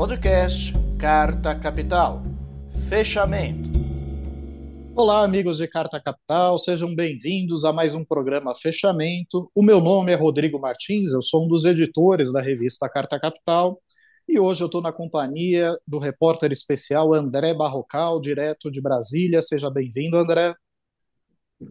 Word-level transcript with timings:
Podcast 0.00 0.72
Carta 0.98 1.54
Capital. 1.54 2.22
Fechamento. 2.88 3.68
Olá, 4.96 5.22
amigos 5.22 5.58
de 5.58 5.68
Carta 5.68 6.00
Capital, 6.00 6.56
sejam 6.56 6.96
bem-vindos 6.96 7.66
a 7.66 7.72
mais 7.72 7.92
um 7.92 8.02
programa 8.02 8.54
Fechamento. 8.54 9.50
O 9.54 9.62
meu 9.62 9.78
nome 9.78 10.10
é 10.10 10.14
Rodrigo 10.14 10.58
Martins, 10.58 11.12
eu 11.12 11.20
sou 11.20 11.44
um 11.44 11.48
dos 11.48 11.66
editores 11.66 12.32
da 12.32 12.40
revista 12.40 12.88
Carta 12.88 13.20
Capital 13.20 13.78
e 14.26 14.40
hoje 14.40 14.62
eu 14.62 14.68
estou 14.68 14.80
na 14.80 14.90
companhia 14.90 15.78
do 15.86 15.98
repórter 15.98 16.50
especial 16.50 17.12
André 17.12 17.52
Barrocal, 17.52 18.22
direto 18.22 18.70
de 18.70 18.80
Brasília. 18.80 19.42
Seja 19.42 19.68
bem-vindo, 19.68 20.16
André. 20.16 20.54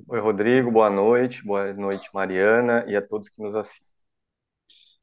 Oi, 0.08 0.20
Rodrigo, 0.20 0.70
boa 0.70 0.92
noite, 0.92 1.44
boa 1.44 1.74
noite, 1.74 2.08
Mariana, 2.14 2.86
e 2.88 2.96
a 2.96 3.02
todos 3.02 3.28
que 3.28 3.42
nos 3.42 3.56
assistem. 3.56 3.99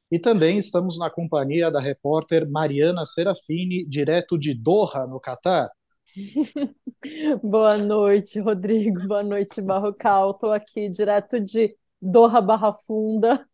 E 0.09 0.17
também 0.17 0.57
estamos 0.57 0.97
na 0.97 1.09
companhia 1.09 1.69
da 1.69 1.81
repórter 1.81 2.49
Mariana 2.49 3.05
Serafini, 3.05 3.85
direto 3.85 4.37
de 4.37 4.53
Doha, 4.53 5.05
no 5.05 5.19
Catar. 5.19 5.69
Boa 7.43 7.77
noite, 7.77 8.39
Rodrigo. 8.39 9.05
Boa 9.05 9.21
noite, 9.21 9.61
Barrocal. 9.61 10.31
Estou 10.31 10.53
aqui 10.53 10.87
direto 10.87 11.41
de 11.41 11.75
Doha 12.01 12.39
Barra 12.39 12.71
Funda, 12.71 13.45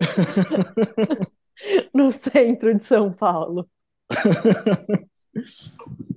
no 1.94 2.10
centro 2.10 2.74
de 2.74 2.82
São 2.82 3.12
Paulo. 3.12 3.68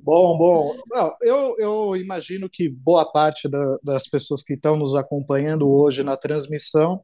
Bom, 0.02 0.38
bom. 0.38 0.75
eu, 1.22 1.55
eu 1.59 1.95
imagino 1.95 2.50
que 2.50 2.67
boa 2.67 3.09
parte 3.09 3.48
da, 3.48 3.78
das 3.81 4.08
pessoas 4.08 4.41
que 4.41 4.55
estão 4.55 4.75
nos 4.75 4.95
acompanhando 4.95 5.70
hoje 5.70 6.03
na 6.03 6.17
transmissão 6.17 7.02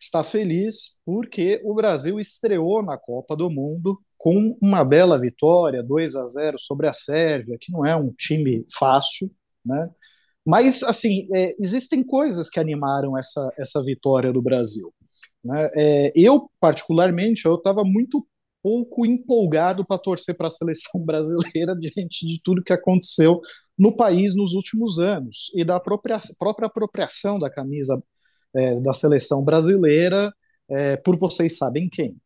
está 0.00 0.22
feliz 0.22 0.98
porque 1.04 1.60
o 1.64 1.74
Brasil 1.74 2.18
estreou 2.18 2.82
na 2.82 2.96
Copa 2.96 3.36
do 3.36 3.50
Mundo 3.50 3.98
com 4.18 4.56
uma 4.60 4.84
bela 4.84 5.18
vitória, 5.18 5.82
2 5.82 6.16
a 6.16 6.26
0 6.26 6.58
sobre 6.58 6.88
a 6.88 6.92
Sérvia, 6.92 7.56
que 7.60 7.72
não 7.72 7.84
é 7.84 7.94
um 7.96 8.12
time 8.12 8.64
fácil, 8.76 9.30
né? 9.64 9.90
Mas, 10.44 10.82
assim, 10.82 11.28
é, 11.34 11.54
existem 11.60 12.02
coisas 12.02 12.48
que 12.48 12.58
animaram 12.58 13.16
essa, 13.16 13.52
essa 13.58 13.82
vitória 13.82 14.32
do 14.32 14.42
Brasil. 14.42 14.92
Né? 15.44 15.70
É, 15.74 16.12
eu, 16.14 16.50
particularmente, 16.58 17.44
eu 17.44 17.56
estava 17.56 17.82
muito 17.84 18.26
pouco 18.62 19.06
empolgado 19.06 19.84
para 19.84 19.98
torcer 19.98 20.36
para 20.36 20.48
a 20.48 20.50
seleção 20.50 21.00
brasileira 21.04 21.74
diante 21.76 22.26
de 22.26 22.40
tudo 22.42 22.62
que 22.62 22.72
aconteceu 22.72 23.40
no 23.78 23.94
país 23.94 24.34
nos 24.36 24.52
últimos 24.52 24.98
anos 24.98 25.50
e 25.54 25.64
da 25.64 25.80
própria, 25.80 26.18
própria 26.38 26.66
apropriação 26.66 27.38
da 27.38 27.50
camisa 27.50 28.02
é, 28.54 28.80
da 28.80 28.92
seleção 28.92 29.44
brasileira 29.44 30.32
é, 30.70 30.96
por 30.98 31.16
vocês 31.18 31.56
sabem 31.56 31.88
quem. 31.88 32.16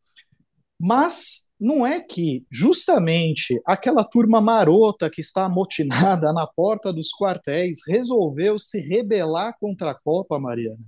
Mas 0.79 1.45
não 1.59 1.85
é 1.85 2.01
que 2.01 2.45
justamente 2.51 3.59
aquela 3.65 4.03
turma 4.03 4.41
marota 4.41 5.09
que 5.09 5.21
está 5.21 5.45
amotinada 5.45 6.33
na 6.33 6.45
porta 6.45 6.91
dos 6.91 7.09
quartéis 7.17 7.79
resolveu 7.87 8.59
se 8.59 8.79
rebelar 8.79 9.55
contra 9.59 9.91
a 9.91 9.95
Copa, 9.95 10.37
Mariana? 10.37 10.83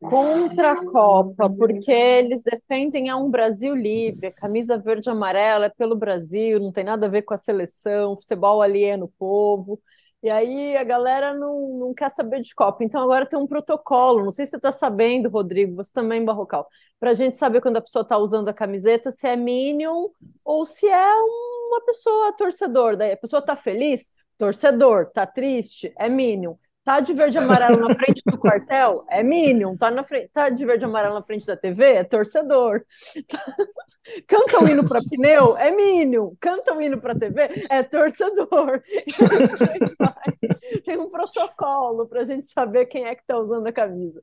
Contra 0.00 0.72
a 0.72 0.84
Copa, 0.84 1.48
porque 1.48 1.90
eles 1.90 2.42
defendem 2.42 3.08
a 3.08 3.16
um 3.16 3.30
Brasil 3.30 3.74
livre, 3.74 4.26
a 4.26 4.32
camisa 4.32 4.76
verde 4.76 5.08
e 5.08 5.10
amarela 5.10 5.66
é 5.66 5.70
pelo 5.70 5.96
Brasil, 5.96 6.60
não 6.60 6.70
tem 6.70 6.84
nada 6.84 7.06
a 7.06 7.08
ver 7.08 7.22
com 7.22 7.32
a 7.32 7.38
seleção, 7.38 8.14
futebol 8.14 8.60
ali 8.60 8.84
é 8.84 8.98
no 8.98 9.08
povo. 9.08 9.80
E 10.24 10.30
aí 10.30 10.74
a 10.74 10.82
galera 10.82 11.34
não, 11.34 11.78
não 11.78 11.92
quer 11.94 12.10
saber 12.10 12.40
de 12.40 12.54
Copa. 12.54 12.82
Então 12.82 13.02
agora 13.02 13.26
tem 13.26 13.38
um 13.38 13.46
protocolo. 13.46 14.24
Não 14.24 14.30
sei 14.30 14.46
se 14.46 14.52
você 14.52 14.56
está 14.56 14.72
sabendo, 14.72 15.28
Rodrigo, 15.28 15.76
você 15.76 15.92
também, 15.92 16.24
Barrocal, 16.24 16.66
para 16.98 17.10
a 17.10 17.14
gente 17.14 17.36
saber 17.36 17.60
quando 17.60 17.76
a 17.76 17.82
pessoa 17.82 18.02
está 18.02 18.16
usando 18.16 18.48
a 18.48 18.54
camiseta, 18.54 19.10
se 19.10 19.28
é 19.28 19.36
Minion 19.36 20.08
ou 20.42 20.64
se 20.64 20.88
é 20.88 21.14
uma 21.14 21.84
pessoa 21.84 22.32
torcedor. 22.32 22.96
Daí 22.96 23.12
a 23.12 23.16
pessoa 23.18 23.40
está 23.40 23.54
feliz, 23.54 24.10
torcedor, 24.38 25.10
tá 25.12 25.26
triste, 25.26 25.92
é 25.98 26.08
Minion. 26.08 26.54
Tá 26.84 27.00
de 27.00 27.14
verde 27.14 27.38
e 27.38 27.40
amarelo 27.40 27.88
na 27.88 27.94
frente 27.94 28.20
do 28.26 28.36
quartel? 28.38 29.06
É 29.08 29.22
Minion. 29.22 29.74
Tá, 29.74 29.90
na 29.90 30.04
frente, 30.04 30.28
tá 30.28 30.50
de 30.50 30.66
verde 30.66 30.84
e 30.84 30.86
amarelo 30.86 31.14
na 31.14 31.22
frente 31.22 31.46
da 31.46 31.56
TV? 31.56 31.94
É 31.94 32.04
torcedor. 32.04 32.84
Canta 34.28 34.62
o 34.62 34.68
hino 34.68 34.86
para 34.86 35.00
pneu? 35.10 35.56
É 35.56 35.70
Minion. 35.70 36.32
Canta 36.38 36.74
o 36.74 36.82
hino 36.82 37.00
para 37.00 37.18
TV? 37.18 37.48
É 37.70 37.82
torcedor. 37.82 38.82
Tem 40.84 40.98
um 40.98 41.06
protocolo 41.06 42.06
para 42.06 42.20
a 42.20 42.24
gente 42.24 42.46
saber 42.48 42.84
quem 42.84 43.06
é 43.06 43.14
que 43.14 43.22
está 43.22 43.38
usando 43.38 43.66
a 43.66 43.72
camisa. 43.72 44.22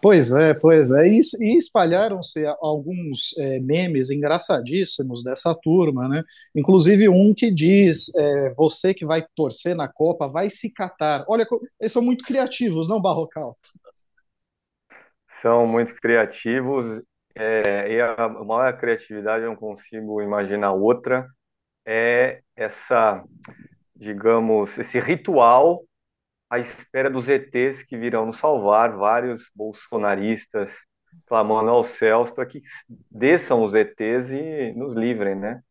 Pois 0.00 0.32
é, 0.32 0.54
pois 0.54 0.90
é. 0.90 1.08
E, 1.08 1.20
espalharam-se 1.56 2.44
alguns 2.60 3.36
é, 3.38 3.60
memes 3.60 4.10
engraçadíssimos 4.10 5.22
dessa 5.22 5.54
turma, 5.54 6.08
né? 6.08 6.22
Inclusive 6.54 7.08
um 7.08 7.34
que 7.34 7.50
diz: 7.50 8.14
é, 8.14 8.48
você 8.56 8.92
que 8.92 9.06
vai 9.06 9.24
torcer 9.34 9.76
na 9.76 9.88
Copa 9.88 10.28
vai 10.28 10.50
se 10.50 10.72
catar. 10.72 11.24
Olha, 11.28 11.46
eles 11.80 11.92
são 11.92 12.02
muito 12.02 12.24
criativos, 12.24 12.88
não, 12.88 13.00
Barrocal? 13.00 13.56
São 15.40 15.66
muito 15.66 15.94
criativos. 15.94 17.02
É, 17.34 17.92
e 17.92 18.00
a 18.00 18.28
maior 18.28 18.76
criatividade, 18.76 19.44
eu 19.44 19.50
não 19.50 19.56
consigo 19.56 20.20
imaginar 20.20 20.72
outra, 20.72 21.28
é 21.86 22.42
essa, 22.56 23.24
digamos, 23.94 24.76
esse 24.76 24.98
ritual 24.98 25.84
à 26.50 26.58
espera 26.58 27.10
dos 27.10 27.28
ETs 27.28 27.82
que 27.82 27.96
virão 27.96 28.26
nos 28.26 28.36
salvar, 28.36 28.96
vários 28.96 29.50
bolsonaristas 29.54 30.86
clamando 31.26 31.70
aos 31.70 31.88
céus 31.88 32.30
para 32.30 32.46
que 32.46 32.60
desçam 33.10 33.62
os 33.62 33.74
ETs 33.74 34.30
e 34.30 34.72
nos 34.76 34.94
livrem, 34.94 35.34
né? 35.34 35.62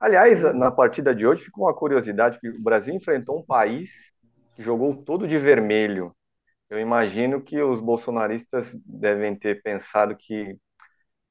Aliás, 0.00 0.42
na 0.54 0.70
partida 0.70 1.14
de 1.14 1.26
hoje 1.26 1.44
ficou 1.44 1.64
uma 1.64 1.74
curiosidade 1.74 2.38
que 2.40 2.48
o 2.48 2.62
Brasil 2.62 2.94
enfrentou 2.94 3.38
um 3.38 3.44
país 3.44 4.12
que 4.54 4.62
jogou 4.62 4.94
todo 4.94 5.26
de 5.26 5.38
vermelho. 5.38 6.14
Eu 6.68 6.80
imagino 6.80 7.40
que 7.40 7.60
os 7.62 7.80
bolsonaristas 7.80 8.76
devem 8.84 9.34
ter 9.36 9.62
pensado 9.62 10.16
que 10.16 10.56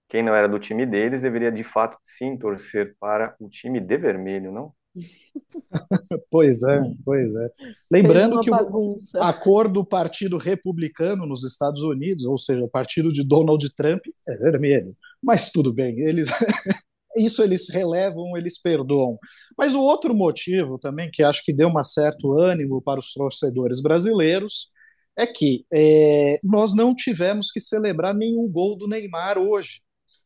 quem 0.07 0.23
não 0.23 0.33
era 0.33 0.47
do 0.47 0.59
time 0.59 0.85
deles 0.85 1.21
deveria 1.21 1.51
de 1.51 1.63
fato 1.63 1.97
sim 2.03 2.37
torcer 2.37 2.95
para 2.99 3.35
o 3.39 3.49
time 3.49 3.79
de 3.79 3.97
vermelho, 3.97 4.51
não? 4.51 4.73
pois 6.31 6.63
é, 6.63 6.81
pois 7.03 7.35
é. 7.35 7.49
Lembrando 7.91 8.39
que 8.39 8.49
o, 8.51 8.97
a 9.15 9.33
cor 9.33 9.67
do 9.67 9.85
Partido 9.85 10.37
Republicano 10.37 11.25
nos 11.25 11.43
Estados 11.43 11.81
Unidos, 11.83 12.25
ou 12.25 12.37
seja, 12.37 12.63
o 12.63 12.69
partido 12.69 13.11
de 13.11 13.25
Donald 13.25 13.67
Trump, 13.75 14.01
é 14.27 14.37
vermelho. 14.37 14.85
Mas 15.21 15.51
tudo 15.51 15.73
bem, 15.73 15.99
eles 15.99 16.27
isso 17.17 17.41
eles 17.41 17.69
relevam, 17.69 18.37
eles 18.37 18.61
perdoam. 18.61 19.17
Mas 19.57 19.73
o 19.73 19.81
outro 19.81 20.13
motivo 20.13 20.77
também, 20.77 21.09
que 21.11 21.23
acho 21.23 21.43
que 21.43 21.53
deu 21.53 21.69
um 21.69 21.83
certo 21.83 22.37
ânimo 22.39 22.81
para 22.81 22.99
os 22.99 23.13
torcedores 23.13 23.81
brasileiros, 23.81 24.69
é 25.17 25.25
que 25.25 25.65
é, 25.73 26.37
nós 26.43 26.75
não 26.75 26.93
tivemos 26.93 27.49
que 27.51 27.59
celebrar 27.59 28.13
nenhum 28.13 28.49
gol 28.49 28.77
do 28.77 28.87
Neymar 28.87 29.37
hoje. 29.37 29.81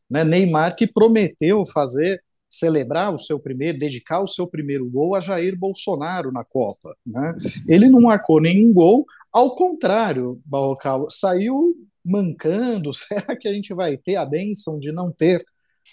Né? 0.08 0.24
Neymar 0.24 0.74
que 0.74 0.86
prometeu 0.86 1.64
fazer 1.64 2.20
celebrar 2.50 3.14
o 3.14 3.18
seu 3.18 3.38
primeiro, 3.38 3.78
dedicar 3.78 4.20
o 4.20 4.26
seu 4.26 4.46
primeiro 4.46 4.84
gol 4.90 5.14
a 5.14 5.20
Jair 5.20 5.56
Bolsonaro 5.56 6.32
na 6.32 6.44
Copa. 6.44 6.96
Né? 7.06 7.32
Ele 7.68 7.88
não 7.88 8.00
marcou 8.00 8.40
nenhum 8.40 8.72
gol, 8.72 9.06
ao 9.32 9.54
contrário, 9.54 10.40
Barrocal, 10.44 11.08
saiu 11.08 11.76
mancando. 12.04 12.92
Será 12.92 13.36
que 13.36 13.46
a 13.46 13.52
gente 13.52 13.72
vai 13.72 13.96
ter 13.96 14.16
a 14.16 14.26
bênção 14.26 14.80
de 14.80 14.90
não 14.90 15.12
ter 15.12 15.42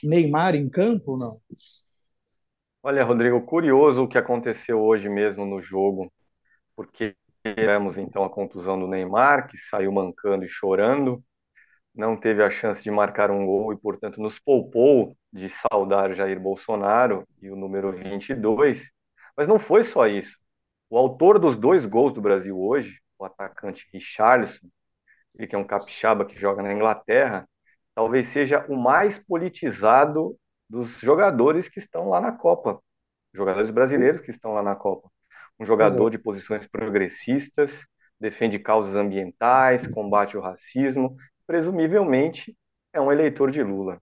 Neymar 0.03 0.55
em 0.55 0.67
campo 0.69 1.15
não? 1.17 1.37
Olha, 2.81 3.03
Rodrigo, 3.03 3.41
curioso 3.41 4.03
o 4.03 4.07
que 4.07 4.17
aconteceu 4.17 4.79
hoje 4.81 5.09
mesmo 5.09 5.45
no 5.45 5.59
jogo, 5.59 6.11
porque 6.75 7.15
tivemos 7.43 7.97
então 7.97 8.23
a 8.23 8.29
contusão 8.29 8.79
do 8.79 8.87
Neymar, 8.87 9.47
que 9.47 9.57
saiu 9.57 9.91
mancando 9.91 10.45
e 10.45 10.47
chorando, 10.47 11.23
não 11.97 12.15
teve 12.15 12.43
a 12.43 12.49
chance 12.49 12.83
de 12.83 12.91
marcar 12.91 13.31
um 13.31 13.43
gol 13.43 13.73
e, 13.73 13.77
portanto, 13.77 14.21
nos 14.21 14.37
poupou 14.37 15.17
de 15.33 15.49
saudar 15.49 16.13
Jair 16.13 16.39
Bolsonaro 16.39 17.27
e 17.41 17.49
o 17.49 17.55
número 17.55 17.91
22. 17.91 18.91
Mas 19.35 19.47
não 19.47 19.57
foi 19.57 19.83
só 19.83 20.05
isso. 20.05 20.37
O 20.89 20.97
autor 20.97 21.39
dos 21.39 21.57
dois 21.57 21.85
gols 21.87 22.13
do 22.13 22.21
Brasil 22.21 22.57
hoje, 22.57 23.01
o 23.17 23.25
atacante 23.25 23.87
Richarlison, 23.91 24.67
ele 25.35 25.47
que 25.47 25.55
é 25.55 25.57
um 25.57 25.65
capixaba 25.65 26.23
que 26.23 26.37
joga 26.37 26.61
na 26.61 26.71
Inglaterra, 26.71 27.49
talvez 27.95 28.27
seja 28.27 28.63
o 28.69 28.75
mais 28.77 29.17
politizado 29.17 30.37
dos 30.69 30.99
jogadores 30.99 31.67
que 31.67 31.79
estão 31.79 32.09
lá 32.09 32.21
na 32.21 32.31
Copa, 32.31 32.79
jogadores 33.33 33.71
brasileiros 33.71 34.21
que 34.21 34.29
estão 34.29 34.53
lá 34.53 34.61
na 34.61 34.75
Copa. 34.75 35.09
Um 35.59 35.65
jogador 35.65 36.11
de 36.11 36.19
posições 36.19 36.67
progressistas, 36.67 37.87
defende 38.19 38.59
causas 38.59 38.95
ambientais, 38.95 39.87
combate 39.87 40.37
o 40.37 40.41
racismo 40.41 41.17
presumivelmente 41.47 42.55
é 42.93 43.01
um 43.01 43.11
eleitor 43.11 43.49
de 43.49 43.63
Lula. 43.63 43.99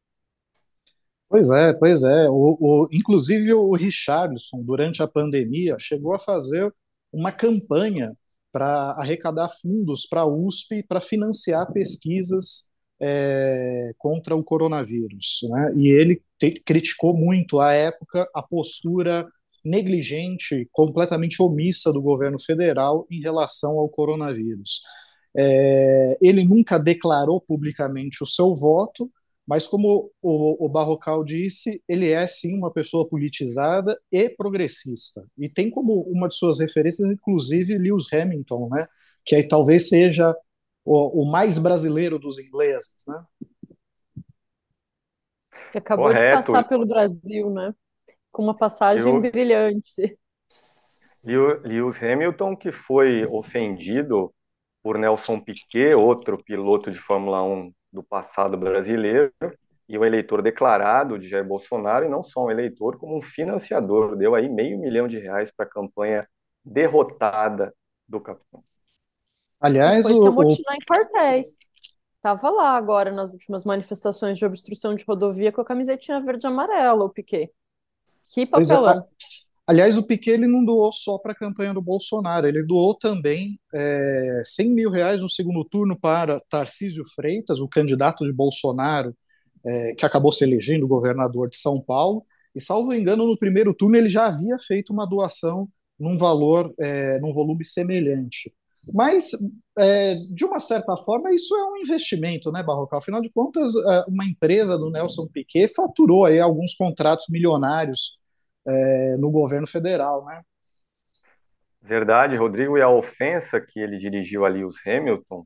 Pois 1.29 1.49
é, 1.51 1.73
pois 1.73 2.03
é. 2.03 2.29
O, 2.29 2.57
o, 2.59 2.89
inclusive 2.91 3.53
o 3.53 3.73
Richardson, 3.73 4.61
durante 4.63 5.01
a 5.01 5.07
pandemia, 5.07 5.77
chegou 5.79 6.13
a 6.13 6.19
fazer 6.19 6.73
uma 7.11 7.31
campanha 7.31 8.15
para 8.51 8.91
arrecadar 8.97 9.49
fundos 9.49 10.05
para 10.05 10.21
a 10.21 10.25
USP 10.25 10.83
para 10.83 11.01
financiar 11.01 11.71
pesquisas 11.71 12.69
é, 13.01 13.91
contra 13.97 14.35
o 14.35 14.43
coronavírus. 14.43 15.39
Né? 15.49 15.73
E 15.75 15.89
ele 15.89 16.21
te, 16.37 16.51
criticou 16.65 17.15
muito, 17.15 17.59
à 17.59 17.73
época, 17.73 18.27
a 18.33 18.41
postura 18.41 19.27
negligente, 19.63 20.69
completamente 20.71 21.41
omissa 21.41 21.91
do 21.91 22.01
governo 22.01 22.39
federal 22.39 23.05
em 23.11 23.19
relação 23.19 23.79
ao 23.79 23.89
coronavírus. 23.89 24.81
É, 25.37 26.17
ele 26.21 26.43
nunca 26.43 26.77
declarou 26.77 27.41
publicamente 27.41 28.23
o 28.23 28.25
seu 28.25 28.55
voto, 28.55 29.11
mas 29.47 29.67
como 29.67 30.11
o, 30.21 30.65
o 30.65 30.69
Barrocal 30.69 31.23
disse, 31.23 31.83
ele 31.87 32.09
é 32.09 32.25
sim 32.25 32.57
uma 32.57 32.71
pessoa 32.71 33.07
politizada 33.07 33.95
e 34.11 34.29
progressista. 34.29 35.25
E 35.37 35.47
tem 35.47 35.69
como 35.69 36.01
uma 36.03 36.27
de 36.27 36.35
suas 36.35 36.59
referências, 36.59 37.07
inclusive, 37.09 37.77
Lewis 37.77 38.11
Hamilton, 38.11 38.69
né? 38.69 38.87
que 39.23 39.35
aí 39.35 39.47
talvez 39.47 39.87
seja 39.87 40.33
o, 40.83 41.21
o 41.23 41.31
mais 41.31 41.59
brasileiro 41.59 42.17
dos 42.17 42.39
ingleses. 42.39 43.03
Né? 43.07 43.23
Que 45.71 45.77
acabou 45.77 46.07
Correto. 46.07 46.41
de 46.41 46.47
passar 46.47 46.63
pelo 46.67 46.85
Brasil, 46.85 47.49
né? 47.51 47.73
com 48.35 48.43
uma 48.43 48.57
passagem 48.57 49.13
Eu... 49.13 49.21
brilhante. 49.21 50.17
Lewis 51.23 52.03
Hamilton, 52.03 52.55
que 52.55 52.71
foi 52.71 53.25
ofendido 53.25 54.34
por 54.85 54.99
Nelson 54.99 55.39
Piquet, 55.39 55.95
outro 55.95 56.37
piloto 56.37 56.91
de 56.91 56.99
Fórmula 56.99 57.41
1 57.41 57.73
do 57.91 58.03
passado 58.03 58.55
brasileiro, 58.55 59.33
e 59.89 59.97
o 59.97 60.05
eleitor 60.05 60.43
declarado 60.43 61.17
de 61.17 61.27
Jair 61.27 61.43
Bolsonaro, 61.43 62.05
e 62.05 62.07
não 62.07 62.21
só 62.21 62.45
um 62.45 62.51
eleitor, 62.51 62.95
como 62.99 63.17
um 63.17 63.21
financiador, 63.21 64.15
deu 64.15 64.35
aí 64.35 64.47
meio 64.47 64.77
milhão 64.77 65.07
de 65.07 65.17
reais 65.17 65.51
para 65.51 65.65
a 65.65 65.69
campanha 65.69 66.29
derrotada 66.63 67.73
do 68.07 68.21
capitão. 68.21 68.63
Aliás, 69.59 70.07
foi 70.07 70.17
o, 70.17 70.21
se 70.21 70.27
amotinar 70.27 70.73
o... 70.73 70.75
em 70.75 70.85
quartéis. 70.85 71.57
Estava 72.17 72.51
lá 72.51 72.77
agora 72.77 73.11
nas 73.11 73.31
últimas 73.31 73.65
manifestações 73.65 74.37
de 74.37 74.45
obstrução 74.45 74.93
de 74.93 75.03
rodovia 75.03 75.51
com 75.51 75.61
a 75.61 75.65
camisetinha 75.65 76.21
verde 76.21 76.45
e 76.45 76.47
amarela, 76.47 77.05
o 77.05 77.09
Piquet. 77.09 77.51
Que 78.29 78.41
é, 78.41 78.45
papelão. 78.45 79.03
Aliás, 79.67 79.97
o 79.97 80.03
Piquet 80.03 80.33
ele 80.33 80.47
não 80.47 80.63
doou 80.63 80.91
só 80.91 81.17
para 81.17 81.31
a 81.31 81.35
campanha 81.35 81.73
do 81.73 81.81
Bolsonaro, 81.81 82.47
ele 82.47 82.63
doou 82.63 82.93
também 82.93 83.59
é, 83.73 84.41
100 84.43 84.75
mil 84.75 84.91
reais 84.91 85.21
no 85.21 85.29
segundo 85.29 85.65
turno 85.65 85.99
para 85.99 86.39
Tarcísio 86.47 87.03
Freitas, 87.15 87.59
o 87.59 87.67
candidato 87.67 88.23
de 88.25 88.31
Bolsonaro, 88.31 89.15
é, 89.65 89.95
que 89.95 90.05
acabou 90.05 90.31
se 90.31 90.43
elegendo 90.43 90.87
governador 90.87 91.49
de 91.49 91.57
São 91.57 91.81
Paulo. 91.81 92.21
E, 92.55 92.61
salvo 92.61 92.93
engano, 92.93 93.25
no 93.25 93.37
primeiro 93.37 93.73
turno 93.73 93.97
ele 93.97 94.07
já 94.07 94.27
havia 94.27 94.55
feito 94.59 94.93
uma 94.93 95.05
doação 95.05 95.67
num 95.99 96.15
valor, 96.15 96.71
é, 96.79 97.19
num 97.19 97.33
volume 97.33 97.65
semelhante. 97.65 98.53
Mas, 98.93 99.31
é, 99.77 100.15
de 100.15 100.45
uma 100.45 100.59
certa 100.59 100.95
forma, 100.95 101.33
isso 101.33 101.55
é 101.55 101.63
um 101.71 101.77
investimento, 101.77 102.51
né, 102.51 102.61
Barrocal? 102.61 102.99
Afinal 102.99 103.19
de 103.19 103.31
contas, 103.31 103.73
é, 103.75 104.05
uma 104.07 104.25
empresa 104.25 104.77
do 104.77 104.91
Nelson 104.91 105.25
Piquet 105.27 105.69
faturou 105.69 106.25
aí 106.25 106.39
alguns 106.39 106.75
contratos 106.75 107.25
milionários 107.29 108.17
é, 108.67 109.15
no 109.17 109.31
governo 109.31 109.67
federal, 109.67 110.25
né? 110.25 110.41
Verdade, 111.81 112.35
Rodrigo, 112.35 112.77
e 112.77 112.81
a 112.81 112.89
ofensa 112.89 113.61
que 113.61 113.79
ele 113.79 113.97
dirigiu 113.97 114.43
a 114.43 114.49
Lewis 114.49 114.75
Hamilton, 114.85 115.45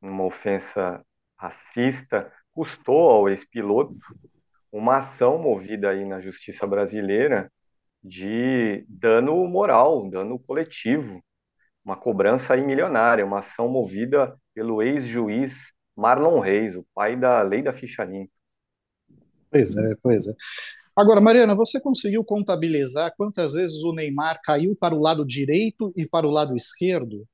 uma 0.00 0.24
ofensa 0.24 1.04
racista, 1.38 2.32
custou 2.52 3.10
ao 3.10 3.28
ex-piloto 3.28 3.94
uma 4.72 4.96
ação 4.96 5.38
movida 5.38 5.90
aí 5.90 6.04
na 6.04 6.20
justiça 6.20 6.66
brasileira 6.66 7.52
de 8.02 8.84
dano 8.88 9.46
moral, 9.46 10.08
dano 10.08 10.38
coletivo, 10.38 11.22
uma 11.84 11.96
cobrança 11.96 12.54
aí 12.54 12.62
milionária, 12.64 13.24
uma 13.24 13.40
ação 13.40 13.68
movida 13.68 14.36
pelo 14.54 14.82
ex-juiz 14.82 15.72
Marlon 15.94 16.40
Reis, 16.40 16.76
o 16.76 16.86
pai 16.94 17.16
da 17.16 17.42
lei 17.42 17.62
da 17.62 17.72
ficha 17.72 18.04
limpa. 18.04 18.32
Pois 19.50 19.76
é, 19.76 19.94
pois 20.02 20.28
é. 20.28 20.32
Agora, 20.96 21.20
Mariana, 21.20 21.54
você 21.54 21.80
conseguiu 21.80 22.24
contabilizar 22.24 23.14
quantas 23.16 23.52
vezes 23.52 23.84
o 23.84 23.92
Neymar 23.92 24.40
caiu 24.42 24.74
para 24.74 24.94
o 24.94 24.98
lado 24.98 25.24
direito 25.24 25.92
e 25.96 26.06
para 26.08 26.26
o 26.26 26.30
lado 26.30 26.56
esquerdo? 26.56 27.24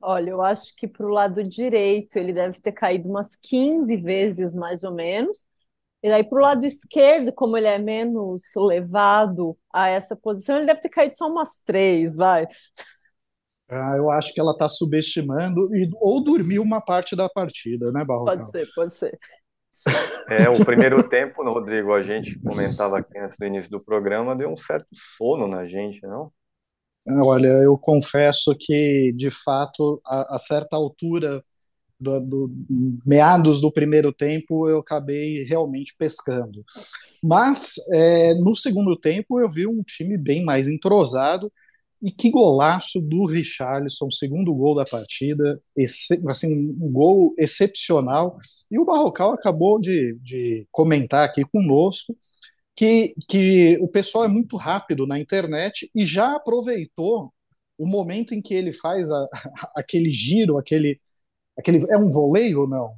Olha, 0.00 0.30
eu 0.30 0.42
acho 0.42 0.74
que 0.76 0.86
para 0.86 1.06
o 1.06 1.10
lado 1.10 1.42
direito 1.44 2.16
ele 2.16 2.32
deve 2.32 2.60
ter 2.60 2.72
caído 2.72 3.08
umas 3.08 3.34
15 3.36 3.96
vezes, 3.96 4.54
mais 4.54 4.84
ou 4.84 4.92
menos. 4.92 5.44
E 6.02 6.08
daí 6.10 6.24
para 6.24 6.38
o 6.38 6.42
lado 6.42 6.66
esquerdo, 6.66 7.32
como 7.32 7.56
ele 7.56 7.66
é 7.68 7.78
menos 7.78 8.42
levado 8.56 9.56
a 9.72 9.88
essa 9.88 10.16
posição, 10.16 10.56
ele 10.58 10.66
deve 10.66 10.80
ter 10.80 10.90
caído 10.90 11.16
só 11.16 11.28
umas 11.28 11.60
três, 11.64 12.16
vai. 12.16 12.46
Ah, 13.68 13.94
eu 13.96 14.10
acho 14.10 14.32
que 14.34 14.40
ela 14.40 14.52
está 14.52 14.68
subestimando 14.68 15.74
e, 15.74 15.88
ou 16.00 16.22
dormiu 16.22 16.62
uma 16.62 16.80
parte 16.82 17.16
da 17.16 17.28
partida, 17.28 17.90
né, 17.92 18.04
Barroco? 18.06 18.32
Pode 18.32 18.48
ser, 18.48 18.70
pode 18.74 18.94
ser. 18.94 19.18
É, 20.30 20.48
o 20.48 20.64
primeiro 20.64 21.06
tempo, 21.08 21.42
Rodrigo, 21.42 21.94
a 21.94 22.02
gente 22.02 22.38
comentava 22.38 22.98
aqui 22.98 23.18
antes 23.18 23.36
do 23.36 23.44
início 23.44 23.70
do 23.70 23.80
programa, 23.80 24.34
deu 24.34 24.50
um 24.50 24.56
certo 24.56 24.88
sono 24.92 25.46
na 25.46 25.66
gente, 25.66 26.00
não? 26.02 26.32
Olha, 27.06 27.48
eu 27.48 27.76
confesso 27.76 28.56
que, 28.58 29.12
de 29.14 29.30
fato, 29.30 30.00
a, 30.06 30.36
a 30.36 30.38
certa 30.38 30.76
altura 30.76 31.44
do, 32.00 32.20
do, 32.20 32.50
meados 33.04 33.60
do 33.60 33.70
primeiro 33.70 34.12
tempo, 34.12 34.68
eu 34.68 34.78
acabei 34.78 35.44
realmente 35.44 35.94
pescando. 35.98 36.64
Mas, 37.22 37.74
é, 37.92 38.34
no 38.34 38.54
segundo 38.54 38.96
tempo, 38.96 39.38
eu 39.38 39.48
vi 39.48 39.66
um 39.66 39.82
time 39.82 40.16
bem 40.16 40.44
mais 40.44 40.66
entrosado 40.66 41.52
e 42.04 42.10
que 42.10 42.30
golaço 42.30 43.00
do 43.00 43.24
Richarlison, 43.24 44.10
segundo 44.10 44.54
gol 44.54 44.74
da 44.74 44.84
partida, 44.84 45.58
assim, 46.28 46.54
um 46.54 46.92
gol 46.92 47.30
excepcional. 47.38 48.36
E 48.70 48.78
o 48.78 48.84
Barrocal 48.84 49.32
acabou 49.32 49.80
de, 49.80 50.14
de 50.20 50.68
comentar 50.70 51.26
aqui 51.26 51.42
conosco 51.46 52.14
que, 52.76 53.14
que 53.26 53.78
o 53.80 53.88
pessoal 53.88 54.26
é 54.26 54.28
muito 54.28 54.58
rápido 54.58 55.06
na 55.06 55.18
internet 55.18 55.90
e 55.94 56.04
já 56.04 56.36
aproveitou 56.36 57.32
o 57.78 57.86
momento 57.86 58.34
em 58.34 58.42
que 58.42 58.52
ele 58.52 58.70
faz 58.70 59.10
a, 59.10 59.26
aquele 59.74 60.12
giro, 60.12 60.58
aquele, 60.58 61.00
aquele. 61.58 61.90
É 61.90 61.96
um 61.96 62.10
voleio 62.10 62.60
ou 62.60 62.68
não? 62.68 62.94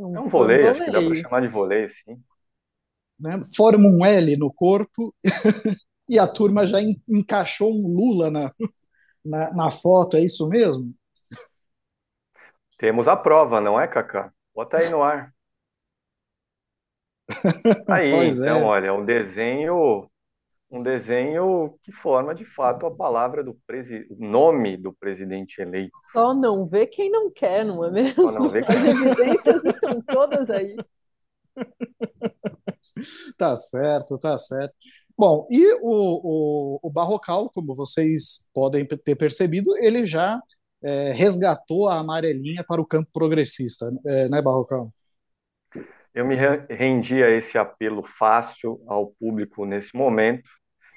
É 0.00 0.20
um 0.20 0.28
voleio, 0.28 0.68
acho 0.68 0.84
que 0.84 0.90
dá 0.90 1.00
para 1.00 1.14
chamar 1.14 1.42
de 1.42 1.48
voleio, 1.48 1.88
sim. 1.88 2.20
Né? 3.20 3.40
Forma 3.54 3.88
um 3.88 4.04
L 4.04 4.36
no 4.36 4.52
corpo 4.52 5.14
e 6.08 6.18
a 6.18 6.26
turma 6.26 6.66
já 6.66 6.78
encaixou 7.08 7.70
um 7.70 7.88
Lula 7.88 8.30
na, 8.30 8.52
na, 9.24 9.52
na 9.52 9.70
foto, 9.70 10.16
é 10.16 10.20
isso 10.20 10.48
mesmo? 10.48 10.94
Temos 12.78 13.08
a 13.08 13.16
prova, 13.16 13.60
não 13.60 13.78
é, 13.78 13.86
Cacá? 13.88 14.32
Bota 14.54 14.78
aí 14.78 14.88
no 14.88 15.02
ar. 15.02 15.34
Aí, 17.88 18.12
pois 18.14 18.38
então, 18.38 18.58
é. 18.58 18.64
olha, 18.64 18.86
é 18.86 18.92
um 18.92 19.04
desenho, 19.04 20.08
um 20.70 20.78
desenho 20.78 21.78
que 21.82 21.92
forma 21.92 22.34
de 22.34 22.44
fato 22.44 22.86
a 22.86 22.96
palavra 22.96 23.42
do 23.42 23.54
presi... 23.66 24.06
nome 24.16 24.76
do 24.76 24.92
presidente 24.92 25.60
eleito. 25.60 25.96
Só 26.12 26.32
não 26.32 26.66
vê 26.66 26.86
quem 26.86 27.10
não 27.10 27.30
quer, 27.30 27.64
não 27.64 27.84
é 27.84 27.90
mesmo? 27.90 28.22
Só 28.22 28.32
não 28.32 28.48
vê 28.48 28.64
quem... 28.64 28.76
As 28.76 28.84
evidências 28.84 29.64
estão 29.64 30.00
todas 30.02 30.48
aí. 30.48 30.76
Tá 33.36 33.56
certo, 33.56 34.18
tá 34.18 34.36
certo. 34.36 34.74
Bom, 35.18 35.48
e 35.50 35.66
o, 35.80 35.80
o, 35.82 36.80
o 36.80 36.90
Barrocal, 36.90 37.50
como 37.50 37.74
vocês 37.74 38.48
podem 38.54 38.86
ter 38.86 39.16
percebido, 39.16 39.76
ele 39.78 40.06
já 40.06 40.38
é, 40.80 41.12
resgatou 41.12 41.88
a 41.88 41.98
amarelinha 41.98 42.62
para 42.62 42.80
o 42.80 42.86
campo 42.86 43.10
progressista, 43.12 43.90
é, 44.06 44.28
né, 44.28 44.40
Barrocal? 44.40 44.92
Eu 46.14 46.24
me 46.24 46.36
rendi 46.70 47.20
a 47.20 47.30
esse 47.30 47.58
apelo 47.58 48.04
fácil 48.04 48.80
ao 48.86 49.08
público 49.18 49.66
nesse 49.66 49.96
momento 49.96 50.48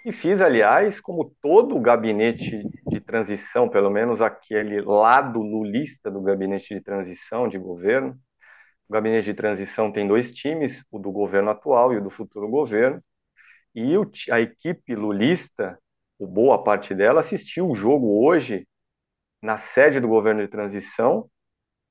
e 0.06 0.12
fiz, 0.12 0.40
aliás, 0.40 1.00
como 1.00 1.36
todo 1.42 1.76
o 1.76 1.82
gabinete 1.82 2.64
de 2.88 3.00
transição, 3.00 3.68
pelo 3.68 3.90
menos 3.90 4.22
aquele 4.22 4.82
lado 4.82 5.40
lulista 5.40 6.12
do 6.12 6.22
gabinete 6.22 6.76
de 6.76 6.82
transição 6.82 7.48
de 7.48 7.58
governo. 7.58 8.16
O 8.88 8.94
gabinete 8.94 9.26
de 9.26 9.34
transição 9.34 9.92
tem 9.92 10.08
dois 10.08 10.32
times, 10.32 10.84
o 10.92 11.00
do 11.00 11.12
governo 11.12 11.50
atual 11.50 11.92
e 11.92 11.98
o 11.98 12.04
do 12.04 12.10
futuro 12.12 12.48
governo. 12.48 13.02
E 13.74 13.98
o, 13.98 14.10
a 14.32 14.40
equipe 14.40 14.96
lulista, 14.96 15.80
boa 16.20 16.64
parte 16.64 16.94
dela, 16.94 17.22
assistiu 17.22 17.70
o 17.70 17.76
jogo 17.76 18.26
hoje 18.26 18.68
na 19.42 19.58
sede 19.58 20.00
do 20.00 20.08
governo 20.08 20.42
de 20.42 20.48
transição, 20.48 21.30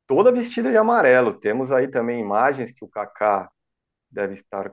toda 0.07 0.33
vestida 0.33 0.71
de 0.71 0.77
amarelo. 0.77 1.35
Temos 1.35 1.73
aí 1.73 1.89
também 1.89 2.21
imagens 2.21 2.73
que 2.73 2.85
o 2.85 2.89
Kaká 2.89 3.51
deve 4.11 4.35
estar 4.35 4.73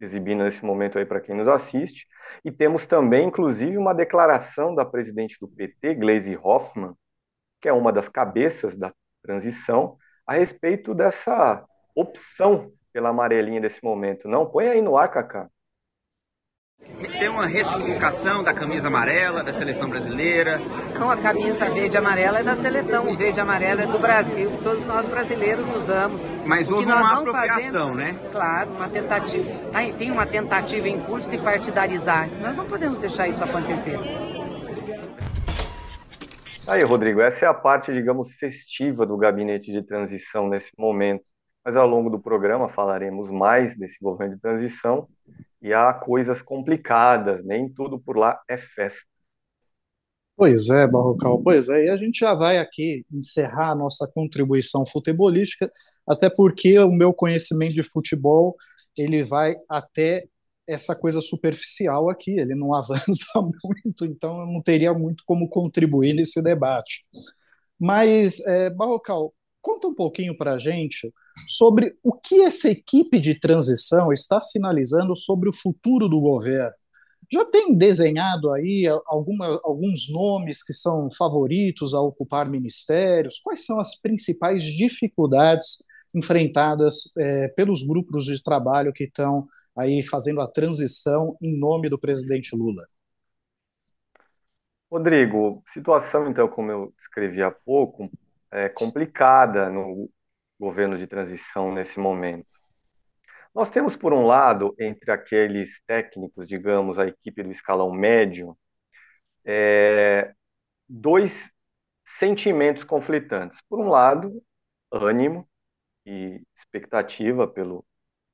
exibindo 0.00 0.44
nesse 0.44 0.64
momento 0.64 0.98
aí 0.98 1.06
para 1.06 1.20
quem 1.20 1.34
nos 1.34 1.48
assiste. 1.48 2.06
E 2.44 2.50
temos 2.50 2.86
também, 2.86 3.26
inclusive, 3.28 3.76
uma 3.78 3.94
declaração 3.94 4.74
da 4.74 4.84
presidente 4.84 5.36
do 5.40 5.48
PT, 5.48 5.94
Gleisi 5.94 6.36
Hoffmann, 6.36 6.94
que 7.60 7.68
é 7.68 7.72
uma 7.72 7.92
das 7.92 8.08
cabeças 8.08 8.76
da 8.76 8.92
transição, 9.22 9.96
a 10.26 10.34
respeito 10.34 10.94
dessa 10.94 11.64
opção 11.94 12.72
pela 12.92 13.10
amarelinha 13.10 13.60
desse 13.60 13.82
momento. 13.82 14.28
Não, 14.28 14.50
põe 14.50 14.68
aí 14.68 14.82
no 14.82 14.96
ar, 14.96 15.10
Kaká. 15.10 15.50
Tem 17.18 17.28
uma 17.28 17.46
ressignificação 17.46 18.42
da 18.42 18.52
camisa 18.52 18.88
amarela 18.88 19.42
da 19.42 19.52
seleção 19.52 19.88
brasileira? 19.88 20.60
Não, 20.98 21.10
a 21.10 21.16
camisa 21.16 21.70
verde 21.70 21.96
e 21.96 21.98
amarela 21.98 22.40
é 22.40 22.42
da 22.42 22.56
seleção, 22.56 23.08
o 23.08 23.16
verde 23.16 23.38
e 23.38 23.40
amarela 23.40 23.82
é 23.82 23.86
do 23.86 23.98
Brasil, 23.98 24.50
que 24.50 24.62
todos 24.62 24.86
nós 24.86 25.06
brasileiros 25.08 25.64
usamos. 25.76 26.20
Mas 26.44 26.70
houve 26.70 26.86
uma 26.86 27.18
apropriação, 27.18 27.88
fazendo, 27.88 27.94
né? 27.94 28.16
Claro, 28.32 28.70
uma 28.72 28.88
tentativa. 28.88 29.50
Tem 29.98 30.10
uma 30.10 30.26
tentativa 30.26 30.88
em 30.88 31.00
curso 31.00 31.30
de 31.30 31.38
partidarizar. 31.38 32.28
Nós 32.40 32.56
não 32.56 32.66
podemos 32.66 32.98
deixar 32.98 33.28
isso 33.28 33.42
acontecer. 33.42 33.98
Aí, 36.68 36.82
Rodrigo, 36.82 37.20
essa 37.20 37.46
é 37.46 37.48
a 37.48 37.54
parte, 37.54 37.92
digamos, 37.92 38.34
festiva 38.34 39.04
do 39.04 39.16
gabinete 39.16 39.72
de 39.72 39.82
transição 39.82 40.48
nesse 40.48 40.70
momento. 40.78 41.29
Mas 41.64 41.76
ao 41.76 41.86
longo 41.86 42.08
do 42.08 42.18
programa 42.18 42.68
falaremos 42.68 43.30
mais 43.30 43.76
desse 43.76 43.98
governo 44.02 44.36
de 44.36 44.40
transição 44.40 45.08
e 45.60 45.72
há 45.72 45.92
coisas 45.92 46.40
complicadas, 46.40 47.44
nem 47.44 47.68
tudo 47.68 47.98
por 47.98 48.16
lá 48.16 48.40
é 48.48 48.56
festa. 48.56 49.08
Pois 50.36 50.70
é, 50.70 50.86
Barrocal, 50.86 51.42
pois 51.42 51.68
é, 51.68 51.84
e 51.84 51.90
a 51.90 51.96
gente 51.96 52.20
já 52.20 52.32
vai 52.32 52.56
aqui 52.56 53.04
encerrar 53.12 53.72
a 53.72 53.74
nossa 53.74 54.10
contribuição 54.14 54.86
futebolística, 54.86 55.70
até 56.08 56.30
porque 56.34 56.78
o 56.78 56.90
meu 56.90 57.12
conhecimento 57.12 57.74
de 57.74 57.82
futebol, 57.82 58.56
ele 58.96 59.22
vai 59.22 59.54
até 59.68 60.24
essa 60.66 60.96
coisa 60.96 61.20
superficial 61.20 62.08
aqui, 62.08 62.30
ele 62.38 62.54
não 62.54 62.72
avança 62.74 63.26
muito, 63.62 64.06
então 64.06 64.40
eu 64.40 64.46
não 64.46 64.62
teria 64.62 64.94
muito 64.94 65.22
como 65.26 65.46
contribuir 65.46 66.14
nesse 66.14 66.42
debate. 66.42 67.04
Mas, 67.78 68.40
é, 68.46 68.70
Barrocal, 68.70 69.34
conta 69.60 69.88
um 69.88 69.94
pouquinho 69.94 70.36
para 70.36 70.54
a 70.54 70.58
gente 70.58 71.12
sobre 71.46 71.96
o 72.02 72.12
que 72.12 72.40
essa 72.42 72.70
equipe 72.70 73.20
de 73.20 73.38
transição 73.38 74.12
está 74.12 74.40
sinalizando 74.40 75.14
sobre 75.16 75.48
o 75.48 75.52
futuro 75.52 76.08
do 76.08 76.20
governo. 76.20 76.74
Já 77.32 77.44
tem 77.44 77.76
desenhado 77.76 78.50
aí 78.52 78.86
alguma, 79.06 79.60
alguns 79.62 80.10
nomes 80.10 80.64
que 80.64 80.72
são 80.72 81.08
favoritos 81.16 81.94
a 81.94 82.00
ocupar 82.00 82.50
ministérios? 82.50 83.38
Quais 83.38 83.64
são 83.64 83.78
as 83.78 84.00
principais 84.00 84.64
dificuldades 84.64 85.84
enfrentadas 86.14 87.12
é, 87.16 87.48
pelos 87.48 87.86
grupos 87.86 88.24
de 88.24 88.42
trabalho 88.42 88.92
que 88.92 89.04
estão 89.04 89.46
aí 89.76 90.02
fazendo 90.02 90.40
a 90.40 90.48
transição 90.48 91.36
em 91.40 91.56
nome 91.56 91.88
do 91.88 91.98
presidente 91.98 92.56
Lula? 92.56 92.84
Rodrigo, 94.90 95.62
situação 95.68 96.28
então, 96.28 96.48
como 96.48 96.72
eu 96.72 96.92
escrevi 96.98 97.40
há 97.40 97.50
pouco, 97.50 98.10
é 98.52 98.68
complicada 98.68 99.68
no 99.70 100.10
governo 100.58 100.96
de 100.96 101.06
transição 101.06 101.72
nesse 101.72 101.98
momento. 101.98 102.52
Nós 103.54 103.70
temos, 103.70 103.96
por 103.96 104.12
um 104.12 104.26
lado, 104.26 104.74
entre 104.78 105.10
aqueles 105.10 105.80
técnicos, 105.86 106.46
digamos, 106.46 106.98
a 106.98 107.06
equipe 107.06 107.42
do 107.42 107.50
escalão 107.50 107.92
médio, 107.92 108.56
é, 109.44 110.32
dois 110.88 111.50
sentimentos 112.04 112.84
conflitantes. 112.84 113.60
Por 113.68 113.80
um 113.80 113.88
lado, 113.88 114.42
ânimo 114.92 115.48
e 116.06 116.42
expectativa 116.56 117.46
pelo 117.48 117.84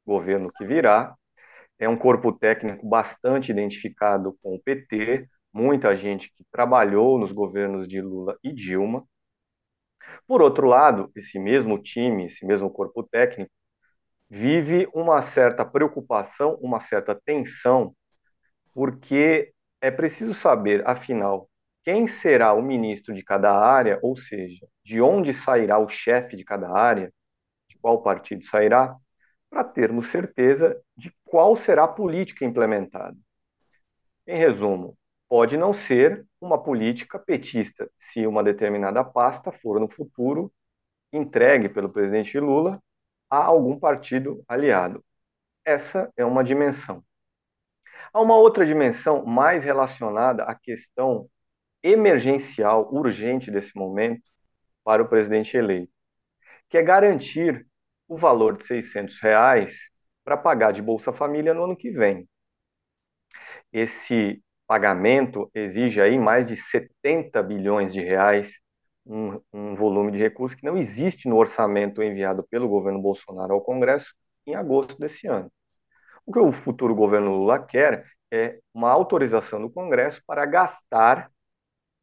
governo 0.07 0.53
que 0.53 0.65
virá, 0.65 1.17
é 1.79 1.89
um 1.89 1.97
corpo 1.97 2.33
técnico 2.33 2.89
bastante 2.89 3.51
identificado 3.53 4.37
com 4.43 4.55
o 4.55 4.61
PT, 4.63 5.29
muita 5.53 5.95
gente 5.97 6.33
que 6.33 6.45
trabalhou 6.51 7.19
nos 7.19 7.33
governos 7.33 7.87
de 7.87 8.01
Lula 8.01 8.39
e 8.43 8.53
Dilma. 8.53 9.07
Por 10.27 10.43
outro 10.43 10.67
lado, 10.67 11.11
esse 11.17 11.39
mesmo 11.39 11.79
time, 11.79 12.27
esse 12.27 12.45
mesmo 12.47 12.71
corpo 12.71 13.03
técnico, 13.03 13.51
vive 14.29 14.89
uma 14.95 15.23
certa 15.23 15.65
preocupação, 15.65 16.59
uma 16.61 16.81
certa 16.81 17.15
tensão, 17.15 17.95
porque 18.75 19.53
é 19.81 19.91
preciso 19.91 20.35
saber, 20.35 20.87
afinal, 20.87 21.49
quem 21.85 22.07
será 22.07 22.53
o 22.53 22.63
ministro 22.63 23.15
de 23.15 23.23
cada 23.23 23.53
área, 23.57 23.99
ou 24.03 24.17
seja, 24.17 24.67
de 24.85 25.01
onde 25.01 25.33
sairá 25.33 25.79
o 25.79 25.89
chefe 25.89 26.37
de 26.37 26.45
cada 26.45 26.71
área, 26.71 27.13
de 27.69 27.79
qual 27.79 28.03
partido 28.03 28.45
sairá, 28.45 28.97
para 29.49 29.63
termos 29.63 30.11
certeza 30.11 30.81
de 30.97 31.13
qual 31.25 31.55
será 31.55 31.85
a 31.85 31.89
política 31.89 32.45
implementada. 32.45 33.17
Em 34.27 34.37
resumo, 34.37 34.99
pode 35.29 35.57
não 35.57 35.73
ser 35.73 36.27
uma 36.47 36.63
política 36.63 37.19
petista, 37.19 37.91
se 37.97 38.27
uma 38.27 38.43
determinada 38.43 39.05
pasta 39.05 39.53
for 39.53 39.81
no 39.81 39.89
futuro 39.89 40.53
entregue 41.13 41.69
pelo 41.69 41.93
presidente 41.93 42.39
Lula 42.39 42.83
a 43.29 43.45
algum 43.45 43.79
partido 43.79 44.45
aliado. 44.49 45.05
Essa 45.65 46.13
é 46.17 46.25
uma 46.25 46.45
dimensão. 46.45 47.05
Há 48.13 48.21
uma 48.21 48.37
outra 48.37 48.65
dimensão 48.65 49.25
mais 49.27 49.65
relacionada 49.65 50.45
à 50.45 50.55
questão 50.55 51.29
emergencial, 51.83 52.89
urgente 52.93 53.51
desse 53.51 53.77
momento 53.77 54.23
para 54.85 55.03
o 55.03 55.09
presidente 55.09 55.57
eleito, 55.57 55.93
que 56.69 56.79
é 56.79 56.83
garantir 56.83 57.67
o 58.09 58.17
valor 58.17 58.57
de 58.57 58.65
600 58.65 59.19
reais 59.21 59.91
para 60.25 60.37
pagar 60.37 60.73
de 60.73 60.81
Bolsa 60.81 61.13
Família 61.13 61.53
no 61.53 61.65
ano 61.65 61.77
que 61.77 61.91
vem. 61.91 62.29
Esse 63.73 64.43
pagamento 64.67 65.51
exige 65.55 66.01
aí 66.01 66.19
mais 66.19 66.47
de 66.47 66.57
70 66.57 67.43
bilhões 67.43 67.93
de 67.93 68.03
reais, 68.03 68.61
um, 69.05 69.41
um 69.53 69.75
volume 69.77 70.11
de 70.11 70.19
recursos 70.19 70.59
que 70.59 70.65
não 70.65 70.77
existe 70.77 71.29
no 71.29 71.37
orçamento 71.37 72.03
enviado 72.03 72.47
pelo 72.51 72.69
governo 72.69 73.01
Bolsonaro 73.01 73.55
ao 73.55 73.61
Congresso 73.61 74.15
em 74.47 74.55
agosto 74.55 74.99
desse 74.99 75.27
ano. 75.27 75.51
O 76.25 76.33
que 76.33 76.39
o 76.39 76.51
futuro 76.51 76.95
governo 76.95 77.31
Lula 77.31 77.59
quer 77.65 78.05
é 78.33 78.59
uma 78.75 78.91
autorização 78.91 79.61
do 79.61 79.71
Congresso 79.71 80.21
para 80.27 80.45
gastar 80.45 81.31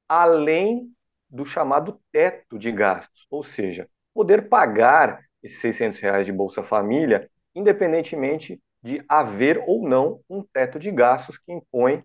além 0.08 0.90
do 1.30 1.44
chamado 1.44 2.00
teto 2.12 2.58
de 2.58 2.72
gastos, 2.72 3.26
ou 3.30 3.44
seja, 3.44 3.90
poder 4.14 4.48
pagar 4.48 5.22
esses 5.42 5.60
600 5.60 6.00
reais 6.00 6.26
de 6.26 6.32
Bolsa 6.32 6.64
Família, 6.64 7.30
independentemente 7.54 8.62
de 8.82 9.04
haver 9.10 9.62
ou 9.66 9.88
não 9.88 10.22
um 10.30 10.44
teto 10.44 10.78
de 10.78 10.92
gastos 10.92 11.38
que 11.38 11.52
impõe 11.52 12.04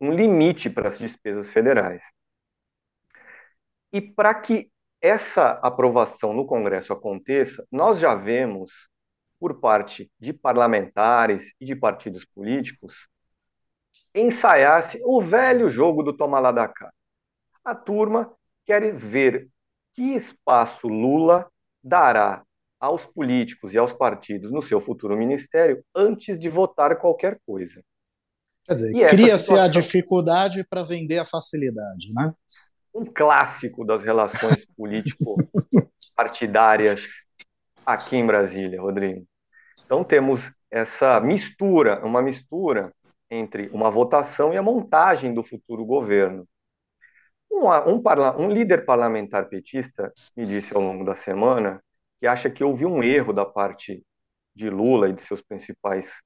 um 0.00 0.12
limite 0.12 0.68
para 0.68 0.88
as 0.88 0.98
despesas 0.98 1.52
federais. 1.52 2.04
E 3.92 4.00
para 4.00 4.34
que 4.34 4.70
essa 5.00 5.50
aprovação 5.62 6.32
no 6.32 6.46
Congresso 6.46 6.92
aconteça, 6.92 7.66
nós 7.70 7.98
já 7.98 8.14
vemos, 8.14 8.88
por 9.38 9.60
parte 9.60 10.10
de 10.18 10.32
parlamentares 10.32 11.54
e 11.60 11.64
de 11.64 11.76
partidos 11.76 12.24
políticos, 12.24 13.06
ensaiar-se 14.14 15.00
o 15.04 15.20
velho 15.20 15.68
jogo 15.68 16.02
do 16.02 16.16
toma 16.16 16.40
lá 16.40 16.50
da 16.50 16.66
cá. 16.66 16.92
A 17.64 17.74
turma 17.74 18.34
quer 18.64 18.94
ver 18.94 19.48
que 19.92 20.14
espaço 20.14 20.88
Lula 20.88 21.50
dará 21.82 22.42
aos 22.80 23.06
políticos 23.06 23.74
e 23.74 23.78
aos 23.78 23.92
partidos 23.92 24.50
no 24.50 24.60
seu 24.60 24.80
futuro 24.80 25.16
ministério 25.16 25.84
antes 25.94 26.38
de 26.38 26.48
votar 26.48 26.96
qualquer 26.98 27.38
coisa. 27.46 27.82
Quer 28.66 28.74
dizer, 28.74 29.08
cria-se 29.08 29.44
situação... 29.44 29.64
a 29.64 29.68
dificuldade 29.68 30.64
para 30.64 30.82
vender 30.82 31.18
a 31.18 31.24
facilidade, 31.24 32.12
né? 32.14 32.34
Um 32.94 33.04
clássico 33.04 33.84
das 33.84 34.02
relações 34.04 34.66
político-partidárias 34.76 37.06
aqui 37.84 38.16
em 38.16 38.26
Brasília, 38.26 38.80
Rodrigo. 38.80 39.26
Então 39.84 40.02
temos 40.02 40.50
essa 40.70 41.20
mistura, 41.20 42.02
uma 42.04 42.22
mistura 42.22 42.92
entre 43.30 43.68
uma 43.68 43.90
votação 43.90 44.54
e 44.54 44.56
a 44.56 44.62
montagem 44.62 45.34
do 45.34 45.42
futuro 45.42 45.84
governo. 45.84 46.48
Um, 47.50 47.68
um, 47.68 48.02
um, 48.38 48.50
líder 48.50 48.84
parlamentar 48.84 49.48
petista 49.48 50.12
me 50.36 50.44
disse 50.44 50.74
ao 50.74 50.82
longo 50.82 51.04
da 51.04 51.14
semana 51.14 51.80
que 52.18 52.26
acha 52.26 52.50
que 52.50 52.64
houve 52.64 52.86
um 52.86 53.02
erro 53.02 53.32
da 53.32 53.44
parte 53.44 54.02
de 54.54 54.70
Lula 54.70 55.08
e 55.08 55.12
de 55.12 55.22
seus 55.22 55.40
principais 55.40 56.22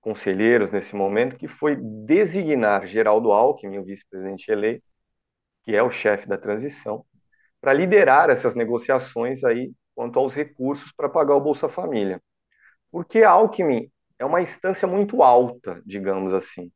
conselheiros 0.00 0.70
nesse 0.70 0.96
momento, 0.96 1.36
que 1.36 1.46
foi 1.46 1.76
designar 1.76 2.86
Geraldo 2.86 3.32
Alckmin, 3.32 3.78
o 3.78 3.84
vice-presidente 3.84 4.50
eleito, 4.50 4.84
que 5.62 5.76
é 5.76 5.82
o 5.82 5.90
chefe 5.90 6.26
da 6.26 6.38
transição, 6.38 7.04
para 7.60 7.72
liderar 7.72 8.30
essas 8.30 8.54
negociações 8.54 9.44
aí 9.44 9.72
quanto 9.94 10.18
aos 10.18 10.34
recursos 10.34 10.92
para 10.92 11.08
pagar 11.08 11.34
o 11.34 11.40
Bolsa 11.40 11.68
Família. 11.68 12.20
Porque 12.90 13.22
Alckmin 13.22 13.90
é 14.18 14.24
uma 14.24 14.40
instância 14.40 14.88
muito 14.88 15.22
alta, 15.22 15.82
digamos 15.84 16.32
assim. 16.32 16.72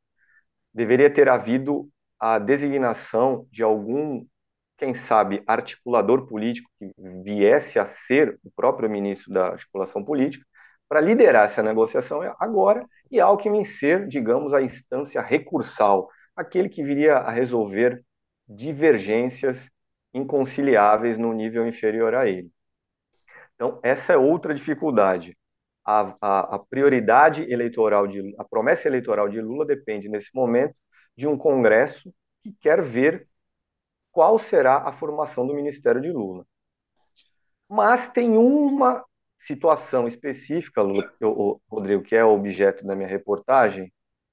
Deveria 0.73 1.11
ter 1.11 1.29
havido 1.29 1.89
a 2.21 2.39
designação 2.39 3.47
de 3.51 3.63
algum, 3.63 4.27
quem 4.77 4.93
sabe, 4.93 5.43
articulador 5.47 6.27
político 6.27 6.71
que 6.79 6.93
viesse 7.23 7.79
a 7.79 7.85
ser 7.85 8.39
o 8.45 8.51
próprio 8.55 8.89
ministro 8.91 9.33
da 9.33 9.49
articulação 9.49 10.05
política, 10.05 10.45
para 10.89 11.01
liderar 11.01 11.47
essa 11.47 11.63
negociação 11.63 12.21
agora 12.39 12.87
e 13.15 13.21
Alckmin 13.21 13.65
ser, 13.65 14.09
digamos, 14.09 14.53
a 14.55 14.63
instância 14.63 15.23
recursal, 15.23 16.09
aquele 16.37 16.69
que 16.69 16.83
viria 16.83 17.17
a 17.19 17.31
resolver 17.31 18.05
divergências 18.49 19.71
inconciliáveis 20.13 21.19
no 21.19 21.33
nível 21.33 21.67
inferior 21.67 22.15
a 22.15 22.29
ele. 22.29 22.51
Então, 23.55 23.81
essa 23.83 24.13
é 24.13 24.17
outra 24.17 24.55
dificuldade. 24.55 25.37
a, 25.85 26.17
a, 26.21 26.57
a 26.57 26.59
prioridade 26.59 27.43
eleitoral, 27.53 28.07
de, 28.07 28.35
a 28.39 28.45
promessa 28.45 28.89
eleitoral 28.89 29.29
de 29.29 29.41
Lula 29.41 29.67
depende, 29.67 30.09
nesse 30.09 30.31
momento, 30.35 30.75
de 31.17 31.27
um 31.29 31.37
Congresso 31.39 32.13
que 32.43 32.53
quer 32.61 32.83
ver 32.83 33.29
qual 34.13 34.39
será 34.39 34.79
a 34.89 34.93
formação 34.93 35.47
do 35.47 35.55
Ministério 35.55 36.01
de 36.01 36.11
Lula. 36.13 36.47
Mas 37.69 38.09
tem 38.09 38.37
uma 38.37 39.05
situação 39.47 40.09
específica, 40.09 40.83
Rodrigo, 41.71 42.03
que 42.03 42.17
é 42.17 42.25
o 42.25 42.33
objeto 42.33 42.87
da 42.87 42.97
minha 42.97 43.09
reportagem, 43.09 43.93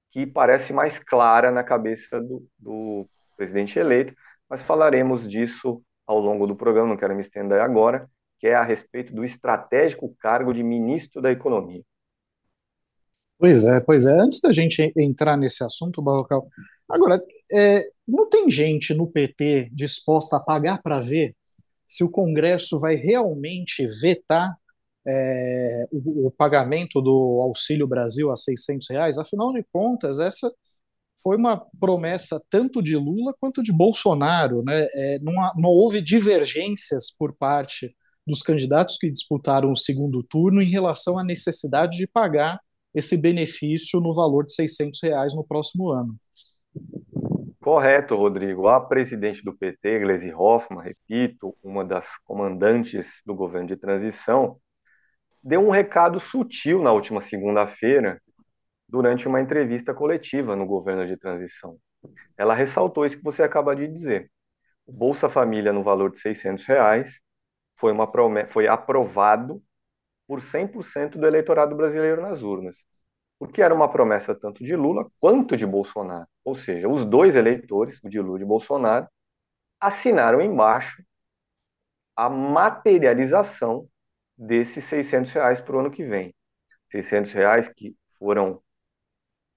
que 0.09 0.25
parece 0.25 0.71
mais 0.71 0.99
clara 0.99 1.51
na 1.51 1.63
cabeça 1.63 2.19
do, 2.21 2.47
do 2.57 3.05
presidente 3.35 3.77
eleito, 3.77 4.13
mas 4.49 4.61
falaremos 4.61 5.27
disso 5.27 5.81
ao 6.07 6.19
longo 6.19 6.47
do 6.47 6.55
programa, 6.55 6.89
não 6.89 6.97
quero 6.97 7.13
me 7.13 7.21
estender 7.21 7.59
agora, 7.59 8.09
que 8.39 8.47
é 8.47 8.55
a 8.55 8.63
respeito 8.63 9.13
do 9.13 9.23
estratégico 9.23 10.15
cargo 10.19 10.53
de 10.53 10.63
ministro 10.63 11.21
da 11.21 11.31
Economia. 11.31 11.83
Pois 13.37 13.65
é, 13.65 13.79
pois 13.81 14.05
é. 14.05 14.11
Antes 14.11 14.39
da 14.39 14.51
gente 14.51 14.93
entrar 14.97 15.35
nesse 15.35 15.63
assunto, 15.63 16.01
Barrocal, 16.01 16.45
agora, 16.89 17.21
é, 17.51 17.83
não 18.07 18.29
tem 18.29 18.49
gente 18.49 18.93
no 18.93 19.07
PT 19.07 19.69
disposta 19.73 20.37
a 20.37 20.43
pagar 20.43 20.81
para 20.81 20.99
ver 20.99 21.35
se 21.87 22.03
o 22.03 22.11
Congresso 22.11 22.79
vai 22.79 22.95
realmente 22.95 23.85
vetar 24.01 24.55
é, 25.07 25.87
o, 25.91 26.27
o, 26.27 26.31
pagamento 26.31 27.01
do 27.01 27.39
Auxílio 27.41 27.87
Brasil 27.87 28.31
a 28.31 28.35
600 28.35 28.89
reais? 28.89 29.17
Afinal 29.17 29.51
de 29.51 29.63
contas, 29.71 30.19
essa 30.19 30.51
foi 31.23 31.37
uma 31.37 31.65
promessa 31.79 32.41
tanto 32.49 32.81
de 32.81 32.95
Lula 32.95 33.33
quanto 33.39 33.63
de 33.63 33.71
Bolsonaro. 33.71 34.61
Né? 34.63 34.87
É, 34.93 35.19
não, 35.21 35.33
não 35.57 35.69
houve 35.69 36.01
divergências 36.01 37.13
por 37.17 37.33
parte 37.33 37.95
dos 38.25 38.41
candidatos 38.41 38.97
que 38.97 39.11
disputaram 39.11 39.71
o 39.71 39.77
segundo 39.77 40.23
turno 40.23 40.61
em 40.61 40.69
relação 40.69 41.17
à 41.17 41.23
necessidade 41.23 41.97
de 41.97 42.07
pagar 42.07 42.59
esse 42.93 43.19
benefício 43.19 43.99
no 43.99 44.13
valor 44.13 44.45
de 44.45 44.53
600 44.53 44.99
reais 45.01 45.35
no 45.35 45.45
próximo 45.45 45.89
ano. 45.89 46.15
Correto, 47.59 48.15
Rodrigo. 48.15 48.67
A 48.67 48.81
presidente 48.81 49.43
do 49.43 49.55
PT, 49.55 49.99
Gleisi 49.99 50.33
Hoffmann, 50.33 50.83
repito, 50.83 51.55
uma 51.63 51.85
das 51.85 52.17
comandantes 52.25 53.21
do 53.25 53.35
governo 53.35 53.67
de 53.67 53.77
transição, 53.77 54.57
deu 55.43 55.61
um 55.61 55.69
recado 55.69 56.19
sutil 56.19 56.81
na 56.81 56.91
última 56.91 57.21
segunda-feira, 57.21 58.21
durante 58.87 59.27
uma 59.27 59.39
entrevista 59.39 59.93
coletiva 59.93 60.55
no 60.55 60.65
governo 60.65 61.05
de 61.05 61.15
transição. 61.15 61.77
Ela 62.37 62.53
ressaltou 62.53 63.05
isso 63.05 63.17
que 63.17 63.23
você 63.23 63.41
acaba 63.41 63.75
de 63.75 63.87
dizer. 63.87 64.29
O 64.85 64.91
Bolsa 64.91 65.29
Família 65.29 65.71
no 65.71 65.83
valor 65.83 66.11
de 66.11 66.19
600 66.19 66.65
reais 66.65 67.21
foi, 67.77 67.91
uma 67.91 68.11
foi 68.47 68.67
aprovado 68.67 69.63
por 70.27 70.41
100% 70.41 71.17
do 71.17 71.25
eleitorado 71.25 71.75
brasileiro 71.75 72.21
nas 72.21 72.41
urnas, 72.41 72.85
porque 73.39 73.61
era 73.61 73.73
uma 73.73 73.89
promessa 73.89 74.35
tanto 74.35 74.63
de 74.63 74.75
Lula 74.75 75.09
quanto 75.19 75.55
de 75.55 75.65
Bolsonaro. 75.65 76.27
Ou 76.43 76.53
seja, 76.53 76.89
os 76.89 77.05
dois 77.05 77.35
eleitores, 77.35 77.99
o 78.03 78.09
de 78.09 78.19
Lula 78.19 78.37
e 78.37 78.39
de 78.39 78.45
Bolsonaro, 78.45 79.07
assinaram 79.79 80.41
embaixo 80.41 81.03
a 82.15 82.29
materialização 82.29 83.87
desses 84.37 84.83
600 84.85 85.31
reais 85.31 85.61
para 85.61 85.75
o 85.75 85.79
ano 85.79 85.91
que 85.91 86.03
vem. 86.03 86.33
600 86.89 87.31
reais 87.31 87.69
que 87.69 87.95
foram 88.17 88.61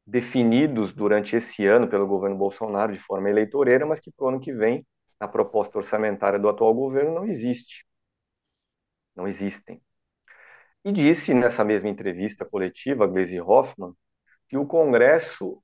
definidos 0.07 0.93
durante 0.93 1.37
esse 1.37 1.67
ano 1.67 1.89
pelo 1.89 2.07
governo 2.07 2.37
Bolsonaro 2.37 2.93
de 2.93 2.99
forma 2.99 3.31
eleitoreira, 3.31 3.87
mas 3.87 4.01
que 4.01 4.13
para 4.13 4.27
o 4.27 4.29
ano 4.29 4.41
que 4.41 4.53
vem, 4.53 4.87
na 5.21 5.27
proposta 5.27 5.79
orçamentária 5.79 6.39
do 6.39 6.49
atual 6.49 6.75
governo, 6.75 7.15
não 7.15 7.27
existe 7.27 7.87
não 9.15 9.27
existem. 9.27 9.81
E 10.85 10.93
disse 10.93 11.33
nessa 11.33 11.65
mesma 11.65 11.89
entrevista 11.89 12.45
coletiva, 12.45 13.07
Gleisi 13.07 13.41
Hoffmann, 13.41 13.95
que 14.49 14.57
o 14.57 14.67
Congresso 14.67 15.63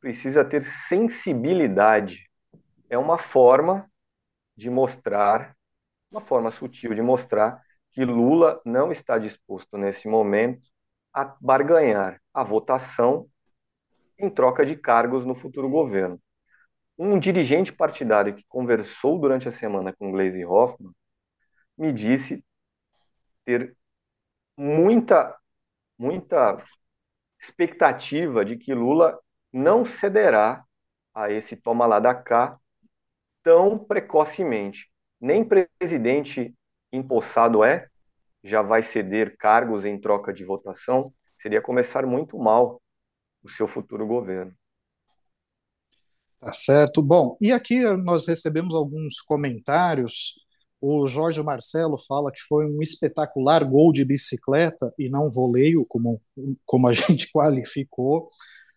precisa 0.00 0.44
ter 0.44 0.62
sensibilidade. 0.62 2.30
É 2.88 2.96
uma 2.96 3.18
forma 3.18 3.90
de 4.56 4.70
mostrar, 4.70 5.54
uma 6.10 6.22
forma 6.22 6.50
sutil 6.50 6.94
de 6.94 7.02
mostrar 7.02 7.60
que 7.92 8.04
Lula 8.04 8.60
não 8.64 8.90
está 8.90 9.18
disposto 9.18 9.76
nesse 9.76 10.08
momento 10.08 10.66
a 11.12 11.24
barganhar 11.40 12.20
a 12.32 12.42
votação 12.42 13.28
em 14.18 14.30
troca 14.30 14.64
de 14.64 14.76
cargos 14.76 15.24
no 15.24 15.34
futuro 15.34 15.68
governo. 15.68 16.20
Um 16.98 17.18
dirigente 17.18 17.72
partidário 17.72 18.34
que 18.34 18.44
conversou 18.48 19.18
durante 19.18 19.48
a 19.48 19.52
semana 19.52 19.92
com 19.92 20.10
Gleisi 20.10 20.44
Hoffmann 20.44 20.92
me 21.76 21.92
disse 21.92 22.44
ter 23.44 23.76
muita, 24.56 25.36
muita 25.98 26.56
expectativa 27.38 28.44
de 28.44 28.56
que 28.56 28.72
Lula 28.72 29.18
não 29.52 29.84
cederá 29.84 30.64
a 31.14 31.30
esse 31.30 31.56
toma 31.56 31.86
lá 31.86 31.98
da 31.98 32.14
cá 32.14 32.58
tão 33.42 33.78
precocemente. 33.78 34.90
Nem 35.20 35.44
presidente 35.44 36.54
empossado 36.92 37.64
é, 37.64 37.88
já 38.44 38.62
vai 38.62 38.82
ceder 38.82 39.36
cargos 39.36 39.84
em 39.84 40.00
troca 40.00 40.32
de 40.32 40.44
votação, 40.44 41.12
seria 41.36 41.62
começar 41.62 42.06
muito 42.06 42.38
mal 42.38 42.80
o 43.42 43.48
seu 43.48 43.66
futuro 43.66 44.06
governo. 44.06 44.52
Tá 46.40 46.52
certo. 46.52 47.02
Bom, 47.02 47.36
e 47.40 47.52
aqui 47.52 47.80
nós 47.98 48.26
recebemos 48.26 48.74
alguns 48.74 49.20
comentários 49.20 50.34
o 50.82 51.06
Jorge 51.06 51.40
Marcelo 51.40 51.96
fala 51.96 52.32
que 52.32 52.40
foi 52.40 52.66
um 52.66 52.78
espetacular 52.82 53.64
gol 53.64 53.92
de 53.92 54.04
bicicleta 54.04 54.92
e 54.98 55.08
não 55.08 55.30
voleio, 55.30 55.86
como, 55.88 56.18
como 56.66 56.88
a 56.88 56.92
gente 56.92 57.30
qualificou. 57.30 58.26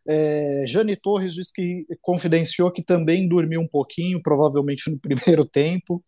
É, 0.07 0.65
Jane 0.67 0.95
Torres 0.95 1.33
diz 1.33 1.51
que 1.51 1.83
confidenciou 2.01 2.71
que 2.71 2.83
também 2.83 3.27
dormiu 3.27 3.59
um 3.59 3.67
pouquinho, 3.67 4.21
provavelmente 4.21 4.87
no 4.91 4.99
primeiro 4.99 5.43
tempo. 5.43 5.99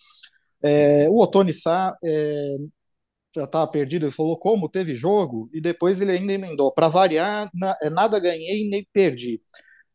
É, 0.63 1.07
o 1.09 1.19
Otoni 1.21 1.53
Sá 1.53 1.95
é, 2.03 2.57
já 3.35 3.43
estava 3.45 3.67
perdido, 3.67 4.05
ele 4.05 4.11
falou 4.11 4.37
como 4.37 4.69
teve 4.69 4.95
jogo, 4.95 5.49
e 5.53 5.61
depois 5.61 6.01
ele 6.01 6.11
ainda 6.11 6.33
emendou. 6.33 6.71
Para 6.73 6.87
variar, 6.89 7.49
na, 7.53 7.77
é, 7.81 7.89
nada 7.89 8.19
ganhei 8.19 8.69
nem 8.69 8.85
perdi. 8.93 9.39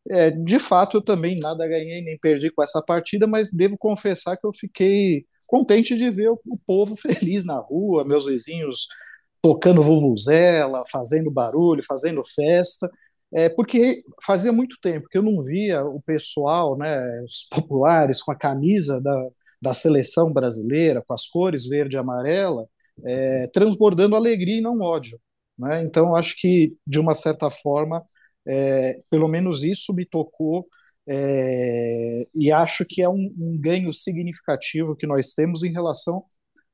É, 0.09 0.31
de 0.31 0.59
fato, 0.59 0.97
eu 0.97 1.01
também 1.01 1.37
nada 1.39 1.67
ganhei 1.67 2.01
nem 2.03 2.17
perdi 2.19 2.51
com 2.51 2.61
essa 2.63 2.81
partida, 2.81 3.25
mas 3.27 3.51
devo 3.51 3.77
confessar 3.77 4.37
que 4.37 4.45
eu 4.45 4.51
fiquei 4.53 5.25
contente 5.47 5.95
de 5.97 6.09
ver 6.11 6.29
o, 6.29 6.39
o 6.47 6.57
povo 6.65 6.95
feliz 6.97 7.45
na 7.45 7.57
rua, 7.59 8.05
meus 8.05 8.25
vizinhos 8.25 8.87
tocando 9.41 9.83
vuvuzela, 9.83 10.83
fazendo 10.91 11.31
barulho, 11.31 11.83
fazendo 11.85 12.21
festa, 12.23 12.89
é, 13.33 13.49
porque 13.49 13.99
fazia 14.25 14.51
muito 14.53 14.77
tempo 14.81 15.07
que 15.09 15.17
eu 15.17 15.23
não 15.23 15.41
via 15.41 15.83
o 15.85 16.01
pessoal, 16.01 16.77
né, 16.77 17.21
os 17.23 17.47
populares, 17.51 18.21
com 18.21 18.31
a 18.31 18.37
camisa 18.37 19.01
da, 19.01 19.29
da 19.63 19.73
seleção 19.73 20.33
brasileira, 20.33 21.01
com 21.07 21.13
as 21.13 21.25
cores 21.25 21.65
verde 21.65 21.95
e 21.95 21.99
amarela, 21.99 22.67
é, 23.05 23.47
transbordando 23.53 24.15
alegria 24.15 24.57
e 24.57 24.61
não 24.61 24.81
ódio. 24.81 25.17
Né? 25.57 25.81
Então, 25.83 26.15
acho 26.15 26.35
que, 26.37 26.75
de 26.85 26.99
uma 26.99 27.13
certa 27.13 27.49
forma, 27.49 28.03
é, 28.45 28.99
pelo 29.09 29.29
menos 29.29 29.63
isso 29.63 29.93
me 29.93 30.05
tocou 30.05 30.67
é, 31.07 32.27
e 32.35 32.51
acho 32.51 32.85
que 32.85 33.01
é 33.01 33.09
um, 33.09 33.33
um, 33.37 33.57
ganho 33.59 33.93
significativo 33.93 34.95
que 34.95 35.07
nós 35.07 35.33
temos 35.33 35.63
em 35.63 35.71
relação 35.71 36.23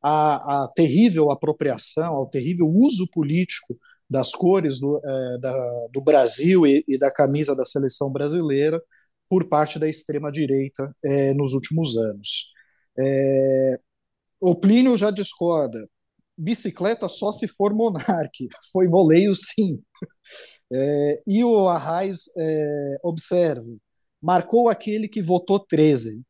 à, 0.02 0.64
à, 0.64 0.68
terrível 0.76 1.32
apropriação, 1.32 2.14
ao 2.16 2.28
terrível 2.28 2.68
uso 2.68 3.08
político 3.12 3.78
das 4.10 4.32
cores 4.32 4.80
do, 4.80 4.98
é, 4.98 5.38
da, 5.40 5.88
do 5.94 6.02
Brasil 6.02 6.66
e, 6.66 6.84
e, 6.88 6.98
da 6.98 7.12
camisa 7.12 7.56
da 7.56 7.66
seleção 7.66 8.12
brasileira 8.12 8.82
por 9.30 9.48
parte 9.48 9.78
da 9.78 9.88
extrema-direita 9.88 10.96
é, 11.06 11.34
nos 11.36 11.54
últimos 11.54 11.96
anos. 11.96 12.54
É, 13.00 13.80
o 14.40 14.56
Plínio 14.56 14.98
já 14.98 15.12
discorda. 15.12 15.88
Bicicleta 16.38 17.10
só 17.10 17.32
se 17.32 17.48
for 17.48 17.74
monarque. 17.74 18.48
Foi 18.72 18.88
voleio, 18.88 19.34
sim. 19.36 19.82
É, 20.72 21.22
e 21.26 21.44
o 21.44 21.68
Arraes 21.68 22.26
é, 22.38 22.98
observe, 23.04 23.80
marcou 24.22 24.70
aquele 24.70 25.08
que 25.08 25.20
votou 25.20 25.60
13. 25.60 26.22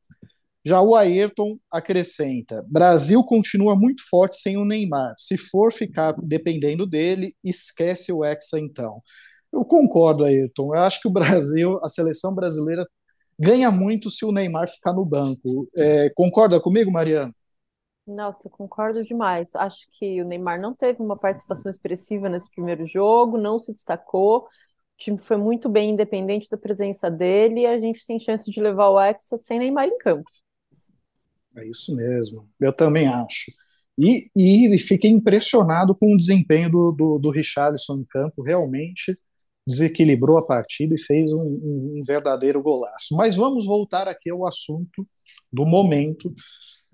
Já 0.65 0.81
o 0.81 0.95
Ayrton 0.95 1.57
acrescenta: 1.71 2.65
Brasil 2.69 3.23
continua 3.23 3.75
muito 3.75 4.01
forte 4.09 4.37
sem 4.37 4.57
o 4.57 4.63
Neymar. 4.63 5.13
Se 5.17 5.37
for 5.37 5.73
ficar 5.73 6.13
dependendo 6.21 6.87
dele, 6.87 7.35
esquece 7.43 8.13
o 8.13 8.23
Hexa 8.23 8.59
então. 8.59 9.01
Eu 9.51 9.65
concordo, 9.65 10.23
Ayrton. 10.23 10.75
Eu 10.75 10.81
acho 10.81 11.01
que 11.01 11.07
o 11.07 11.11
Brasil, 11.11 11.79
a 11.83 11.89
seleção 11.89 12.33
brasileira, 12.33 12.87
ganha 13.39 13.71
muito 13.71 14.11
se 14.11 14.25
o 14.25 14.31
Neymar 14.31 14.67
ficar 14.67 14.93
no 14.93 15.05
banco. 15.05 15.69
É, 15.75 16.09
concorda 16.15 16.59
comigo, 16.59 16.91
Mariana? 16.91 17.33
Nossa, 18.05 18.49
concordo 18.49 19.03
demais. 19.03 19.55
Acho 19.55 19.87
que 19.91 20.21
o 20.21 20.25
Neymar 20.25 20.59
não 20.59 20.73
teve 20.73 21.01
uma 21.01 21.17
participação 21.17 21.69
expressiva 21.69 22.27
nesse 22.27 22.49
primeiro 22.49 22.85
jogo, 22.85 23.37
não 23.37 23.59
se 23.59 23.71
destacou. 23.71 24.39
O 24.39 24.47
time 24.97 25.17
foi 25.17 25.37
muito 25.37 25.69
bem 25.69 25.91
independente 25.91 26.49
da 26.49 26.57
presença 26.57 27.09
dele 27.09 27.61
e 27.61 27.67
a 27.67 27.79
gente 27.79 28.05
tem 28.05 28.19
chance 28.19 28.49
de 28.49 28.59
levar 28.59 28.89
o 28.89 28.99
Hexa 28.99 29.37
sem 29.37 29.59
Neymar 29.59 29.85
em 29.85 29.97
campo. 29.97 30.29
É 31.55 31.67
isso 31.67 31.95
mesmo. 31.95 32.49
Eu 32.59 32.73
também 32.73 33.07
acho. 33.07 33.51
E, 33.97 34.29
e 34.35 34.77
fiquei 34.79 35.11
impressionado 35.11 35.95
com 35.95 36.13
o 36.13 36.17
desempenho 36.17 36.69
do, 36.69 36.91
do, 36.91 37.19
do 37.19 37.29
Richarlison 37.29 37.99
em 37.99 38.05
campo, 38.05 38.41
realmente 38.41 39.17
desequilibrou 39.69 40.39
a 40.39 40.45
partida 40.45 40.95
e 40.95 40.99
fez 40.99 41.31
um, 41.31 41.41
um, 41.41 41.93
um, 41.97 42.01
verdadeiro 42.03 42.61
golaço. 42.61 43.15
Mas 43.15 43.35
vamos 43.35 43.67
voltar 43.67 44.07
aqui 44.07 44.31
ao 44.31 44.45
assunto 44.47 45.03
do 45.53 45.63
momento, 45.63 46.33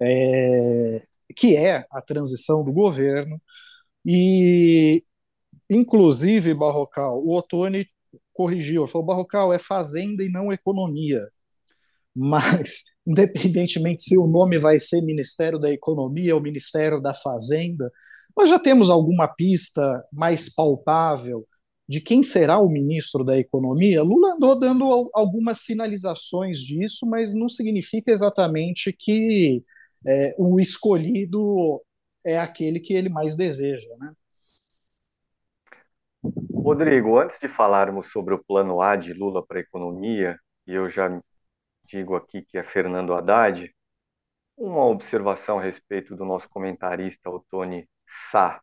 é, 0.01 1.01
que 1.37 1.55
é 1.55 1.85
a 1.89 2.01
transição 2.01 2.65
do 2.65 2.73
governo. 2.73 3.41
E, 4.05 5.01
inclusive, 5.69 6.53
Barrocal, 6.53 7.23
o 7.23 7.37
Ottoni 7.37 7.87
corrigiu, 8.33 8.85
falou, 8.87 9.07
Barrocal, 9.07 9.53
é 9.53 9.57
fazenda 9.57 10.21
e 10.21 10.29
não 10.29 10.51
economia. 10.51 11.21
Mas, 12.13 12.83
independentemente 13.07 14.03
se 14.03 14.17
o 14.17 14.27
nome 14.27 14.59
vai 14.59 14.79
ser 14.79 15.01
Ministério 15.01 15.57
da 15.57 15.71
Economia 15.71 16.35
ou 16.35 16.41
Ministério 16.41 17.01
da 17.01 17.13
Fazenda, 17.13 17.89
nós 18.35 18.49
já 18.49 18.59
temos 18.59 18.89
alguma 18.89 19.29
pista 19.29 20.03
mais 20.11 20.53
palpável 20.53 21.47
de 21.87 22.01
quem 22.01 22.23
será 22.23 22.59
o 22.59 22.69
ministro 22.69 23.23
da 23.23 23.37
Economia, 23.37 24.01
Lula 24.01 24.33
andou 24.33 24.57
dando 24.57 25.09
algumas 25.13 25.59
sinalizações 25.59 26.57
disso, 26.57 27.07
mas 27.07 27.35
não 27.35 27.47
significa 27.47 28.11
exatamente 28.11 28.91
que 28.91 29.63
é, 30.07 30.35
o 30.37 30.59
escolhido 30.59 31.81
é 32.23 32.39
aquele 32.39 32.79
que 32.79 32.93
ele 32.93 33.09
mais 33.09 33.35
deseja. 33.35 33.87
Né? 33.99 34.11
Rodrigo, 36.51 37.19
antes 37.19 37.39
de 37.39 37.47
falarmos 37.47 38.11
sobre 38.11 38.33
o 38.33 38.43
plano 38.43 38.81
A 38.81 38.95
de 38.95 39.13
Lula 39.13 39.45
para 39.45 39.59
a 39.59 39.61
economia, 39.61 40.39
e 40.65 40.73
eu 40.73 40.89
já 40.89 41.21
digo 41.85 42.15
aqui 42.15 42.41
que 42.41 42.57
é 42.57 42.63
Fernando 42.63 43.13
Haddad, 43.13 43.71
uma 44.57 44.85
observação 44.85 45.59
a 45.59 45.61
respeito 45.61 46.15
do 46.15 46.25
nosso 46.25 46.49
comentarista, 46.49 47.29
o 47.29 47.45
Tony 47.51 47.87
Sá. 48.31 48.59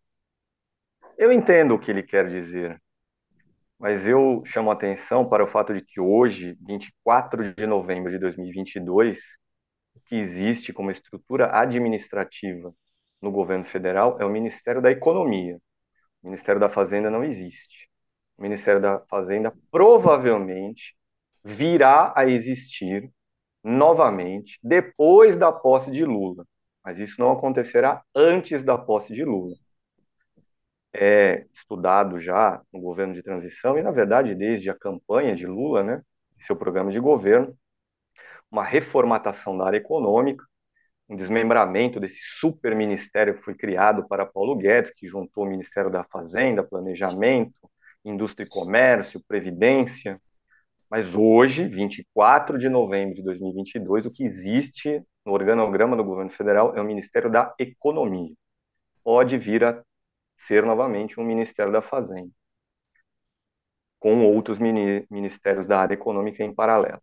Eu 1.17 1.31
entendo 1.31 1.75
o 1.75 1.79
que 1.79 1.93
ele 1.93 2.03
quer 2.03 2.29
dizer, 2.29 2.82
mas 3.83 4.07
eu 4.07 4.45
chamo 4.47 4.71
a 4.71 4.75
atenção 4.75 5.29
para 5.29 5.43
o 5.43 5.47
fato 5.47 5.75
de 5.75 5.83
que 5.83 6.01
hoje, 6.01 6.57
24 6.65 7.53
de 7.53 7.67
novembro 7.67 8.13
de 8.13 8.19
2022, 8.21 9.19
o 9.97 10.01
que 10.07 10.15
existe 10.15 10.73
como 10.73 10.93
estrutura 10.93 11.51
administrativa 11.59 12.73
no 13.21 13.33
governo 13.33 13.65
federal 13.65 14.21
é 14.21 14.25
o 14.25 14.31
Ministério 14.31 14.81
da 14.81 14.89
Economia. 14.89 15.57
O 16.23 16.27
Ministério 16.29 16.61
da 16.61 16.69
Fazenda 16.69 17.11
não 17.11 17.25
existe. 17.25 17.91
O 18.39 18.43
Ministério 18.43 18.81
da 18.81 19.01
Fazenda 19.11 19.53
provavelmente 19.69 20.97
virá 21.43 22.13
a 22.17 22.25
existir 22.25 23.11
novamente 23.65 24.61
depois 24.63 25.37
da 25.37 25.51
posse 25.51 25.91
de 25.91 26.05
Lula, 26.05 26.47
mas 26.85 27.01
isso 27.01 27.21
não 27.21 27.33
acontecerá 27.33 28.01
antes 28.15 28.63
da 28.63 28.79
posse 28.79 29.13
de 29.13 29.25
Lula 29.25 29.57
é 30.95 31.47
estudado 31.53 32.19
já 32.19 32.61
no 32.73 32.81
governo 32.81 33.15
de 33.15 33.23
transição 33.23 33.79
e, 33.79 33.83
na 33.83 33.91
verdade, 33.91 34.35
desde 34.35 34.71
a 34.71 34.75
campanha 34.75 35.35
de 35.35 35.47
Lula, 35.47 35.83
né, 35.83 36.03
seu 36.39 36.57
programa 36.57 36.91
de 36.91 37.01
governo, 37.01 37.57
uma 38.51 38.63
reformatação 38.63 39.57
da 39.57 39.67
área 39.67 39.79
econômica, 39.79 40.45
um 41.09 41.17
desmembramento 41.17 41.99
desse 41.99 42.21
super 42.23 42.75
ministério 42.75 43.35
que 43.35 43.43
foi 43.43 43.55
criado 43.55 44.07
para 44.07 44.27
Paulo 44.27 44.57
Guedes, 44.57 44.93
que 44.93 45.07
juntou 45.07 45.45
o 45.45 45.49
Ministério 45.49 45.91
da 45.91 46.05
Fazenda, 46.05 46.63
Planejamento, 46.63 47.55
Indústria 48.05 48.45
e 48.45 48.49
Comércio, 48.49 49.23
Previdência. 49.27 50.21
Mas 50.91 51.15
hoje, 51.15 51.67
24 51.67 52.59
de 52.59 52.69
novembro 52.69 53.15
de 53.15 53.23
2022, 53.23 54.07
o 54.07 54.11
que 54.11 54.25
existe 54.25 55.03
no 55.25 55.33
organograma 55.33 55.97
do 55.97 56.05
governo 56.05 56.31
federal 56.31 56.75
é 56.77 56.81
o 56.81 56.85
Ministério 56.85 57.31
da 57.31 57.55
Economia. 57.59 58.35
Pode 59.03 59.37
vir 59.39 59.65
a 59.65 59.83
ser 60.43 60.65
novamente 60.65 61.21
um 61.21 61.25
Ministério 61.25 61.73
da 61.73 61.81
Fazenda, 61.81 62.31
com 64.01 64.25
outros 64.25 64.59
ministérios 64.59 65.69
da 65.69 65.79
área 65.79 65.95
econômica 65.95 66.43
em 66.43 66.53
paralelo. 66.53 67.01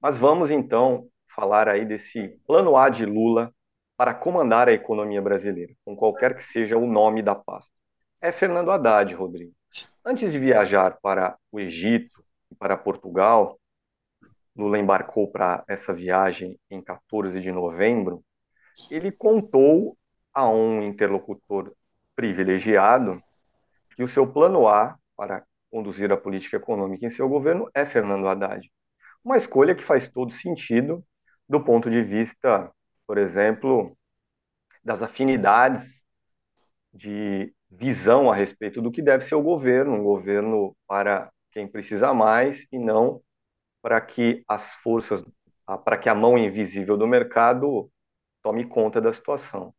Mas 0.00 0.18
vamos 0.18 0.50
então 0.50 1.08
falar 1.28 1.68
aí 1.68 1.84
desse 1.84 2.36
plano 2.44 2.76
A 2.76 2.88
de 2.88 3.06
Lula 3.06 3.54
para 3.96 4.12
comandar 4.12 4.68
a 4.68 4.72
economia 4.72 5.22
brasileira, 5.22 5.72
com 5.84 5.94
qualquer 5.94 6.34
que 6.34 6.42
seja 6.42 6.76
o 6.76 6.84
nome 6.84 7.22
da 7.22 7.36
pasta. 7.36 7.72
É 8.20 8.32
Fernando 8.32 8.72
Haddad, 8.72 9.14
Rodrigo. 9.14 9.52
Antes 10.04 10.32
de 10.32 10.40
viajar 10.40 10.98
para 11.00 11.38
o 11.52 11.60
Egito 11.60 12.24
e 12.50 12.56
para 12.56 12.76
Portugal, 12.76 13.60
Lula 14.56 14.78
embarcou 14.78 15.30
para 15.30 15.62
essa 15.68 15.92
viagem 15.92 16.58
em 16.68 16.82
14 16.82 17.40
de 17.40 17.52
novembro. 17.52 18.24
Ele 18.90 19.12
contou 19.12 19.96
a 20.34 20.48
um 20.48 20.82
interlocutor 20.82 21.72
privilegiado 22.14 23.22
que 23.96 24.02
o 24.02 24.08
seu 24.08 24.26
plano 24.26 24.66
A 24.68 24.96
para 25.16 25.44
conduzir 25.70 26.12
a 26.12 26.16
política 26.16 26.56
econômica 26.56 27.06
em 27.06 27.10
seu 27.10 27.28
governo 27.28 27.70
é 27.74 27.84
Fernando 27.86 28.28
Haddad. 28.28 28.70
Uma 29.24 29.36
escolha 29.36 29.74
que 29.74 29.82
faz 29.82 30.08
todo 30.08 30.32
sentido 30.32 31.04
do 31.48 31.62
ponto 31.62 31.90
de 31.90 32.02
vista, 32.02 32.70
por 33.06 33.18
exemplo, 33.18 33.96
das 34.82 35.02
afinidades 35.02 36.04
de 36.92 37.54
visão 37.70 38.30
a 38.30 38.34
respeito 38.34 38.82
do 38.82 38.90
que 38.90 39.00
deve 39.00 39.24
ser 39.24 39.34
o 39.34 39.42
governo, 39.42 39.94
um 39.94 40.02
governo 40.02 40.76
para 40.86 41.32
quem 41.50 41.66
precisa 41.66 42.12
mais 42.12 42.66
e 42.70 42.78
não 42.78 43.22
para 43.80 44.00
que 44.00 44.44
as 44.46 44.74
forças, 44.74 45.24
para 45.84 45.96
que 45.96 46.08
a 46.08 46.14
mão 46.14 46.38
invisível 46.38 46.96
do 46.96 47.06
mercado 47.06 47.90
tome 48.42 48.64
conta 48.64 49.00
da 49.00 49.12
situação. 49.12 49.74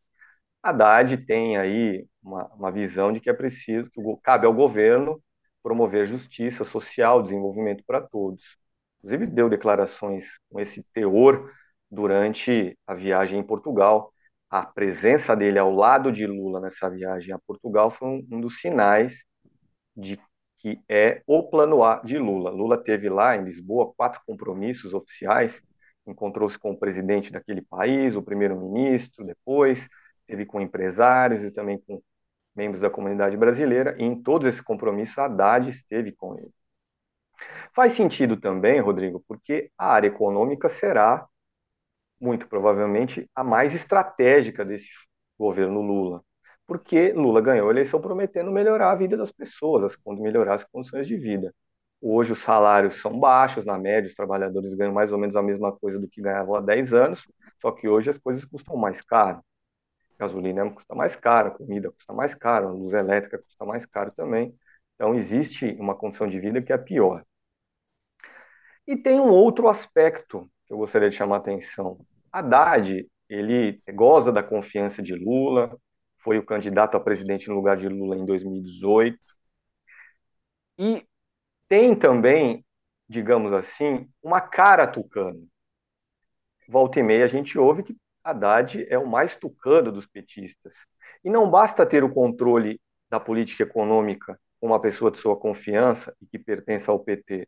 Haddad 0.63 1.17
tem 1.25 1.57
aí 1.57 2.07
uma, 2.23 2.45
uma 2.55 2.71
visão 2.71 3.11
de 3.11 3.19
que 3.19 3.29
é 3.29 3.33
preciso, 3.33 3.89
que 3.91 4.01
cabe 4.23 4.45
ao 4.47 4.53
governo 4.53 5.21
promover 5.61 6.05
justiça 6.05 6.63
social, 6.63 7.21
desenvolvimento 7.21 7.83
para 7.85 8.01
todos. 8.01 8.57
Inclusive, 8.99 9.27
deu 9.27 9.49
declarações 9.49 10.39
com 10.49 10.59
esse 10.59 10.83
teor 10.93 11.51
durante 11.91 12.77
a 12.87 12.93
viagem 12.93 13.39
em 13.39 13.43
Portugal. 13.43 14.11
A 14.49 14.65
presença 14.65 15.35
dele 15.35 15.59
ao 15.59 15.71
lado 15.71 16.11
de 16.11 16.25
Lula 16.27 16.59
nessa 16.61 16.89
viagem 16.89 17.33
a 17.33 17.39
Portugal 17.39 17.91
foi 17.91 18.07
um, 18.07 18.27
um 18.31 18.41
dos 18.41 18.59
sinais 18.59 19.25
de 19.95 20.19
que 20.57 20.79
é 20.87 21.21
o 21.27 21.43
plano 21.43 21.83
A 21.83 22.01
de 22.03 22.17
Lula. 22.17 22.49
Lula 22.49 22.81
teve 22.81 23.09
lá 23.09 23.35
em 23.35 23.43
Lisboa 23.43 23.93
quatro 23.97 24.21
compromissos 24.25 24.93
oficiais, 24.93 25.61
encontrou-se 26.07 26.57
com 26.57 26.71
o 26.71 26.79
presidente 26.79 27.31
daquele 27.31 27.61
país, 27.61 28.15
o 28.15 28.23
primeiro-ministro, 28.23 29.25
depois 29.25 29.89
esteve 30.23 30.45
com 30.45 30.59
empresários 30.59 31.43
e 31.43 31.51
também 31.51 31.77
com 31.77 32.01
membros 32.55 32.81
da 32.81 32.89
comunidade 32.89 33.35
brasileira, 33.37 33.95
e 33.99 34.03
em 34.03 34.21
todos 34.21 34.47
esses 34.47 34.61
compromissos 34.61 35.17
Haddad 35.17 35.69
esteve 35.69 36.11
com 36.11 36.37
ele. 36.37 36.53
Faz 37.73 37.93
sentido 37.93 38.37
também, 38.37 38.79
Rodrigo, 38.79 39.23
porque 39.27 39.71
a 39.77 39.87
área 39.93 40.07
econômica 40.07 40.69
será, 40.69 41.27
muito 42.19 42.47
provavelmente, 42.47 43.29
a 43.35 43.43
mais 43.43 43.73
estratégica 43.73 44.63
desse 44.63 44.89
governo 45.37 45.81
Lula, 45.81 46.23
porque 46.67 47.11
Lula 47.13 47.41
ganhou 47.41 47.67
a 47.67 47.71
eleição 47.71 47.99
prometendo 47.99 48.51
melhorar 48.51 48.91
a 48.91 48.95
vida 48.95 49.17
das 49.17 49.31
pessoas, 49.31 49.97
melhorar 50.05 50.53
as 50.53 50.63
condições 50.63 51.07
de 51.07 51.17
vida. 51.17 51.53
Hoje 51.99 52.33
os 52.33 52.39
salários 52.39 53.01
são 53.01 53.19
baixos, 53.19 53.65
na 53.65 53.77
média 53.77 54.07
os 54.07 54.15
trabalhadores 54.15 54.73
ganham 54.75 54.93
mais 54.93 55.11
ou 55.11 55.17
menos 55.17 55.35
a 55.35 55.41
mesma 55.41 55.71
coisa 55.75 55.99
do 55.99 56.07
que 56.07 56.21
ganhavam 56.21 56.55
há 56.55 56.61
10 56.61 56.93
anos, 56.93 57.27
só 57.61 57.71
que 57.71 57.87
hoje 57.87 58.09
as 58.09 58.17
coisas 58.17 58.45
custam 58.45 58.77
mais 58.77 59.01
caro 59.01 59.43
gasolina 60.17 60.69
custa 60.69 60.95
mais 60.95 61.15
caro, 61.15 61.51
comida 61.51 61.91
custa 61.91 62.13
mais 62.13 62.33
caro, 62.33 62.75
luz 62.75 62.93
elétrica 62.93 63.39
custa 63.39 63.65
mais 63.65 63.85
caro 63.85 64.11
também. 64.11 64.57
Então, 64.95 65.15
existe 65.15 65.75
uma 65.79 65.95
condição 65.95 66.27
de 66.27 66.39
vida 66.39 66.61
que 66.61 66.71
é 66.71 66.77
pior. 66.77 67.23
E 68.85 68.97
tem 68.97 69.19
um 69.19 69.29
outro 69.29 69.67
aspecto 69.67 70.49
que 70.65 70.73
eu 70.73 70.77
gostaria 70.77 71.09
de 71.09 71.15
chamar 71.15 71.35
a 71.35 71.39
atenção. 71.39 72.05
Haddad, 72.31 73.07
ele 73.29 73.81
goza 73.93 74.31
da 74.31 74.43
confiança 74.43 75.01
de 75.01 75.15
Lula, 75.15 75.77
foi 76.17 76.37
o 76.37 76.45
candidato 76.45 76.95
a 76.95 76.99
presidente 76.99 77.49
no 77.49 77.55
lugar 77.55 77.77
de 77.77 77.87
Lula 77.87 78.17
em 78.17 78.25
2018. 78.25 79.17
E 80.77 81.05
tem 81.67 81.95
também, 81.95 82.65
digamos 83.07 83.53
assim, 83.53 84.09
uma 84.21 84.41
cara 84.41 84.87
tucana. 84.87 85.39
Volta 86.67 86.99
e 86.99 87.03
meia 87.03 87.25
a 87.25 87.27
gente 87.27 87.57
ouve 87.57 87.83
que 87.83 87.95
Haddad 88.23 88.85
é 88.89 88.97
o 88.97 89.07
mais 89.07 89.35
tucano 89.35 89.91
dos 89.91 90.05
petistas. 90.05 90.85
E 91.23 91.29
não 91.29 91.49
basta 91.49 91.85
ter 91.85 92.03
o 92.03 92.13
controle 92.13 92.79
da 93.09 93.19
política 93.19 93.63
econômica 93.63 94.39
com 94.59 94.67
uma 94.67 94.79
pessoa 94.79 95.11
de 95.11 95.17
sua 95.17 95.37
confiança 95.37 96.15
e 96.21 96.25
que 96.25 96.39
pertença 96.39 96.91
ao 96.91 96.99
PT. 96.99 97.47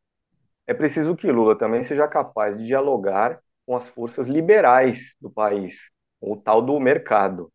É 0.68 0.74
preciso 0.74 1.16
que 1.16 1.32
Lula 1.32 1.58
também 1.58 1.82
seja 1.84 2.08
capaz 2.08 2.58
de 2.58 2.66
dialogar 2.66 3.40
com 3.66 3.76
as 3.76 3.88
forças 3.90 4.28
liberais 4.28 5.16
do 5.20 5.30
país, 5.30 5.92
o 6.20 6.36
tal 6.36 6.62
do 6.62 6.80
mercado. 6.80 7.52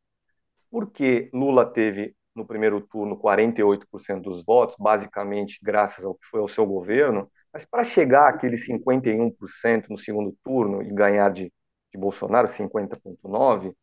Porque 0.70 1.28
Lula 1.33 1.66
teve 1.66 2.14
no 2.35 2.46
primeiro 2.46 2.80
turno 2.80 3.16
48% 3.18 4.22
dos 4.22 4.44
votos, 4.44 4.76
basicamente 4.78 5.59
graças 5.62 6.04
ao 6.04 6.14
que 6.14 6.26
foi 6.26 6.40
ao 6.40 6.48
seu 6.48 6.64
governo, 6.64 7.30
mas 7.52 7.64
para 7.64 7.85
chegar 7.85 8.28
àqueles 8.28 8.66
51% 8.66 9.88
no 9.90 9.98
segundo 9.98 10.35
turno 10.42 10.83
e 10.83 10.92
ganhar 10.92 11.30
de 11.30 11.52
de 11.92 11.98
Bolsonaro, 11.98 12.48
50,9%, 12.48 13.74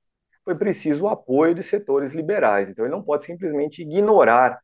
foi 0.44 0.56
preciso 0.56 1.06
o 1.06 1.10
apoio 1.10 1.54
de 1.54 1.62
setores 1.62 2.14
liberais. 2.14 2.70
Então, 2.70 2.86
ele 2.86 2.94
não 2.94 3.04
pode 3.04 3.26
simplesmente 3.26 3.82
ignorar 3.82 4.62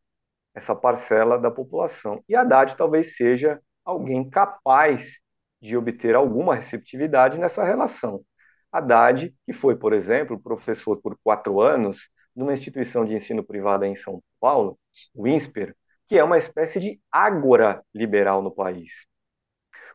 essa 0.55 0.75
parcela 0.75 1.37
da 1.37 1.51
população. 1.51 2.23
E 2.29 2.35
Haddad 2.35 2.75
talvez 2.77 3.15
seja 3.15 3.61
alguém 3.83 4.29
capaz 4.29 5.19
de 5.61 5.75
obter 5.75 6.15
alguma 6.15 6.55
receptividade 6.55 7.37
nessa 7.37 7.63
relação. 7.63 8.23
Haddad, 8.71 9.35
que 9.45 9.53
foi, 9.53 9.75
por 9.75 9.93
exemplo, 9.93 10.41
professor 10.41 11.01
por 11.01 11.17
quatro 11.23 11.59
anos 11.61 12.09
numa 12.35 12.53
instituição 12.53 13.05
de 13.05 13.13
ensino 13.13 13.43
privada 13.43 13.87
em 13.87 13.95
São 13.95 14.21
Paulo, 14.39 14.79
o 15.13 15.27
INSPER, 15.27 15.75
que 16.07 16.17
é 16.17 16.23
uma 16.23 16.37
espécie 16.37 16.79
de 16.79 16.99
ágora 17.11 17.83
liberal 17.93 18.41
no 18.41 18.51
país. 18.51 19.05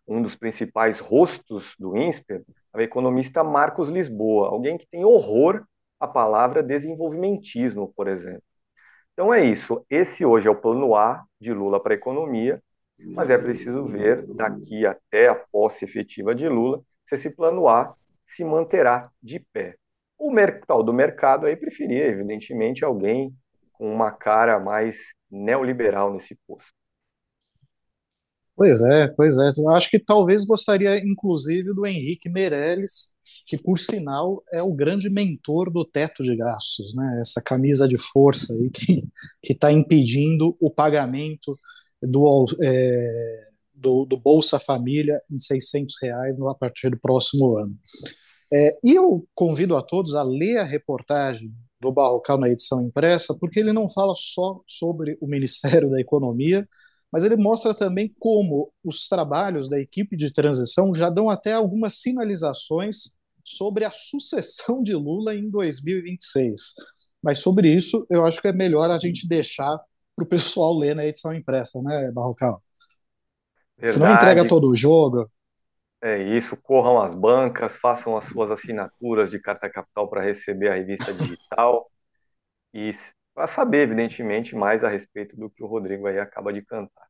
Um 0.09 0.23
dos 0.23 0.35
principais 0.35 1.01
rostos 1.01 1.75
do 1.79 1.95
INSPER 1.95 2.43
é 2.75 2.79
o 2.79 2.81
economista 2.81 3.45
Marcos 3.45 3.91
Lisboa, 3.91 4.49
alguém 4.49 4.79
que 4.79 4.87
tem 4.87 5.05
horror 5.05 5.63
à 6.01 6.09
palavra 6.09 6.63
desenvolvimentismo, 6.63 7.93
por 7.95 8.09
exemplo. 8.09 8.43
Então 9.13 9.35
é 9.35 9.45
isso. 9.45 9.85
Esse 9.91 10.25
hoje 10.25 10.49
é 10.49 10.51
o 10.51 10.57
plano 10.57 10.95
A 10.95 11.25
de 11.39 11.53
Lula 11.53 11.83
para 11.83 11.93
a 11.93 11.97
economia, 11.97 12.63
mas 12.99 13.29
é 13.29 13.37
preciso 13.37 13.85
ver 13.85 14.27
daqui 14.35 14.87
até 14.87 15.29
a 15.29 15.35
posse 15.35 15.85
efetiva 15.85 16.35
de 16.35 16.49
Lula 16.49 16.81
se 17.05 17.15
esse 17.15 17.35
plano 17.35 17.69
A 17.69 17.95
se 18.25 18.45
manterá 18.45 19.11
de 19.23 19.41
pé. 19.53 19.77
O 20.19 20.33
tal 20.67 20.83
do 20.83 20.93
mercado 20.93 21.47
aí 21.47 21.57
preferia, 21.57 22.07
evidentemente, 22.07 22.85
alguém 22.85 23.33
com 23.73 23.93
uma 23.93 24.11
cara 24.11 24.59
mais 24.59 25.13
neoliberal 25.31 26.13
nesse 26.13 26.35
posto. 26.47 26.78
Pois 28.59 28.83
é, 28.83 29.07
pois 29.07 29.39
é. 29.39 29.51
Eu 29.57 29.71
acho 29.71 29.89
que 29.89 30.01
talvez 30.01 30.45
gostaria, 30.45 30.99
inclusive, 30.99 31.73
do 31.73 31.87
Henrique 31.87 32.29
Meirelles, 32.29 33.13
que, 33.47 33.57
por 33.57 33.79
sinal, 33.79 34.43
é 34.53 34.61
o 34.61 34.75
grande 34.75 35.09
mentor 35.09 35.71
do 35.71 35.85
teto 35.85 36.25
de 36.25 36.35
gastos, 36.35 36.93
né? 36.97 37.21
Essa 37.21 37.41
camisa 37.41 37.87
de 37.87 37.97
força 37.97 38.53
aí 38.53 38.69
que 39.41 39.53
está 39.53 39.71
impedindo 39.71 40.57
o 40.61 40.73
pagamento 40.73 41.55
do, 42.03 42.47
é, 42.61 43.47
do, 43.73 44.05
do, 44.05 44.17
Bolsa 44.17 44.59
Família 44.59 45.23
em 45.31 45.39
600 45.39 45.95
reais 46.03 46.41
a 46.41 46.53
partir 46.53 46.91
do 46.91 46.99
próximo 46.99 47.57
ano. 47.57 47.79
É, 48.53 48.77
e 48.83 48.93
eu 48.93 49.25
convido 49.37 49.77
a 49.77 49.83
todos 49.83 50.17
a 50.17 50.25
ler 50.25 50.57
a 50.57 50.65
reportagem 50.65 51.55
do 51.81 51.93
Barrocal 51.93 52.41
na 52.41 52.49
edição 52.49 52.85
impressa, 52.85 53.37
porque 53.39 53.61
ele 53.61 53.73
não 53.73 53.89
fala 53.89 54.15
só 54.17 54.61
sobre 54.67 55.17
o 55.21 55.29
Ministério 55.29 55.89
da 55.89 56.01
Economia, 56.01 56.69
mas 57.13 57.25
ele 57.25 57.37
mostra 57.37 57.75
também 57.75 58.15
como 58.19 58.73
os 58.85 59.09
trabalhos 59.09 59.69
da 59.69 59.81
equipe 59.81 60.17
de 60.17 60.33
transição 60.33 60.95
já 60.95 61.09
dão 61.09 61.31
até 61.31 61.53
algumas 61.53 62.01
sinalizações 62.01 63.19
sobre 63.43 63.85
a 63.85 63.91
sucessão 63.91 64.83
de 64.83 64.95
Lula 64.95 65.35
em 65.35 65.49
2026. 65.51 66.75
Mas 67.23 67.39
sobre 67.39 67.73
isso, 67.75 68.07
eu 68.11 68.25
acho 68.25 68.41
que 68.41 68.49
é 68.49 68.53
melhor 68.53 68.91
a 68.91 68.99
gente 68.99 69.27
deixar 69.27 69.79
para 70.15 70.25
o 70.25 70.29
pessoal 70.29 70.77
ler 70.77 70.95
na 70.95 71.07
edição 71.07 71.35
impressa, 71.35 71.81
né, 71.83 72.11
Barrocal? 72.13 72.61
Verdade. 73.77 73.93
Senão 73.93 74.15
entrega 74.15 74.47
todo 74.47 74.69
o 74.69 74.75
jogo. 74.75 75.25
É 76.01 76.23
isso, 76.37 76.57
corram 76.57 77.01
as 77.01 77.15
bancas, 77.15 77.79
façam 77.79 78.17
as 78.17 78.25
suas 78.27 78.51
assinaturas 78.51 79.31
de 79.31 79.41
carta 79.41 79.69
capital 79.69 80.09
para 80.09 80.23
receber 80.23 80.69
a 80.69 80.75
revista 80.75 81.13
digital 81.13 81.91
e 82.73 82.91
para 83.39 83.47
saber, 83.47 83.83
evidentemente, 83.83 84.57
mais 84.57 84.83
a 84.83 84.89
respeito 84.89 85.37
do 85.37 85.49
que 85.49 85.63
o 85.63 85.69
Rodrigo 85.69 86.09
aí 86.09 86.19
acaba 86.19 86.53
de 86.53 86.61
cantar. 86.61 87.07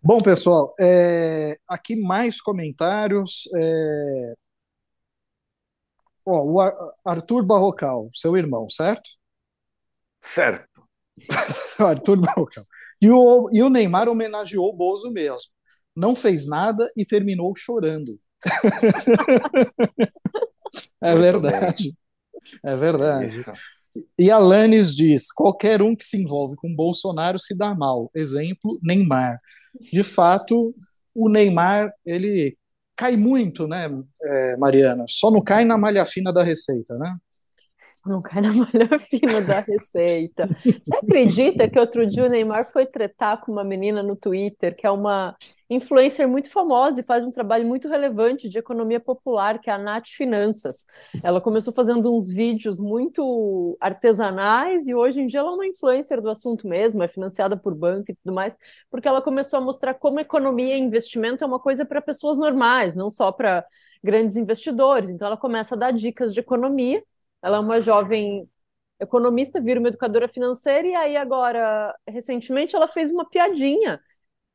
Bom, 0.00 0.18
pessoal, 0.18 0.72
é, 0.80 1.58
aqui 1.66 1.96
mais 1.96 2.40
comentários. 2.40 3.48
É... 3.56 4.34
Ó, 6.24 6.44
o 6.44 6.60
Arthur 7.04 7.44
Barrocal, 7.44 8.08
seu 8.12 8.36
irmão, 8.36 8.70
certo? 8.70 9.10
Certo. 10.20 10.80
Arthur 11.84 12.20
Barrocal. 12.20 12.62
E 13.02 13.10
o, 13.10 13.50
e 13.52 13.64
o 13.64 13.68
Neymar 13.68 14.08
homenageou 14.08 14.68
o 14.68 14.76
Bozo 14.76 15.10
mesmo. 15.10 15.50
Não 15.96 16.14
fez 16.14 16.46
nada 16.46 16.88
e 16.96 17.04
terminou 17.04 17.52
chorando. 17.56 18.16
é 21.02 21.16
verdade. 21.16 21.98
É 22.62 22.76
verdade. 22.76 23.40
Isso. 23.40 23.52
E 24.18 24.30
a 24.30 24.38
Lannis 24.38 24.94
diz: 24.94 25.32
qualquer 25.32 25.82
um 25.82 25.94
que 25.94 26.04
se 26.04 26.16
envolve 26.22 26.56
com 26.56 26.74
Bolsonaro 26.74 27.38
se 27.38 27.56
dá 27.56 27.74
mal. 27.74 28.10
Exemplo, 28.14 28.78
Neymar. 28.82 29.36
De 29.92 30.02
fato, 30.02 30.74
o 31.14 31.28
Neymar 31.28 31.92
ele 32.04 32.56
cai 32.96 33.16
muito, 33.16 33.68
né, 33.68 33.90
é, 34.22 34.56
Mariana? 34.56 35.04
Só 35.08 35.30
não 35.30 35.42
cai 35.42 35.64
na 35.64 35.76
malha 35.76 36.06
fina 36.06 36.32
da 36.32 36.42
receita, 36.42 36.96
né? 36.96 37.14
Não 38.04 38.20
cai 38.22 38.42
na 38.42 38.52
malha 38.52 38.98
fina 38.98 39.40
da 39.42 39.60
receita. 39.60 40.48
Você 40.64 40.96
acredita 40.96 41.68
que 41.68 41.78
outro 41.78 42.06
dia 42.06 42.24
o 42.24 42.28
Neymar 42.28 42.70
foi 42.70 42.84
tretar 42.86 43.40
com 43.40 43.52
uma 43.52 43.64
menina 43.64 44.02
no 44.02 44.16
Twitter, 44.16 44.74
que 44.74 44.86
é 44.86 44.90
uma 44.90 45.36
influencer 45.68 46.28
muito 46.28 46.50
famosa 46.50 47.00
e 47.00 47.04
faz 47.04 47.24
um 47.24 47.30
trabalho 47.30 47.66
muito 47.66 47.88
relevante 47.88 48.48
de 48.48 48.58
economia 48.58 49.00
popular, 49.00 49.58
que 49.58 49.70
é 49.70 49.72
a 49.72 49.78
Nath 49.78 50.08
Finanças. 50.08 50.84
Ela 51.22 51.40
começou 51.40 51.72
fazendo 51.72 52.14
uns 52.14 52.30
vídeos 52.30 52.78
muito 52.78 53.76
artesanais 53.80 54.86
e 54.86 54.94
hoje 54.94 55.20
em 55.20 55.26
dia 55.26 55.40
ela 55.40 55.50
é 55.50 55.54
uma 55.54 55.66
influencer 55.66 56.20
do 56.20 56.30
assunto 56.30 56.68
mesmo, 56.68 57.02
é 57.02 57.08
financiada 57.08 57.56
por 57.56 57.74
banco 57.74 58.10
e 58.10 58.14
tudo 58.14 58.34
mais, 58.34 58.54
porque 58.90 59.08
ela 59.08 59.20
começou 59.20 59.58
a 59.58 59.62
mostrar 59.62 59.94
como 59.94 60.20
economia 60.20 60.76
e 60.76 60.80
investimento 60.80 61.42
é 61.42 61.46
uma 61.46 61.58
coisa 61.58 61.84
para 61.84 62.00
pessoas 62.00 62.38
normais, 62.38 62.94
não 62.94 63.10
só 63.10 63.32
para 63.32 63.64
grandes 64.02 64.36
investidores. 64.36 65.10
Então 65.10 65.26
ela 65.26 65.36
começa 65.36 65.74
a 65.74 65.78
dar 65.78 65.90
dicas 65.90 66.32
de 66.32 66.40
economia 66.40 67.02
ela 67.46 67.58
é 67.58 67.60
uma 67.60 67.80
jovem 67.80 68.48
economista, 69.00 69.60
vira 69.60 69.78
uma 69.80 69.88
educadora 69.88 70.28
financeira, 70.28 70.88
e 70.88 70.94
aí 70.94 71.16
agora, 71.16 71.94
recentemente, 72.08 72.74
ela 72.74 72.88
fez 72.88 73.12
uma 73.12 73.28
piadinha. 73.28 74.00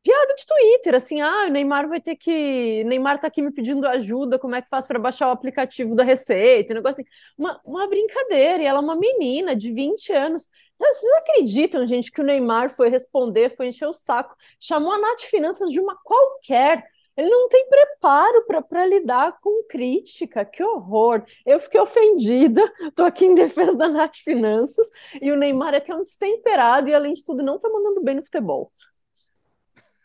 Piada 0.03 0.33
de 0.35 0.45
Twitter, 0.47 0.95
assim, 0.95 1.21
ah, 1.21 1.45
o 1.47 1.49
Neymar 1.51 1.87
vai 1.87 2.01
ter 2.01 2.15
que. 2.15 2.83
Neymar 2.85 3.19
tá 3.19 3.27
aqui 3.27 3.41
me 3.41 3.51
pedindo 3.51 3.87
ajuda, 3.87 4.39
como 4.39 4.55
é 4.55 4.61
que 4.61 4.69
faz 4.69 4.87
para 4.87 4.99
baixar 4.99 5.27
o 5.29 5.31
aplicativo 5.31 5.95
da 5.95 6.03
Receita? 6.03 6.73
Um 6.73 6.77
negócio 6.77 7.01
assim. 7.03 7.11
Uma, 7.37 7.61
uma 7.63 7.87
brincadeira, 7.87 8.63
e 8.63 8.65
ela 8.65 8.79
é 8.79 8.81
uma 8.81 8.95
menina 8.95 9.55
de 9.55 9.71
20 9.71 10.11
anos. 10.11 10.49
Vocês 10.75 11.13
acreditam, 11.19 11.85
gente, 11.87 12.11
que 12.11 12.19
o 12.21 12.23
Neymar 12.23 12.71
foi 12.71 12.89
responder, 12.89 13.55
foi 13.55 13.67
encher 13.67 13.87
o 13.87 13.93
saco, 13.93 14.35
chamou 14.59 14.91
a 14.91 14.97
Nath 14.99 15.21
Finanças 15.21 15.71
de 15.71 15.79
uma 15.79 15.95
qualquer 16.03 16.83
ele 17.21 17.29
não 17.29 17.47
tem 17.47 17.67
preparo 17.69 18.45
para 18.67 18.85
lidar 18.85 19.39
com 19.41 19.63
crítica, 19.67 20.43
que 20.43 20.63
horror. 20.63 21.23
Eu 21.45 21.59
fiquei 21.59 21.79
ofendida, 21.79 22.61
estou 22.81 23.05
aqui 23.05 23.25
em 23.25 23.35
defesa 23.35 23.77
da 23.77 23.87
Nath 23.87 24.15
Finanças, 24.15 24.87
e 25.21 25.31
o 25.31 25.37
Neymar 25.37 25.75
é 25.75 25.79
que 25.79 25.91
é 25.91 25.95
um 25.95 26.01
destemperado 26.01 26.89
e, 26.89 26.95
além 26.95 27.13
de 27.13 27.23
tudo, 27.23 27.43
não 27.43 27.55
está 27.57 27.69
mandando 27.69 28.01
bem 28.01 28.15
no 28.15 28.23
futebol. 28.23 28.71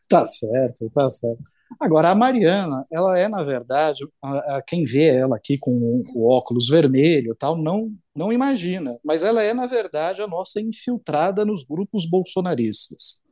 Tá 0.08 0.26
certo, 0.26 0.90
tá 0.90 1.08
certo. 1.08 1.42
Agora, 1.80 2.10
a 2.10 2.14
Mariana, 2.14 2.84
ela 2.92 3.18
é, 3.18 3.28
na 3.28 3.42
verdade, 3.42 4.04
a, 4.22 4.56
a 4.56 4.62
quem 4.62 4.84
vê 4.84 5.06
ela 5.06 5.36
aqui 5.36 5.58
com 5.58 5.72
o, 5.72 6.04
o 6.14 6.30
óculos 6.30 6.68
vermelho 6.68 7.34
tal, 7.34 7.56
não, 7.56 7.90
não 8.14 8.32
imagina, 8.32 8.98
mas 9.02 9.22
ela 9.22 9.42
é, 9.42 9.54
na 9.54 9.66
verdade, 9.66 10.20
a 10.20 10.28
nossa 10.28 10.60
infiltrada 10.60 11.44
nos 11.44 11.64
grupos 11.64 12.08
bolsonaristas 12.08 13.24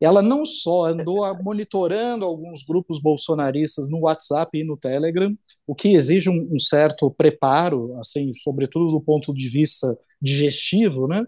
ela 0.00 0.22
não 0.22 0.46
só 0.46 0.86
andou 0.86 1.22
monitorando 1.42 2.24
alguns 2.24 2.64
grupos 2.64 3.00
bolsonaristas 3.00 3.90
no 3.90 4.00
WhatsApp 4.00 4.58
e 4.58 4.64
no 4.64 4.76
Telegram, 4.76 5.36
o 5.66 5.74
que 5.74 5.90
exige 5.90 6.30
um, 6.30 6.48
um, 6.52 6.58
certo 6.58 7.10
preparo, 7.10 7.94
assim, 7.98 8.32
sobretudo 8.32 8.88
do 8.90 9.00
ponto 9.00 9.34
de 9.34 9.48
vista 9.48 9.96
digestivo, 10.20 11.06
né? 11.06 11.24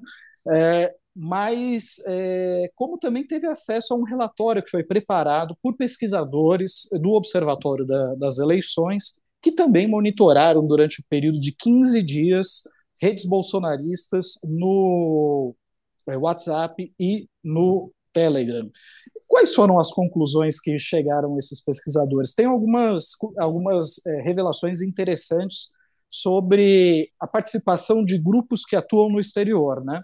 É, 0.51 0.95
mas 1.15 1.97
é, 2.07 2.71
como 2.75 2.99
também 2.99 3.27
teve 3.27 3.47
acesso 3.47 3.93
a 3.93 3.97
um 3.97 4.05
relatório 4.05 4.63
que 4.63 4.71
foi 4.71 4.83
preparado 4.83 5.57
por 5.63 5.77
pesquisadores 5.77 6.89
do 7.01 7.11
Observatório 7.11 7.87
da, 7.87 8.15
das 8.15 8.39
Eleições, 8.39 9.21
que 9.43 9.53
também 9.53 9.87
monitoraram 9.87 10.67
durante 10.67 11.01
o 11.01 11.05
período 11.09 11.39
de 11.39 11.53
15 11.53 12.03
dias 12.03 12.63
redes 13.01 13.27
bolsonaristas 13.27 14.39
no 14.45 15.55
é, 16.09 16.17
WhatsApp 16.17 16.93
e 16.99 17.27
no 17.43 17.93
Telegram. 18.13 18.69
Quais 19.27 19.55
foram 19.55 19.81
as 19.81 19.91
conclusões 19.91 20.61
que 20.61 20.79
chegaram 20.79 21.39
esses 21.39 21.63
pesquisadores? 21.63 22.35
Tem 22.35 22.47
algumas, 22.47 23.13
algumas 23.39 24.05
é, 24.07 24.23
revelações 24.23 24.83
interessantes 24.83 25.69
sobre 26.11 27.11
a 27.19 27.27
participação 27.27 28.05
de 28.05 28.19
grupos 28.19 28.65
que 28.67 28.77
atuam 28.77 29.09
no 29.09 29.19
exterior, 29.19 29.83
né? 29.83 30.01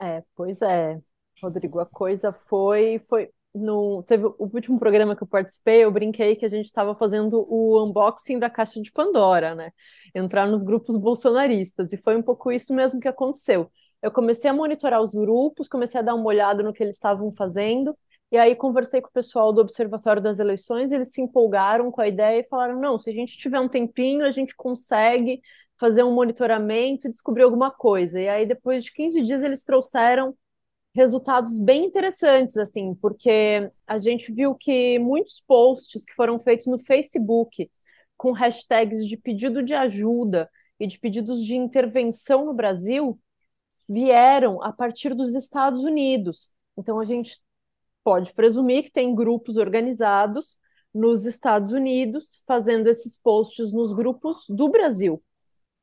É, 0.00 0.22
pois 0.36 0.62
é, 0.62 0.98
Rodrigo, 1.42 1.80
a 1.80 1.86
coisa 1.86 2.32
foi, 2.32 3.00
foi 3.08 3.28
no 3.52 4.04
teve 4.04 4.24
o 4.26 4.36
último 4.38 4.78
programa 4.78 5.16
que 5.16 5.22
eu 5.24 5.26
participei, 5.26 5.84
eu 5.84 5.90
brinquei 5.90 6.36
que 6.36 6.44
a 6.44 6.48
gente 6.48 6.66
estava 6.66 6.94
fazendo 6.94 7.44
o 7.48 7.84
unboxing 7.84 8.38
da 8.38 8.48
caixa 8.48 8.80
de 8.80 8.92
Pandora, 8.92 9.54
né? 9.54 9.72
Entrar 10.14 10.46
nos 10.46 10.62
grupos 10.62 10.96
bolsonaristas 10.96 11.92
e 11.92 11.96
foi 11.96 12.16
um 12.16 12.22
pouco 12.22 12.52
isso 12.52 12.72
mesmo 12.72 13.00
que 13.00 13.08
aconteceu 13.08 13.70
eu 14.02 14.10
comecei 14.10 14.50
a 14.50 14.54
monitorar 14.54 15.02
os 15.02 15.14
grupos, 15.14 15.68
comecei 15.68 16.00
a 16.00 16.02
dar 16.02 16.14
uma 16.14 16.26
olhada 16.26 16.62
no 16.62 16.72
que 16.72 16.82
eles 16.82 16.96
estavam 16.96 17.32
fazendo, 17.32 17.96
E 18.32 18.38
aí 18.38 18.54
conversei 18.54 19.00
com 19.00 19.08
o 19.08 19.12
pessoal 19.12 19.52
do 19.52 19.60
Observatório 19.60 20.22
das 20.22 20.38
Eleições, 20.38 20.92
eles 20.92 21.12
se 21.12 21.20
empolgaram 21.20 21.90
com 21.90 22.00
a 22.00 22.08
ideia 22.08 22.40
e 22.40 22.48
falaram: 22.48 22.80
não, 22.80 22.98
se 22.98 23.10
a 23.10 23.12
gente 23.12 23.36
tiver 23.36 23.58
um 23.60 23.68
tempinho, 23.68 24.24
a 24.24 24.30
gente 24.30 24.54
consegue 24.56 25.40
fazer 25.78 26.02
um 26.04 26.12
monitoramento 26.14 27.08
e 27.08 27.10
descobrir 27.10 27.42
alguma 27.42 27.70
coisa. 27.70 28.20
E 28.20 28.28
aí, 28.28 28.46
depois 28.46 28.84
de 28.84 28.92
15 28.92 29.22
dias, 29.22 29.42
eles 29.42 29.64
trouxeram 29.64 30.36
resultados 30.94 31.58
bem 31.58 31.84
interessantes, 31.86 32.56
assim, 32.56 32.94
porque 32.94 33.70
a 33.86 33.98
gente 33.98 34.32
viu 34.32 34.54
que 34.54 34.98
muitos 34.98 35.40
posts 35.40 36.04
que 36.04 36.14
foram 36.14 36.38
feitos 36.38 36.66
no 36.66 36.78
Facebook 36.78 37.70
com 38.16 38.32
hashtags 38.32 39.06
de 39.06 39.16
pedido 39.16 39.62
de 39.62 39.74
ajuda 39.74 40.50
e 40.78 40.86
de 40.86 40.98
pedidos 40.98 41.44
de 41.44 41.56
intervenção 41.56 42.44
no 42.44 42.54
Brasil 42.54 43.18
vieram 43.88 44.62
a 44.62 44.72
partir 44.72 45.14
dos 45.14 45.34
Estados 45.34 45.84
Unidos. 45.84 46.50
Então 46.76 46.98
a 46.98 47.04
gente 47.04 47.38
pode 48.02 48.32
presumir 48.34 48.84
que 48.84 48.90
tem 48.90 49.14
grupos 49.14 49.56
organizados 49.56 50.58
nos 50.92 51.24
Estados 51.26 51.72
Unidos 51.72 52.42
fazendo 52.46 52.88
esses 52.88 53.16
posts 53.16 53.72
nos 53.72 53.92
grupos 53.92 54.46
do 54.48 54.68
Brasil. 54.68 55.22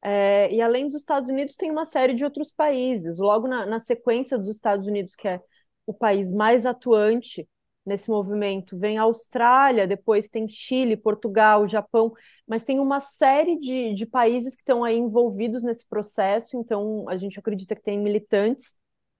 É, 0.01 0.51
e 0.53 0.61
além 0.61 0.85
dos 0.85 0.95
Estados 0.95 1.29
Unidos, 1.29 1.55
tem 1.55 1.71
uma 1.71 1.85
série 1.85 2.13
de 2.13 2.23
outros 2.23 2.51
países. 2.51 3.19
Logo 3.19 3.47
na, 3.47 3.65
na, 3.65 3.79
sequência 3.79 4.37
dos 4.37 4.49
Estados 4.49 4.87
Unidos, 4.87 5.15
que 5.15 5.27
é 5.27 5.41
o 5.85 5.93
país 5.93 6.31
mais 6.31 6.65
atuante 6.65 7.47
nesse 7.87 8.09
movimento, 8.09 8.77
vem 8.77 8.97
a 8.97 9.03
Austrália, 9.03 9.87
depois 9.87 10.27
tem 10.27 10.47
Chile, 10.47 10.97
Portugal, 10.97 11.65
Japão, 11.67 12.13
mas 12.45 12.63
tem 12.65 12.79
uma 12.79 12.99
série 12.99 13.57
de, 13.57 13.93
de 13.93 14.05
países 14.05 14.55
que 14.55 14.61
estão 14.61 14.83
aí 14.83 14.97
envolvidos 14.97 15.63
nesse 15.63 15.87
processo. 15.87 16.57
Então, 16.57 17.07
a 17.07 17.15
gente 17.15 17.39
acredita 17.39 17.75
que 17.75 17.81
tem 17.81 17.97
militantes 17.97 18.77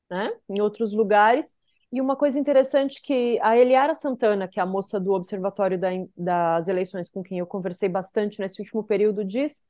né, 0.10 0.32
em 0.50 0.60
outros 0.62 0.94
lugares. 0.94 1.46
E 1.92 2.02
uma 2.02 2.18
coisa 2.18 2.38
interessante 2.38 3.02
que 3.02 3.40
a 3.42 3.58
Eliara 3.58 3.94
Santana, 3.94 4.48
que 4.48 4.60
é 4.60 4.64
a 4.64 4.66
moça 4.66 5.00
do 5.00 5.14
Observatório 5.14 5.80
da, 5.80 5.90
das 6.18 6.68
Eleições, 6.68 7.10
com 7.10 7.24
quem 7.24 7.40
eu 7.40 7.48
conversei 7.48 7.88
bastante 7.88 8.40
nesse 8.42 8.62
último 8.62 8.84
período, 8.84 9.24
diz 9.24 9.64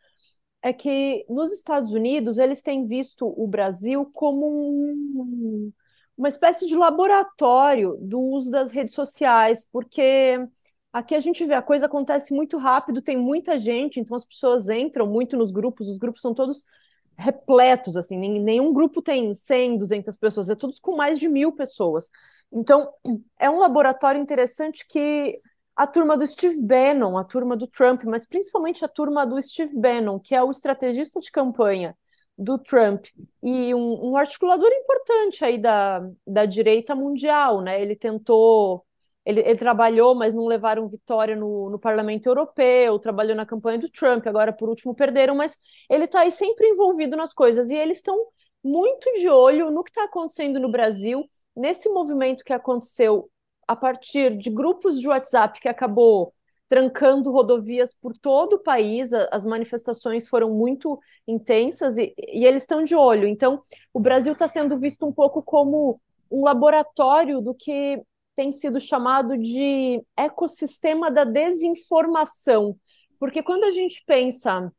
é 0.62 0.74
que 0.74 1.24
nos 1.30 1.54
Estados 1.54 1.92
Unidos 1.92 2.40
eles 2.40 2.64
têm 2.64 2.88
visto 2.88 3.28
o 3.28 3.48
Brasil 3.48 4.10
como 4.12 4.48
um, 4.48 5.72
uma 6.18 6.28
espécie 6.28 6.66
de 6.66 6.76
laboratório 6.76 7.98
do 8.02 8.20
uso 8.20 8.50
das 8.50 8.72
redes 8.72 8.94
sociais, 8.94 9.68
porque 9.72 10.40
aqui 10.92 11.14
a 11.14 11.20
gente 11.20 11.46
vê 11.46 11.54
a 11.54 11.62
coisa 11.62 11.86
acontece 11.86 12.34
muito 12.34 12.58
rápido, 12.58 13.02
tem 13.02 13.16
muita 13.16 13.58
gente, 13.58 14.00
então 14.00 14.16
as 14.16 14.26
pessoas 14.26 14.68
entram 14.68 15.06
muito 15.06 15.38
nos 15.38 15.52
grupos, 15.52 15.88
os 15.88 15.98
grupos 15.98 16.22
são 16.22 16.34
todos 16.34 16.66
repletos, 17.16 17.98
assim, 17.98 18.18
nenhum 18.18 18.74
grupo 18.74 19.02
tem 19.02 19.34
100, 19.34 19.78
200 19.78 20.18
pessoas, 20.18 20.50
é 20.50 20.56
todos 20.56 20.80
com 20.80 20.96
mais 20.96 21.20
de 21.20 21.28
mil 21.28 21.52
pessoas. 21.52 22.10
Então, 22.52 22.92
é 23.40 23.50
um 23.50 23.60
laboratório 23.60 24.22
interessante 24.22 24.86
que 24.88 25.40
a 25.76 25.86
turma 25.86 26.18
do 26.18 26.26
Steve 26.26 26.60
Bannon, 26.62 27.18
a 27.18 27.24
turma 27.24 27.56
do 27.56 27.68
Trump, 27.68 28.04
mas 28.06 28.26
principalmente 28.26 28.84
a 28.84 28.88
turma 28.88 29.26
do 29.26 29.40
Steve 29.42 29.76
Bannon, 29.76 30.20
que 30.20 30.34
é 30.34 30.44
o 30.44 30.50
estrategista 30.50 31.20
de 31.20 31.32
campanha 31.32 31.96
do 32.38 32.58
Trump 32.58 33.06
e 33.42 33.74
um, 33.74 34.12
um 34.12 34.18
articulador 34.18 34.70
importante 34.72 35.44
aí 35.44 35.58
da, 35.58 36.08
da 36.26 36.46
direita 36.46 36.96
mundial, 36.96 37.62
né? 37.62 37.82
Ele 37.82 37.96
tentou, 37.96 38.86
ele, 39.26 39.40
ele 39.42 39.56
trabalhou, 39.56 40.14
mas 40.14 40.36
não 40.36 40.46
levaram 40.46 40.88
vitória 40.88 41.36
no, 41.36 41.70
no 41.70 41.80
Parlamento 41.80 42.28
Europeu, 42.28 43.00
trabalhou 43.00 43.36
na 43.36 43.46
campanha 43.46 43.80
do 43.80 43.90
Trump, 43.90 44.28
agora 44.28 44.54
por 44.54 44.70
último 44.70 44.94
perderam, 44.94 45.36
mas 45.36 45.58
ele 45.90 46.06
está 46.06 46.22
aí 46.22 46.32
sempre 46.32 46.68
envolvido 46.68 47.18
nas 47.18 47.34
coisas 47.34 47.70
e 47.70 47.76
eles 47.76 47.98
estão 47.98 48.16
muito 48.64 49.12
de 49.14 49.30
olho 49.30 49.72
no 49.72 49.84
que 49.84 49.90
está 49.90 50.04
acontecendo 50.04 50.60
no 50.60 50.70
Brasil, 50.70 51.24
nesse 51.56 51.90
movimento 51.90 52.44
que 52.44 52.54
aconteceu 52.54 53.30
a 53.68 53.76
partir 53.76 54.36
de 54.38 54.50
grupos 54.50 55.00
de 55.00 55.08
WhatsApp 55.08 55.60
que 55.60 55.68
acabou 55.68 56.34
trancando 56.70 57.32
rodovias 57.32 57.94
por 57.94 58.14
todo 58.18 58.54
o 58.54 58.60
país, 58.60 59.14
as 59.32 59.46
manifestações 59.46 60.28
foram 60.28 60.54
muito 60.54 61.00
intensas 61.28 61.98
e, 61.98 62.14
e 62.18 62.46
eles 62.46 62.64
estão 62.64 62.84
de 62.84 62.96
olho. 62.96 63.28
Então, 63.28 63.62
o 63.94 64.00
Brasil 64.00 64.34
está 64.34 64.48
sendo 64.48 64.78
visto 64.78 65.06
um 65.06 65.12
pouco 65.12 65.42
como 65.42 66.00
um 66.30 66.44
laboratório 66.44 67.42
do 67.42 67.54
que 67.54 68.02
tem 68.36 68.52
sido 68.52 68.80
chamado 68.80 69.38
de 69.38 70.02
ecossistema 70.16 71.10
da 71.10 71.24
desinformação. 71.24 72.78
Porque 73.20 73.42
quando 73.42 73.64
a 73.64 73.72
gente 73.72 74.04
pensa 74.06 74.72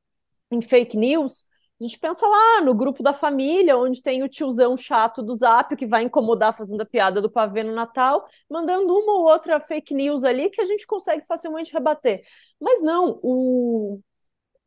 em 0.50 0.60
fake 0.60 0.96
news, 0.96 1.44
a 1.80 1.84
gente 1.84 1.98
pensa 1.98 2.26
lá 2.26 2.60
no 2.62 2.74
grupo 2.74 3.02
da 3.02 3.12
família, 3.12 3.76
onde 3.76 4.02
tem 4.02 4.22
o 4.24 4.28
tiozão 4.28 4.76
chato 4.76 5.22
do 5.22 5.34
Zap 5.34 5.76
que 5.76 5.86
vai 5.86 6.02
incomodar 6.02 6.56
fazendo 6.56 6.80
a 6.80 6.86
piada 6.86 7.22
do 7.22 7.30
pavê 7.30 7.62
no 7.62 7.72
Natal, 7.72 8.26
mandando 8.50 8.92
uma 8.92 9.12
ou 9.12 9.28
outra 9.28 9.60
fake 9.60 9.94
news 9.94 10.24
ali 10.24 10.50
que 10.50 10.60
a 10.60 10.64
gente 10.64 10.86
consegue 10.86 11.24
facilmente 11.26 11.72
rebater. 11.72 12.22
Mas 12.60 12.82
não, 12.82 13.20
o 13.22 14.00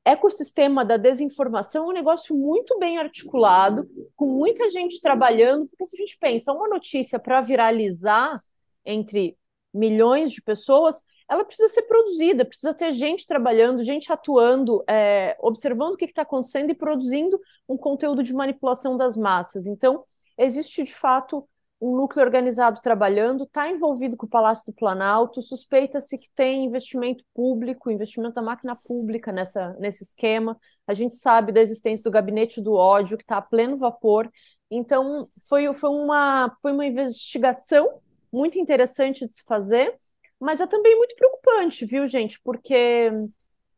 ecossistema 0.05 0.85
da 0.85 0.95
desinformação 0.95 1.85
é 1.85 1.87
um 1.89 1.93
negócio 1.93 2.35
muito 2.35 2.79
bem 2.79 2.97
articulado, 2.97 3.87
com 4.15 4.25
muita 4.25 4.69
gente 4.69 5.01
trabalhando, 5.01 5.67
porque 5.67 5.85
se 5.85 5.95
a 5.97 5.99
gente 5.99 6.17
pensa 6.17 6.53
uma 6.53 6.69
notícia 6.69 7.19
para 7.19 7.41
viralizar 7.41 8.41
entre 8.85 9.37
milhões 9.73 10.31
de 10.31 10.41
pessoas, 10.41 11.03
ela 11.31 11.45
precisa 11.45 11.69
ser 11.69 11.83
produzida, 11.83 12.43
precisa 12.43 12.73
ter 12.73 12.91
gente 12.91 13.25
trabalhando, 13.25 13.81
gente 13.83 14.11
atuando, 14.11 14.83
é, 14.85 15.37
observando 15.39 15.93
o 15.93 15.97
que 15.97 16.03
está 16.03 16.23
acontecendo 16.23 16.71
e 16.71 16.75
produzindo 16.75 17.39
um 17.69 17.77
conteúdo 17.77 18.21
de 18.21 18.33
manipulação 18.33 18.97
das 18.97 19.15
massas. 19.15 19.65
Então, 19.65 20.03
existe 20.37 20.83
de 20.83 20.93
fato 20.93 21.47
um 21.79 21.95
núcleo 21.95 22.25
organizado 22.25 22.81
trabalhando, 22.81 23.45
está 23.45 23.71
envolvido 23.71 24.17
com 24.17 24.25
o 24.25 24.29
Palácio 24.29 24.65
do 24.65 24.73
Planalto, 24.73 25.41
suspeita-se 25.41 26.17
que 26.17 26.27
tem 26.35 26.65
investimento 26.65 27.23
público, 27.33 27.89
investimento 27.89 28.35
da 28.35 28.41
máquina 28.41 28.75
pública 28.75 29.31
nessa, 29.31 29.73
nesse 29.79 30.03
esquema. 30.03 30.59
A 30.85 30.93
gente 30.93 31.15
sabe 31.15 31.53
da 31.53 31.61
existência 31.61 32.03
do 32.03 32.11
gabinete 32.11 32.61
do 32.61 32.73
ódio, 32.73 33.17
que 33.17 33.23
está 33.23 33.37
a 33.37 33.41
pleno 33.41 33.77
vapor. 33.77 34.29
Então, 34.69 35.29
foi, 35.47 35.73
foi, 35.73 35.89
uma, 35.91 36.53
foi 36.61 36.73
uma 36.73 36.85
investigação 36.85 38.01
muito 38.29 38.59
interessante 38.59 39.25
de 39.25 39.33
se 39.33 39.43
fazer 39.43 39.97
mas 40.41 40.59
é 40.59 40.65
também 40.65 40.97
muito 40.97 41.15
preocupante, 41.15 41.85
viu, 41.85 42.07
gente? 42.07 42.41
Porque 42.41 43.11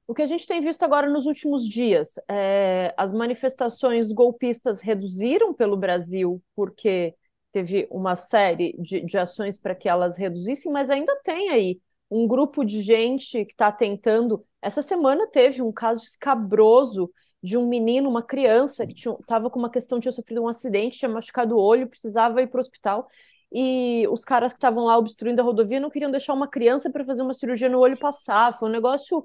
o 0.07 0.13
que 0.13 0.21
a 0.21 0.25
gente 0.25 0.47
tem 0.47 0.61
visto 0.61 0.83
agora 0.83 1.09
nos 1.09 1.25
últimos 1.25 1.67
dias, 1.67 2.13
é, 2.29 2.93
as 2.97 3.11
manifestações 3.11 4.13
golpistas 4.13 4.79
reduziram 4.79 5.53
pelo 5.53 5.75
Brasil, 5.75 6.41
porque 6.55 7.13
teve 7.51 7.85
uma 7.91 8.15
série 8.15 8.75
de, 8.79 9.01
de 9.01 9.17
ações 9.17 9.57
para 9.57 9.75
que 9.75 9.89
elas 9.89 10.17
reduzissem, 10.17 10.71
mas 10.71 10.89
ainda 10.89 11.13
tem 11.23 11.49
aí 11.49 11.81
um 12.09 12.25
grupo 12.25 12.63
de 12.63 12.81
gente 12.81 13.43
que 13.43 13.51
está 13.51 13.69
tentando. 13.69 14.45
Essa 14.61 14.81
semana 14.81 15.27
teve 15.27 15.61
um 15.61 15.71
caso 15.71 16.01
escabroso 16.03 17.11
de 17.41 17.57
um 17.57 17.67
menino, 17.67 18.09
uma 18.09 18.23
criança, 18.23 18.87
que 18.87 18.93
estava 18.93 19.49
com 19.49 19.59
uma 19.59 19.69
questão, 19.69 19.99
tinha 19.99 20.13
sofrido 20.13 20.41
um 20.41 20.47
acidente, 20.47 20.97
tinha 20.97 21.09
machucado 21.09 21.55
o 21.57 21.61
olho, 21.61 21.89
precisava 21.89 22.41
ir 22.41 22.47
para 22.47 22.59
o 22.59 22.61
hospital 22.61 23.09
e 23.53 24.07
os 24.09 24.25
caras 24.25 24.51
que 24.51 24.57
estavam 24.57 24.85
lá 24.85 24.97
obstruindo 24.97 25.39
a 25.39 25.45
rodovia 25.45 25.79
não 25.79 25.89
queriam 25.89 26.09
deixar 26.09 26.33
uma 26.33 26.47
criança 26.47 26.89
para 26.91 27.05
fazer 27.05 27.21
uma 27.21 27.35
cirurgia 27.35 27.69
no 27.69 27.79
olho 27.79 27.97
passar. 27.97 28.57
Foi 28.57 28.67
um 28.67 28.71
negócio 28.71 29.23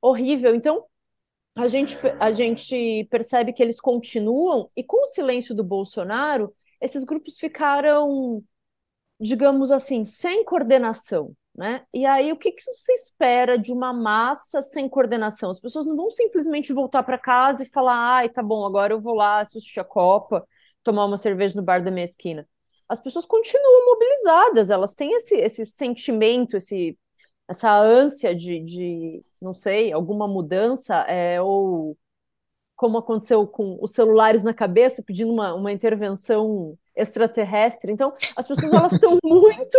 horrível. 0.00 0.54
Então, 0.54 0.84
a 1.54 1.68
gente, 1.68 1.98
a 2.18 2.32
gente 2.32 3.06
percebe 3.10 3.52
que 3.52 3.62
eles 3.62 3.80
continuam, 3.80 4.70
e 4.76 4.82
com 4.82 5.02
o 5.02 5.06
silêncio 5.06 5.54
do 5.54 5.62
Bolsonaro, 5.62 6.54
esses 6.80 7.04
grupos 7.04 7.36
ficaram, 7.38 8.42
digamos 9.20 9.70
assim, 9.70 10.04
sem 10.04 10.44
coordenação. 10.44 11.34
Né? 11.54 11.84
E 11.92 12.06
aí, 12.06 12.32
o 12.32 12.36
que, 12.36 12.52
que 12.52 12.62
você 12.62 12.92
espera 12.94 13.58
de 13.58 13.72
uma 13.72 13.92
massa 13.92 14.62
sem 14.62 14.88
coordenação? 14.88 15.50
As 15.50 15.60
pessoas 15.60 15.86
não 15.86 15.96
vão 15.96 16.10
simplesmente 16.10 16.72
voltar 16.72 17.02
para 17.02 17.18
casa 17.18 17.64
e 17.64 17.66
falar: 17.66 17.96
ai, 18.18 18.28
tá 18.28 18.42
bom, 18.42 18.64
agora 18.64 18.92
eu 18.94 19.00
vou 19.00 19.14
lá 19.14 19.40
assistir 19.40 19.80
a 19.80 19.84
Copa, 19.84 20.46
tomar 20.84 21.04
uma 21.04 21.16
cerveja 21.18 21.56
no 21.56 21.62
bar 21.62 21.82
da 21.82 21.90
minha 21.90 22.04
esquina 22.04 22.46
as 22.88 22.98
pessoas 22.98 23.26
continuam 23.26 23.86
mobilizadas, 23.86 24.70
elas 24.70 24.94
têm 24.94 25.12
esse, 25.14 25.36
esse 25.36 25.66
sentimento, 25.66 26.56
esse, 26.56 26.98
essa 27.46 27.78
ânsia 27.78 28.34
de, 28.34 28.60
de, 28.60 29.22
não 29.40 29.54
sei, 29.54 29.92
alguma 29.92 30.26
mudança, 30.26 30.94
é, 31.02 31.40
ou 31.40 31.96
como 32.74 32.96
aconteceu 32.96 33.46
com 33.46 33.76
os 33.82 33.90
celulares 33.90 34.42
na 34.42 34.54
cabeça, 34.54 35.02
pedindo 35.02 35.32
uma, 35.32 35.52
uma 35.52 35.72
intervenção 35.72 36.78
extraterrestre. 36.94 37.92
Então, 37.92 38.14
as 38.36 38.46
pessoas 38.46 38.72
elas 38.72 38.92
estão 38.92 39.18
muito 39.24 39.78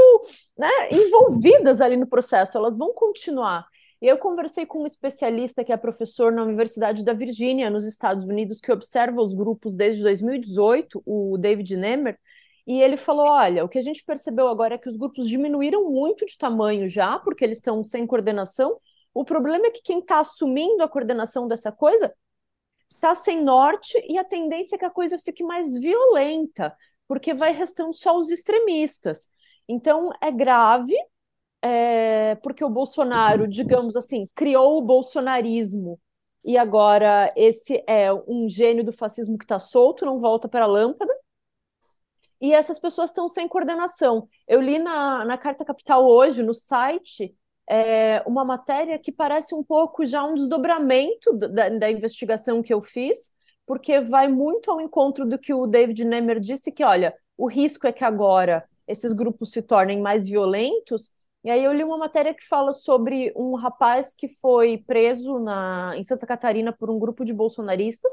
né, 0.58 0.70
envolvidas 0.92 1.80
ali 1.80 1.96
no 1.96 2.08
processo, 2.08 2.58
elas 2.58 2.78
vão 2.78 2.94
continuar. 2.94 3.66
E 4.02 4.08
eu 4.08 4.18
conversei 4.18 4.66
com 4.66 4.84
um 4.84 4.86
especialista 4.86 5.64
que 5.64 5.74
é 5.74 5.78
professor 5.78 6.32
na 6.32 6.44
Universidade 6.44 7.04
da 7.04 7.14
Virgínia, 7.14 7.70
nos 7.70 7.86
Estados 7.86 8.26
Unidos, 8.26 8.62
que 8.62 8.72
observa 8.72 9.22
os 9.22 9.34
grupos 9.34 9.76
desde 9.76 10.02
2018, 10.04 11.02
o 11.06 11.38
David 11.38 11.76
Nemer, 11.76 12.18
e 12.70 12.80
ele 12.80 12.98
falou: 12.98 13.26
olha, 13.28 13.66
o 13.66 13.68
que 13.68 13.80
a 13.80 13.82
gente 13.82 14.04
percebeu 14.06 14.48
agora 14.48 14.76
é 14.76 14.78
que 14.78 14.88
os 14.88 14.96
grupos 14.96 15.28
diminuíram 15.28 15.90
muito 15.90 16.24
de 16.24 16.38
tamanho 16.38 16.88
já, 16.88 17.18
porque 17.18 17.44
eles 17.44 17.58
estão 17.58 17.84
sem 17.84 18.06
coordenação. 18.06 18.80
O 19.12 19.26
problema 19.26 19.66
é 19.66 19.72
que 19.72 19.82
quem 19.82 19.98
está 19.98 20.20
assumindo 20.20 20.84
a 20.84 20.88
coordenação 20.88 21.48
dessa 21.48 21.72
coisa 21.72 22.14
está 22.88 23.16
sem 23.16 23.44
norte 23.44 23.98
e 24.08 24.20
a 24.20 24.24
tendência 24.24 24.76
é 24.76 24.80
que 24.80 24.86
a 24.86 24.90
coisa 24.92 25.18
fique 25.18 25.44
mais 25.44 25.74
violenta, 25.74 26.76
porque 27.08 27.34
vai 27.34 27.52
restando 27.54 27.92
só 27.92 28.16
os 28.16 28.30
extremistas. 28.30 29.30
Então, 29.68 30.12
é 30.22 30.32
grave, 30.32 30.96
é, 31.64 32.36
porque 32.44 32.64
o 32.64 32.70
Bolsonaro, 32.70 33.48
digamos 33.48 33.96
assim, 33.96 34.30
criou 34.36 34.78
o 34.78 34.82
bolsonarismo 34.84 36.00
e 36.44 36.56
agora 36.56 37.34
esse 37.36 37.84
é 37.88 38.14
um 38.14 38.48
gênio 38.48 38.84
do 38.84 38.94
fascismo 38.94 39.40
que 39.40 39.46
está 39.46 39.58
solto, 39.58 40.06
não 40.06 40.20
volta 40.20 40.48
para 40.48 40.66
a 40.66 40.68
lâmpada. 40.68 41.14
E 42.42 42.54
essas 42.54 42.80
pessoas 42.80 43.10
estão 43.10 43.28
sem 43.28 43.48
coordenação. 43.48 44.28
Eu 44.48 44.62
li 44.62 44.80
na, 44.80 45.26
na 45.26 45.38
Carta 45.38 45.66
Capital 45.66 46.06
hoje, 46.06 46.42
no 46.42 46.54
site, 46.54 47.36
é, 47.70 48.24
uma 48.26 48.46
matéria 48.46 48.98
que 48.98 49.12
parece 49.12 49.54
um 49.54 49.64
pouco 49.64 50.06
já 50.06 50.24
um 50.24 50.34
desdobramento 50.34 51.34
da, 51.38 51.70
da 51.70 51.92
investigação 51.92 52.64
que 52.64 52.74
eu 52.74 52.82
fiz, 52.82 53.32
porque 53.66 54.00
vai 54.00 54.28
muito 54.28 54.72
ao 54.72 54.82
encontro 54.82 55.26
do 55.26 55.38
que 55.38 55.54
o 55.54 55.68
David 55.68 56.06
Nemer 56.06 56.40
disse, 56.40 56.72
que, 56.72 56.84
olha, 56.84 57.14
o 57.38 57.48
risco 57.48 57.86
é 57.86 57.92
que 57.92 58.04
agora 58.04 58.68
esses 58.88 59.14
grupos 59.14 59.52
se 59.52 59.62
tornem 59.62 60.02
mais 60.02 60.26
violentos 60.28 61.12
e 61.44 61.50
aí 61.50 61.64
eu 61.64 61.72
li 61.72 61.84
uma 61.84 61.98
matéria 61.98 62.34
que 62.34 62.46
fala 62.46 62.74
sobre 62.74 63.32
um 63.36 63.56
rapaz 63.56 64.14
que 64.14 64.28
foi 64.28 64.78
preso 64.86 65.40
na, 65.40 65.94
em 65.96 66.04
Santa 66.04 66.28
Catarina 66.28 66.74
por 66.74 66.90
um 66.90 67.00
grupo 67.00 67.24
de 67.24 67.34
bolsonaristas 67.34 68.12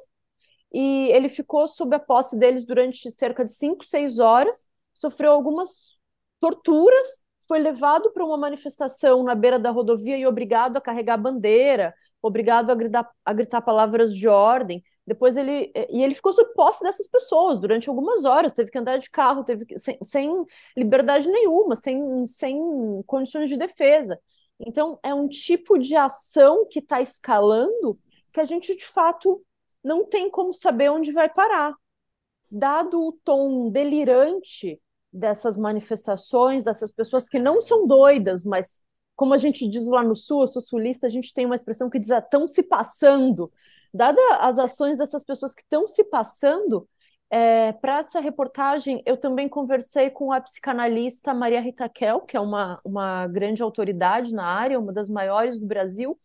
e 0.78 1.10
ele 1.10 1.30
ficou 1.30 1.66
sob 1.66 1.96
a 1.96 1.98
posse 1.98 2.38
deles 2.38 2.66
durante 2.66 3.10
cerca 3.10 3.42
de 3.42 3.50
5, 3.50 3.82
6 3.82 4.18
horas, 4.18 4.66
sofreu 4.92 5.32
algumas 5.32 5.70
torturas, 6.38 7.22
foi 7.48 7.60
levado 7.60 8.10
para 8.12 8.22
uma 8.22 8.36
manifestação 8.36 9.24
na 9.24 9.34
beira 9.34 9.58
da 9.58 9.70
rodovia 9.70 10.18
e 10.18 10.26
obrigado 10.26 10.76
a 10.76 10.80
carregar 10.82 11.16
bandeira, 11.16 11.94
obrigado 12.20 12.70
a 12.70 12.74
gritar, 12.74 13.10
a 13.24 13.32
gritar 13.32 13.62
palavras 13.62 14.14
de 14.14 14.28
ordem. 14.28 14.84
Depois 15.06 15.38
ele 15.38 15.72
e 15.88 16.02
ele 16.02 16.14
ficou 16.14 16.34
sob 16.34 16.52
posse 16.52 16.84
dessas 16.84 17.06
pessoas 17.06 17.58
durante 17.58 17.88
algumas 17.88 18.26
horas, 18.26 18.52
teve 18.52 18.70
que 18.70 18.76
andar 18.76 18.98
de 18.98 19.08
carro, 19.08 19.44
teve 19.44 19.64
que, 19.64 19.78
sem, 19.78 19.96
sem 20.02 20.30
liberdade 20.76 21.30
nenhuma, 21.30 21.74
sem, 21.74 22.26
sem 22.26 23.02
condições 23.06 23.48
de 23.48 23.56
defesa. 23.56 24.20
Então 24.60 24.98
é 25.02 25.14
um 25.14 25.26
tipo 25.26 25.78
de 25.78 25.96
ação 25.96 26.66
que 26.70 26.80
está 26.80 27.00
escalando 27.00 27.98
que 28.30 28.40
a 28.40 28.44
gente 28.44 28.76
de 28.76 28.84
fato 28.84 29.42
não 29.86 30.04
tem 30.04 30.30
como 30.30 30.52
saber 30.52 30.90
onde 30.90 31.12
vai 31.12 31.28
parar. 31.28 31.74
Dado 32.50 33.00
o 33.00 33.12
tom 33.12 33.70
delirante 33.70 34.80
dessas 35.12 35.56
manifestações, 35.56 36.64
dessas 36.64 36.90
pessoas 36.90 37.26
que 37.26 37.38
não 37.38 37.60
são 37.60 37.86
doidas, 37.86 38.44
mas 38.44 38.80
como 39.14 39.32
a 39.32 39.38
gente 39.38 39.68
diz 39.68 39.88
lá 39.88 40.02
no 40.02 40.14
sul, 40.14 40.42
eu 40.42 40.46
sou 40.46 40.60
sulista, 40.60 41.06
a 41.06 41.10
gente 41.10 41.32
tem 41.32 41.46
uma 41.46 41.54
expressão 41.54 41.88
que 41.88 41.98
diz 41.98 42.10
estão 42.10 42.44
ah, 42.44 42.48
se 42.48 42.62
passando 42.62 43.50
Dada 43.96 44.20
as 44.40 44.58
ações 44.58 44.98
dessas 44.98 45.24
pessoas 45.24 45.54
que 45.54 45.62
estão 45.62 45.86
se 45.86 46.04
passando, 46.04 46.86
é, 47.30 47.72
para 47.72 48.00
essa 48.00 48.20
reportagem, 48.20 49.02
eu 49.06 49.16
também 49.16 49.48
conversei 49.48 50.10
com 50.10 50.32
a 50.32 50.40
psicanalista 50.40 51.32
Maria 51.32 51.62
Rita 51.62 51.88
Kel, 51.88 52.20
que 52.20 52.36
é 52.36 52.40
uma, 52.40 52.78
uma 52.84 53.26
grande 53.26 53.62
autoridade 53.62 54.34
na 54.34 54.44
área, 54.44 54.78
uma 54.78 54.92
das 54.92 55.08
maiores 55.08 55.58
do 55.58 55.66
Brasil, 55.66 56.18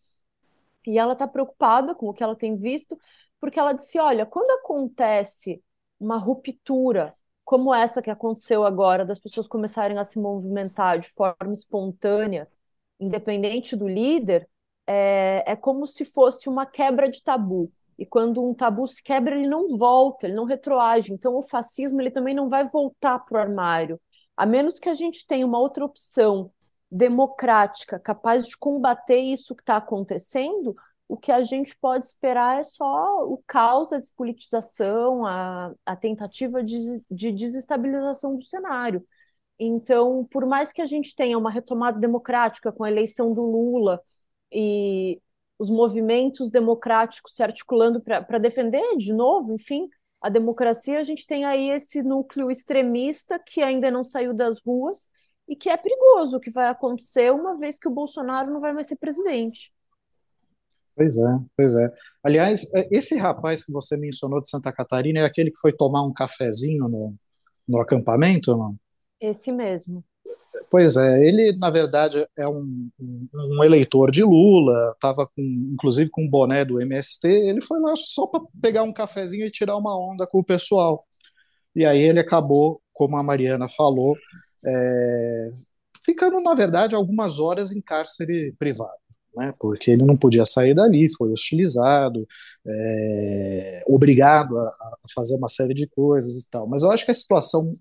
e 0.86 1.00
ela 1.00 1.14
está 1.14 1.26
preocupada 1.28 1.96
com 1.96 2.08
o 2.10 2.14
que 2.14 2.22
ela 2.22 2.36
tem 2.36 2.58
visto, 2.58 3.00
porque 3.42 3.60
ela 3.60 3.74
disse: 3.74 4.00
olha, 4.00 4.26
quando 4.26 4.52
acontece 4.52 5.62
uma 6.00 6.18
ruptura 6.18 7.16
como 7.44 7.74
essa 7.74 8.02
que 8.02 8.10
aconteceu 8.10 8.64
agora, 8.64 9.06
das 9.06 9.20
pessoas 9.20 9.48
começarem 9.48 9.98
a 9.98 10.04
se 10.06 10.20
movimentar 10.20 11.00
de 11.00 11.10
forma 11.10 11.52
espontânea, 11.52 12.48
independente 13.00 13.76
do 13.76 13.88
líder, 13.88 14.48
é, 14.88 15.44
é 15.46 15.56
como 15.56 15.86
se 15.86 16.06
fosse 16.06 16.48
uma 16.48 16.66
quebra 16.66 17.10
de 17.10 17.22
tabu. 17.22 17.72
E 17.98 18.06
quando 18.06 18.44
um 18.44 18.54
tabu 18.54 18.88
se 18.88 19.04
quebra, 19.04 19.36
ele 19.36 19.48
não 19.48 19.78
volta, 19.78 20.28
ele 20.28 20.36
não 20.36 20.46
retroage. 20.46 21.14
Então, 21.14 21.36
o 21.36 21.44
fascismo 21.44 22.02
ele 22.02 22.10
também 22.12 22.34
não 22.34 22.48
vai 22.48 22.64
voltar 22.66 23.20
para 23.20 23.38
o 23.38 23.42
armário. 23.42 24.00
A 24.36 24.46
menos 24.46 24.80
que 24.80 24.90
a 24.90 24.94
gente 24.94 25.28
tenha 25.28 25.46
uma 25.46 25.60
outra 25.60 25.84
opção 25.84 26.52
democrática, 26.90 28.00
capaz 28.00 28.48
de 28.48 28.58
combater 28.58 29.20
isso 29.20 29.56
que 29.56 29.62
está 29.62 29.78
acontecendo, 29.78 30.76
o 31.12 31.18
que 31.18 31.30
a 31.30 31.44
gente 31.44 31.78
pode 31.78 32.06
esperar 32.06 32.62
é 32.62 32.64
só 32.64 33.26
o 33.26 33.38
caos, 33.46 33.92
a 33.92 34.00
despolitização, 34.00 35.26
a, 35.26 35.74
a 35.86 35.94
tentativa 35.94 36.64
de, 36.64 37.04
de 37.12 37.34
desestabilização 37.34 38.38
do 38.38 38.44
cenário. 38.46 39.06
Então, 39.60 40.26
por 40.32 40.46
mais 40.46 40.72
que 40.72 40.82
a 40.82 40.86
gente 40.86 41.14
tenha 41.14 41.38
uma 41.38 41.52
retomada 41.52 42.00
democrática 42.00 42.72
com 42.72 42.86
a 42.86 42.90
eleição 42.90 43.34
do 43.34 43.42
Lula, 43.42 44.02
e 44.54 45.22
os 45.60 45.70
movimentos 45.70 46.50
democráticos 46.50 47.36
se 47.36 47.44
articulando 47.44 48.02
para 48.02 48.38
defender, 48.38 48.96
de 48.96 49.12
novo, 49.12 49.54
enfim, 49.54 49.90
a 50.22 50.30
democracia, 50.30 50.98
a 50.98 51.04
gente 51.04 51.28
tem 51.28 51.44
aí 51.44 51.72
esse 51.72 52.02
núcleo 52.02 52.50
extremista 52.50 53.38
que 53.38 53.62
ainda 53.62 53.92
não 53.92 54.06
saiu 54.06 54.34
das 54.34 54.60
ruas 54.66 55.10
e 55.46 55.58
que 55.58 55.70
é 55.70 55.76
perigoso 55.76 56.38
o 56.38 56.40
que 56.40 56.50
vai 56.50 56.70
acontecer 56.70 57.34
uma 57.34 57.58
vez 57.58 57.78
que 57.78 57.90
o 57.90 57.92
Bolsonaro 57.92 58.50
não 58.50 58.62
vai 58.62 58.72
mais 58.72 58.88
ser 58.88 58.96
presidente. 58.96 59.74
Pois 60.96 61.18
é, 61.18 61.40
pois 61.56 61.76
é. 61.76 61.90
Aliás, 62.24 62.74
é, 62.74 62.88
esse 62.92 63.18
rapaz 63.18 63.64
que 63.64 63.72
você 63.72 63.98
mencionou 63.98 64.42
de 64.42 64.50
Santa 64.50 64.72
Catarina 64.72 65.20
é 65.20 65.26
aquele 65.26 65.52
que 65.52 65.60
foi 65.60 65.72
tomar 65.72 66.04
um 66.04 66.14
cafezinho 66.14 66.88
no, 66.88 67.16
no 67.68 67.80
acampamento, 67.80 68.52
não? 68.52 68.76
Esse 69.20 69.52
mesmo. 69.52 70.04
Pois 70.70 70.96
é, 70.96 71.26
ele 71.26 71.58
na 71.58 71.70
verdade 71.70 72.26
é 72.38 72.48
um, 72.48 72.90
um 73.00 73.64
eleitor 73.64 74.12
de 74.12 74.24
Lula, 74.24 74.92
estava 74.94 75.30
inclusive 75.38 76.10
com 76.10 76.24
um 76.24 76.30
boné 76.30 76.64
do 76.64 76.82
MST, 76.82 77.28
ele 77.28 77.62
foi 77.62 77.80
lá 77.80 77.94
só 77.96 78.28
para 78.28 78.42
pegar 78.62 78.84
um 78.84 78.94
cafezinho 78.94 79.46
e 79.46 79.52
tirar 79.52 79.78
uma 79.78 79.98
onda 79.98 80.28
com 80.28 80.40
o 80.40 80.44
pessoal. 80.44 81.06
E 81.76 81.86
aí 81.86 82.02
ele 82.02 82.20
acabou, 82.20 82.82
como 82.94 83.16
a 83.18 83.24
Mariana 83.24 83.68
falou, 83.70 84.16
é, 84.66 85.50
ficando 86.06 86.40
na 86.42 86.54
verdade 86.54 86.96
algumas 86.96 87.40
horas 87.40 87.72
em 87.72 87.82
cárcere 87.82 88.54
privado. 88.58 88.92
Né, 89.34 89.54
porque 89.58 89.92
ele 89.92 90.04
não 90.04 90.18
podia 90.18 90.44
sair 90.44 90.76
dali, 90.76 91.08
foi 91.16 91.32
hostilizado, 91.32 92.28
é, 92.68 93.82
obrigado 93.88 94.60
a, 94.60 94.64
a, 94.68 94.98
fazer 95.16 95.36
uma 95.36 95.48
série 95.48 95.74
de 95.74 95.88
coisas 95.88 96.44
e 96.44 96.50
tal. 96.50 96.68
Mas 96.68 96.84
eu 96.84 96.92
acho 96.92 97.06
que 97.06 97.12
a 97.12 97.14
situação 97.14 97.72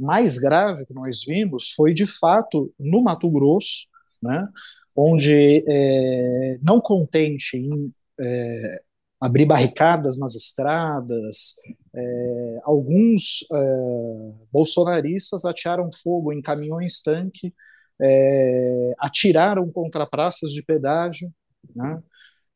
mais 0.00 0.38
grave 0.38 0.86
que 0.86 0.94
nós 0.94 1.22
vimos 1.24 1.72
foi, 1.72 1.92
de 1.92 2.06
fato, 2.06 2.72
no 2.80 3.02
Mato 3.02 3.30
Grosso, 3.30 3.86
né, 4.22 4.48
onde, 4.96 5.62
é, 5.68 6.58
não 6.62 6.80
contente 6.80 7.58
em 7.58 7.92
é, 8.18 8.82
abrir 9.20 9.46
barricadas 9.46 10.18
nas 10.18 10.34
estradas, 10.34 11.54
é, 11.94 12.60
alguns 12.62 13.46
é, 13.50 14.32
bolsonaristas 14.52 15.44
atearam 15.44 15.90
fogo 15.90 16.32
em 16.32 16.42
caminhões-tanque, 16.42 17.54
é, 18.00 18.94
atiraram 18.98 19.70
contra 19.70 20.06
praças 20.06 20.50
de 20.50 20.62
pedágio, 20.62 21.32
né, 21.74 22.02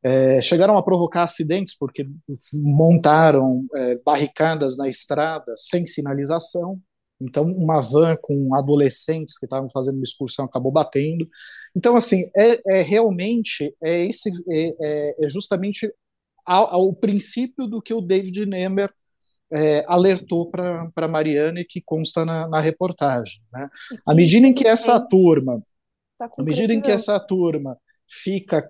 é, 0.03 0.41
chegaram 0.41 0.77
a 0.77 0.83
provocar 0.83 1.25
acidentes 1.25 1.77
porque 1.77 2.07
montaram 2.55 3.67
é, 3.75 3.99
barricadas 4.05 4.77
na 4.77 4.89
estrada 4.89 5.53
sem 5.57 5.87
sinalização. 5.87 6.81
Então, 7.21 7.45
uma 7.45 7.81
van 7.81 8.17
com 8.23 8.55
adolescentes 8.55 9.37
que 9.37 9.47
estavam 9.47 9.69
fazendo 9.71 9.97
uma 9.97 10.05
excursão 10.05 10.45
acabou 10.45 10.71
batendo. 10.71 11.25
Então, 11.75 11.97
assim, 11.97 12.23
é, 12.37 12.79
é 12.79 12.83
realmente 12.83 13.75
é 13.83 14.07
esse 14.07 14.31
é, 14.49 14.77
é, 14.81 15.25
é 15.25 15.29
justamente 15.29 15.93
ao, 16.47 16.73
ao, 16.75 16.95
princípio 16.95 17.67
do 17.67 17.83
que 17.83 17.93
o 17.93 18.01
David 18.01 18.47
Nemer 18.47 18.91
é, 19.53 19.85
alertou 19.87 20.51
para 20.51 21.09
Mariana 21.09 21.61
e 21.61 21.65
que 21.65 21.81
consta 21.81 22.25
na, 22.25 22.49
na 22.49 22.61
reportagem. 22.61 23.41
Né? 23.53 23.69
À 24.07 24.15
medida 24.15 24.47
em 24.47 24.55
que 24.55 24.67
essa 24.67 25.01
turma, 25.01 25.63
tá 26.19 26.29
à 26.39 26.43
medida 26.43 26.73
em 26.73 26.81
que 26.81 26.91
essa 26.91 27.19
turma 27.19 27.77
fica 28.07 28.67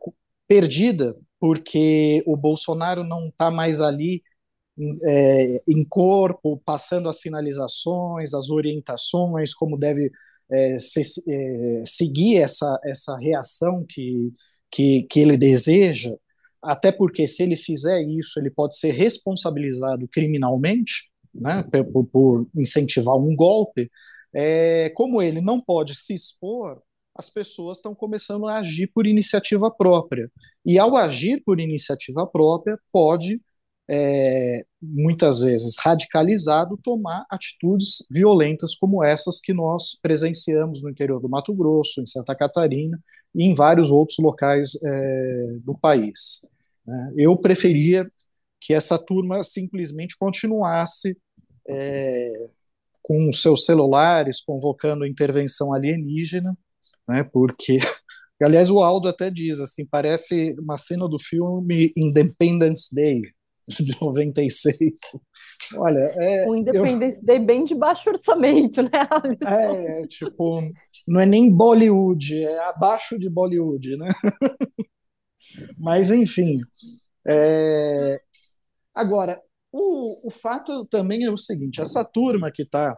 perdida 0.47 1.13
porque 1.41 2.23
o 2.27 2.37
Bolsonaro 2.37 3.05
não 3.05 3.29
está 3.29 3.51
mais 3.51 3.81
ali 3.81 4.23
é, 5.05 5.61
em 5.69 5.85
corpo, 5.89 6.61
passando 6.65 7.09
as 7.09 7.21
sinalizações, 7.21 8.35
as 8.35 8.51
orientações, 8.51 9.55
como 9.55 9.77
deve 9.77 10.11
é, 10.51 10.79
se, 10.79 11.03
é, 11.29 11.85
seguir 11.87 12.39
essa, 12.39 12.79
essa 12.85 13.17
reação 13.19 13.85
que, 13.89 14.31
que, 14.71 15.03
que 15.05 15.21
ele 15.21 15.37
deseja, 15.37 16.15
até 16.63 16.91
porque 16.93 17.27
se 17.27 17.43
ele 17.43 17.57
fizer 17.57 18.03
isso, 18.03 18.39
ele 18.39 18.51
pode 18.51 18.79
ser 18.79 18.93
responsabilizado 18.93 20.09
criminalmente, 20.09 21.11
né, 21.35 21.65
por, 21.93 22.05
por 22.07 22.49
incentivar 22.57 23.17
um 23.17 23.35
golpe. 23.35 23.91
É, 24.35 24.91
como 24.91 25.23
ele 25.23 25.41
não 25.41 25.61
pode 25.61 25.95
se 25.95 26.15
expor, 26.15 26.83
as 27.15 27.31
pessoas 27.31 27.79
estão 27.79 27.95
começando 27.95 28.47
a 28.47 28.59
agir 28.59 28.89
por 28.89 29.07
iniciativa 29.07 29.71
própria. 29.71 30.31
E 30.65 30.79
ao 30.79 30.97
agir 30.97 31.43
por 31.45 31.59
iniciativa 31.59 32.27
própria, 32.27 32.79
pode 32.93 33.41
é, 33.91 34.65
muitas 34.81 35.41
vezes 35.41 35.77
radicalizado, 35.79 36.79
tomar 36.83 37.25
atitudes 37.31 38.07
violentas 38.11 38.75
como 38.75 39.03
essas 39.03 39.41
que 39.41 39.55
nós 39.55 39.99
presenciamos 40.01 40.83
no 40.83 40.91
interior 40.91 41.21
do 41.21 41.29
Mato 41.29 41.55
Grosso, 41.55 42.01
em 42.01 42.07
Santa 42.07 42.37
Catarina 42.37 42.99
e 43.35 43.45
em 43.45 43.55
vários 43.55 43.91
outros 43.91 44.19
locais 44.19 44.71
é, 44.85 45.47
do 45.65 45.77
país. 45.77 46.47
Né? 46.87 47.13
Eu 47.17 47.37
preferia 47.37 48.07
que 48.61 48.75
essa 48.75 48.99
turma 48.99 49.43
simplesmente 49.45 50.17
continuasse 50.19 51.17
é, 51.69 52.49
com 53.03 53.33
seus 53.33 53.65
celulares 53.65 54.43
convocando 54.43 55.07
intervenção 55.07 55.73
alienígena, 55.73 56.57
né? 57.09 57.25
Porque, 57.25 57.79
aliás, 58.43 58.69
o 58.71 58.83
Aldo 58.83 59.09
até 59.09 59.31
diz 59.31 59.61
assim, 59.61 59.87
parece 59.87 60.55
uma 60.61 60.77
cena 60.77 61.09
do 61.09 61.19
filme 61.19 61.93
Independence 61.97 62.95
Day 62.95 63.23
de 63.69 63.97
96. 64.01 64.99
Olha, 65.75 66.13
é, 66.17 66.49
o 66.49 66.55
Independence 66.55 67.19
eu, 67.19 67.25
Day 67.25 67.39
bem 67.39 67.65
de 67.65 67.75
baixo 67.75 68.09
orçamento, 68.11 68.83
né, 68.83 69.09
Alisson? 69.11 69.49
É, 69.49 70.07
tipo, 70.07 70.61
não 71.09 71.21
é 71.21 71.27
nem 71.27 71.53
Bollywood, 71.53 72.43
é 72.45 72.59
abaixo 72.69 73.19
de 73.19 73.31
Bollywood, 73.31 73.97
né? 73.97 74.09
Mas, 75.79 76.11
enfim. 76.11 76.61
É... 77.27 78.21
Agora, 78.95 79.41
o, 79.73 80.29
o 80.29 80.31
fato 80.31 80.85
também 80.87 81.25
é 81.25 81.31
o 81.31 81.37
seguinte: 81.39 81.81
essa 81.81 82.05
turma 82.05 82.51
que 82.53 82.63
está 82.63 82.95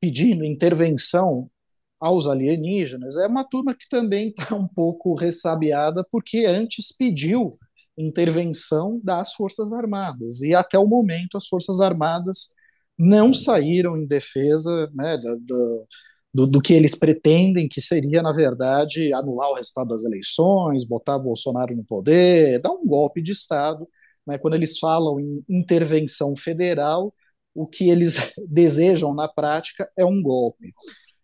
pedindo 0.00 0.44
intervenção 0.44 1.50
aos 1.98 2.26
alienígenas 2.26 3.16
é 3.16 3.26
uma 3.26 3.44
turma 3.44 3.74
que 3.74 3.88
também 3.88 4.30
está 4.30 4.54
um 4.54 4.68
pouco 4.68 5.14
ressabiada, 5.14 6.06
porque 6.10 6.46
antes 6.46 6.94
pediu 6.96 7.50
intervenção 7.98 9.00
das 9.02 9.34
Forças 9.34 9.72
Armadas. 9.72 10.40
E 10.40 10.54
até 10.54 10.78
o 10.78 10.86
momento 10.86 11.36
as 11.36 11.46
Forças 11.46 11.80
Armadas 11.80 12.54
não 12.98 13.32
saíram 13.32 13.96
em 13.96 14.06
defesa 14.06 14.90
né, 14.94 15.18
do, 15.18 15.86
do, 16.32 16.46
do, 16.46 16.60
que 16.60 16.74
eles 16.74 16.96
pretendem, 16.96 17.68
que 17.68 17.80
seria, 17.80 18.22
na 18.22 18.32
verdade, 18.32 19.12
anular 19.12 19.50
o 19.50 19.54
resultado 19.54 19.88
das 19.88 20.04
eleições, 20.04 20.84
botar 20.84 21.18
Bolsonaro 21.18 21.74
no 21.74 21.84
poder, 21.84 22.60
dar 22.60 22.72
um 22.72 22.86
golpe 22.86 23.20
de 23.22 23.32
Estado. 23.32 23.86
Né, 24.26 24.38
quando 24.38 24.54
eles 24.54 24.78
falam 24.78 25.18
em 25.18 25.44
intervenção 25.48 26.36
federal, 26.36 27.12
o 27.54 27.66
que 27.66 27.90
eles 27.90 28.32
desejam 28.48 29.14
na 29.14 29.28
prática 29.28 29.90
é 29.96 30.04
um 30.04 30.22
golpe. 30.22 30.72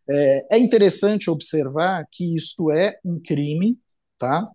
É, 0.08 0.56
é 0.56 0.58
interessante 0.58 1.30
observar 1.30 2.06
que 2.10 2.34
isto 2.34 2.70
é 2.72 2.98
um 3.04 3.20
crime, 3.20 3.78
tá? 4.18 4.48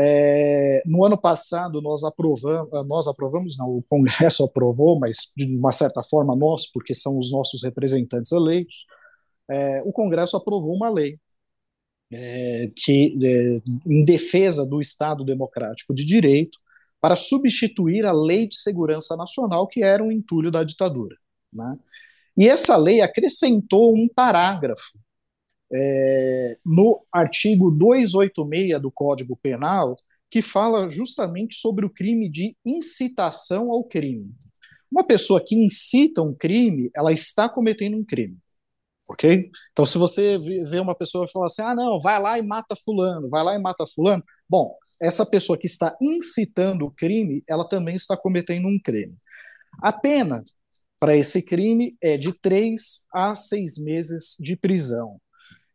É, 0.00 0.80
no 0.86 1.04
ano 1.04 1.20
passado, 1.20 1.82
nós 1.82 2.04
aprovamos, 2.04 2.68
nós 2.86 3.08
aprovamos, 3.08 3.58
não, 3.58 3.66
o 3.68 3.84
Congresso 3.88 4.44
aprovou, 4.44 4.98
mas 4.98 5.32
de 5.36 5.44
uma 5.56 5.72
certa 5.72 6.02
forma 6.04 6.36
nós, 6.36 6.70
porque 6.70 6.94
são 6.94 7.18
os 7.18 7.32
nossos 7.32 7.64
representantes 7.64 8.30
eleitos, 8.30 8.86
é, 9.50 9.78
o 9.84 9.92
Congresso 9.92 10.36
aprovou 10.36 10.74
uma 10.74 10.90
lei 10.90 11.18
é, 12.10 12.70
que, 12.74 13.18
é, 13.22 13.60
em 13.86 14.04
defesa 14.04 14.64
do 14.66 14.80
Estado 14.80 15.24
Democrático 15.24 15.94
de 15.94 16.04
Direito, 16.04 16.58
para 17.00 17.14
substituir 17.16 18.04
a 18.04 18.12
Lei 18.12 18.48
de 18.48 18.56
Segurança 18.56 19.16
Nacional, 19.16 19.68
que 19.68 19.82
era 19.82 20.02
um 20.02 20.10
entulho 20.10 20.50
da 20.50 20.64
ditadura. 20.64 21.14
Né? 21.52 21.76
E 22.36 22.48
essa 22.48 22.76
lei 22.76 23.00
acrescentou 23.00 23.94
um 23.94 24.08
parágrafo 24.08 24.98
é, 25.72 26.56
no 26.64 27.04
artigo 27.12 27.70
286 27.70 28.80
do 28.80 28.90
Código 28.90 29.36
Penal, 29.36 29.96
que 30.30 30.42
fala 30.42 30.90
justamente 30.90 31.54
sobre 31.56 31.86
o 31.86 31.90
crime 31.90 32.28
de 32.28 32.56
incitação 32.64 33.70
ao 33.70 33.84
crime. 33.84 34.30
Uma 34.90 35.04
pessoa 35.04 35.42
que 35.44 35.54
incita 35.54 36.22
um 36.22 36.34
crime, 36.34 36.90
ela 36.94 37.12
está 37.12 37.48
cometendo 37.48 37.96
um 37.96 38.04
crime. 38.04 38.38
Ok? 39.08 39.50
Então, 39.72 39.86
se 39.86 39.96
você 39.96 40.38
vê 40.38 40.80
uma 40.80 40.94
pessoa 40.94 41.24
e 41.24 41.30
fala 41.30 41.46
assim, 41.46 41.62
ah, 41.62 41.74
não, 41.74 41.98
vai 41.98 42.20
lá 42.20 42.38
e 42.38 42.42
mata 42.42 42.76
fulano, 42.76 43.28
vai 43.30 43.42
lá 43.42 43.54
e 43.54 43.58
mata 43.58 43.86
fulano, 43.86 44.22
bom, 44.48 44.76
essa 45.00 45.24
pessoa 45.24 45.58
que 45.58 45.66
está 45.66 45.96
incitando 46.02 46.84
o 46.84 46.90
crime, 46.90 47.42
ela 47.48 47.66
também 47.66 47.94
está 47.94 48.16
cometendo 48.16 48.66
um 48.66 48.78
crime. 48.82 49.16
A 49.80 49.92
pena 49.92 50.42
para 50.98 51.16
esse 51.16 51.42
crime 51.42 51.96
é 52.02 52.18
de 52.18 52.32
três 52.32 53.04
a 53.12 53.34
seis 53.34 53.78
meses 53.78 54.36
de 54.38 54.56
prisão. 54.56 55.20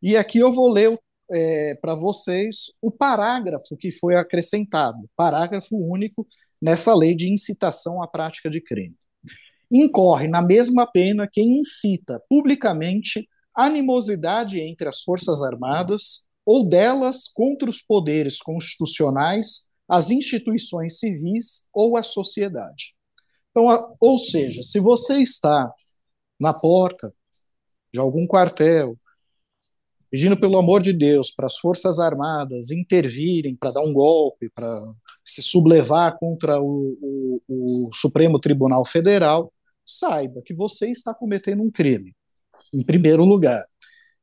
E 0.02 0.16
aqui 0.16 0.38
eu 0.38 0.52
vou 0.52 0.70
ler 0.70 0.98
é, 1.30 1.74
para 1.80 1.94
vocês 1.94 2.66
o 2.82 2.90
parágrafo 2.90 3.76
que 3.78 3.90
foi 3.90 4.14
acrescentado, 4.16 4.98
parágrafo 5.16 5.76
único 5.76 6.26
nessa 6.60 6.94
lei 6.94 7.14
de 7.14 7.32
incitação 7.32 8.02
à 8.02 8.06
prática 8.06 8.50
de 8.50 8.60
crime. 8.60 8.94
Incorre 9.76 10.28
na 10.28 10.40
mesma 10.40 10.86
pena 10.86 11.28
quem 11.30 11.58
incita 11.58 12.22
publicamente 12.28 13.28
animosidade 13.52 14.60
entre 14.60 14.88
as 14.88 15.02
Forças 15.02 15.42
Armadas 15.42 16.28
ou 16.46 16.64
delas 16.64 17.26
contra 17.26 17.68
os 17.68 17.82
poderes 17.82 18.38
constitucionais, 18.38 19.68
as 19.88 20.12
instituições 20.12 21.00
civis 21.00 21.66
ou 21.72 21.96
a 21.96 22.04
sociedade. 22.04 22.94
Então, 23.50 23.96
ou 23.98 24.16
seja, 24.16 24.62
se 24.62 24.78
você 24.78 25.18
está 25.20 25.72
na 26.38 26.54
porta 26.54 27.12
de 27.92 27.98
algum 27.98 28.28
quartel 28.28 28.94
pedindo 30.14 30.36
pelo 30.36 30.56
amor 30.56 30.80
de 30.80 30.92
Deus 30.92 31.32
para 31.32 31.46
as 31.46 31.58
Forças 31.58 31.98
Armadas 31.98 32.70
intervirem 32.70 33.56
para 33.56 33.72
dar 33.72 33.80
um 33.80 33.92
golpe, 33.92 34.48
para 34.54 34.70
se 35.24 35.42
sublevar 35.42 36.16
contra 36.18 36.60
o, 36.60 36.96
o, 37.02 37.42
o, 37.48 37.90
Supremo 37.92 38.38
Tribunal 38.38 38.84
Federal, 38.84 39.52
saiba 39.84 40.42
que 40.44 40.54
você 40.54 40.90
está 40.90 41.14
cometendo 41.14 41.62
um 41.62 41.70
crime, 41.70 42.14
em 42.72 42.84
primeiro 42.84 43.24
lugar. 43.24 43.64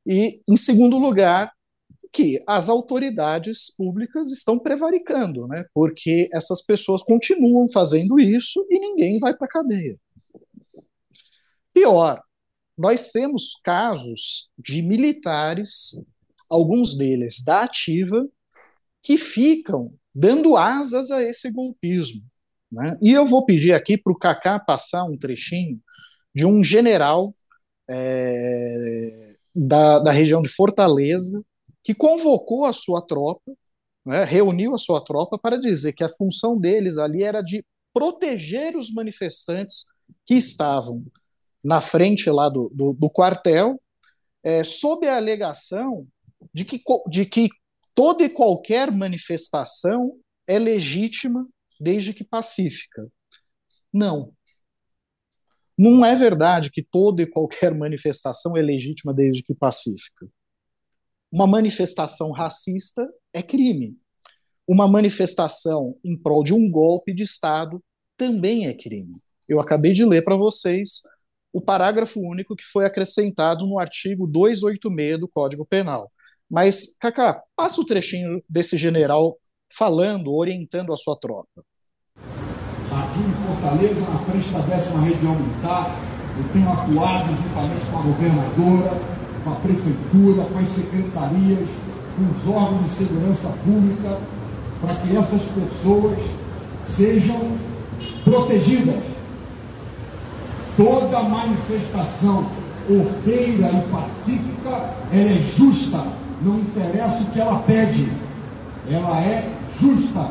E, 0.05 0.41
em 0.47 0.57
segundo 0.57 0.97
lugar, 0.97 1.51
que 2.11 2.43
as 2.47 2.67
autoridades 2.67 3.73
públicas 3.75 4.31
estão 4.31 4.59
prevaricando, 4.59 5.45
né? 5.47 5.65
porque 5.73 6.29
essas 6.33 6.61
pessoas 6.61 7.03
continuam 7.03 7.67
fazendo 7.69 8.19
isso 8.19 8.65
e 8.69 8.79
ninguém 8.79 9.17
vai 9.19 9.35
para 9.35 9.47
a 9.47 9.49
cadeia. 9.49 9.97
Pior, 11.73 12.21
nós 12.77 13.11
temos 13.11 13.53
casos 13.63 14.49
de 14.57 14.81
militares, 14.81 15.95
alguns 16.49 16.97
deles 16.97 17.43
da 17.43 17.63
ativa, 17.63 18.27
que 19.01 19.17
ficam 19.17 19.93
dando 20.13 20.57
asas 20.57 21.11
a 21.11 21.23
esse 21.23 21.49
golpismo. 21.49 22.21
Né? 22.71 22.97
E 23.01 23.11
eu 23.11 23.25
vou 23.25 23.45
pedir 23.45 23.73
aqui 23.73 23.97
para 23.97 24.13
o 24.13 24.17
Kaká 24.17 24.59
passar 24.59 25.03
um 25.03 25.17
trechinho 25.17 25.79
de 26.33 26.45
um 26.45 26.63
general 26.63 27.33
é, 27.89 29.35
da, 29.53 29.99
da 29.99 30.11
região 30.11 30.41
de 30.41 30.49
Fortaleza 30.49 31.43
que 31.83 31.93
convocou 31.93 32.65
a 32.65 32.73
sua 32.73 33.01
tropa, 33.01 33.51
né, 34.05 34.23
reuniu 34.23 34.73
a 34.73 34.77
sua 34.77 35.03
tropa 35.03 35.37
para 35.37 35.57
dizer 35.57 35.93
que 35.93 36.03
a 36.03 36.09
função 36.09 36.57
deles 36.57 36.97
ali 36.97 37.23
era 37.23 37.41
de 37.41 37.65
proteger 37.93 38.77
os 38.77 38.91
manifestantes 38.91 39.85
que 40.25 40.35
estavam 40.35 41.03
na 41.63 41.81
frente 41.81 42.29
lá 42.29 42.49
do, 42.49 42.71
do, 42.73 42.93
do 42.93 43.09
quartel, 43.09 43.79
é, 44.43 44.63
sob 44.63 45.07
a 45.07 45.17
alegação 45.17 46.07
de 46.53 46.65
que, 46.65 46.81
de 47.09 47.25
que 47.25 47.49
toda 47.93 48.23
e 48.23 48.29
qualquer 48.29 48.91
manifestação 48.91 50.13
é 50.47 50.57
legítima 50.57 51.47
desde 51.81 52.13
que 52.13 52.23
pacífica. 52.23 53.11
Não. 53.91 54.33
Não 55.77 56.05
é 56.05 56.15
verdade 56.15 56.69
que 56.69 56.83
toda 56.83 57.23
e 57.23 57.27
qualquer 57.27 57.73
manifestação 57.75 58.55
é 58.55 58.61
legítima 58.61 59.13
desde 59.13 59.41
que 59.41 59.55
pacífica. 59.55 60.27
Uma 61.31 61.47
manifestação 61.47 62.31
racista 62.31 63.07
é 63.33 63.41
crime. 63.41 63.97
Uma 64.67 64.87
manifestação 64.87 65.97
em 66.03 66.15
prol 66.15 66.43
de 66.43 66.53
um 66.53 66.69
golpe 66.69 67.13
de 67.13 67.23
Estado 67.23 67.83
também 68.15 68.67
é 68.67 68.73
crime. 68.73 69.13
Eu 69.49 69.59
acabei 69.59 69.91
de 69.91 70.05
ler 70.05 70.23
para 70.23 70.35
vocês 70.35 71.01
o 71.51 71.59
parágrafo 71.59 72.19
único 72.21 72.55
que 72.55 72.63
foi 72.63 72.85
acrescentado 72.85 73.65
no 73.65 73.79
artigo 73.79 74.27
286 74.27 75.19
do 75.19 75.27
Código 75.27 75.65
Penal. 75.65 76.07
Mas, 76.49 76.95
Cacá, 76.97 77.41
passa 77.55 77.81
o 77.81 77.85
trechinho 77.85 78.43
desse 78.47 78.77
general 78.77 79.37
falando, 79.73 80.33
orientando 80.33 80.93
a 80.93 80.97
sua 80.97 81.17
tropa. 81.17 81.65
Aqui 82.91 83.19
em 83.19 83.45
Fortaleza, 83.45 84.01
na 84.01 84.19
frente 84.19 84.49
da 84.49 84.59
décima 84.59 85.01
região 85.01 85.35
militar, 85.35 85.95
eu 86.37 86.43
tenho 86.53 86.71
atuado 86.71 87.29
juntamente 87.43 87.85
com 87.91 87.99
a 87.99 88.01
governadora, 88.01 89.01
com 89.43 89.51
a 89.51 89.55
prefeitura, 89.55 90.43
com 90.43 90.59
as 90.59 90.67
secretarias, 90.69 91.69
com 92.15 92.23
os 92.23 92.55
órgãos 92.55 92.83
de 92.83 92.89
segurança 92.91 93.47
pública, 93.63 94.17
para 94.81 94.95
que 94.95 95.15
essas 95.15 95.41
pessoas 95.41 96.17
sejam 96.89 97.57
protegidas 98.23 99.11
Toda 100.77 101.21
manifestação 101.21 102.45
ordeira 102.89 103.69
e 103.71 103.91
pacífica, 103.91 104.93
ela 105.11 105.31
é 105.31 105.43
justa. 105.57 106.03
Não 106.41 106.59
interessa 106.59 107.23
o 107.23 107.25
que 107.27 107.39
ela 107.39 107.59
pede. 107.59 108.07
Ela 108.89 109.21
é 109.21 109.49
justa. 109.79 110.29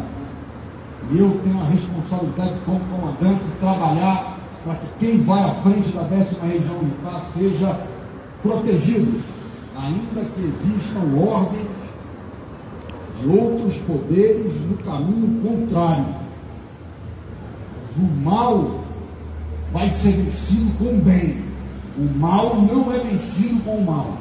Eu 1.12 1.40
tenho 1.42 1.60
a 1.60 1.64
responsabilidade 1.64 2.54
como 2.64 2.80
comandante 2.80 3.42
de 3.44 3.50
trabalhar 3.58 4.38
para 4.64 4.74
que 4.74 4.86
quem 4.98 5.20
vai 5.22 5.42
à 5.42 5.54
frente 5.54 5.88
da 5.88 6.02
décima 6.02 6.46
região 6.46 6.78
militar 6.78 7.24
seja 7.34 7.80
protegido, 8.42 9.20
ainda 9.76 10.24
que 10.30 10.40
existam 10.40 11.18
ordens 11.18 11.66
de 13.20 13.28
outros 13.28 13.76
poderes 13.78 14.60
no 14.60 14.76
caminho 14.78 15.42
contrário. 15.42 16.14
Do 17.96 18.22
mal 18.22 18.84
vai 19.72 19.90
ser 19.90 20.12
vencido 20.12 20.78
com 20.78 21.00
bem. 21.00 21.44
O 21.98 22.18
mal 22.18 22.54
não 22.62 22.92
é 22.92 22.98
vencido 22.98 23.60
com 23.64 23.76
o 23.76 23.84
mal. 23.84 24.16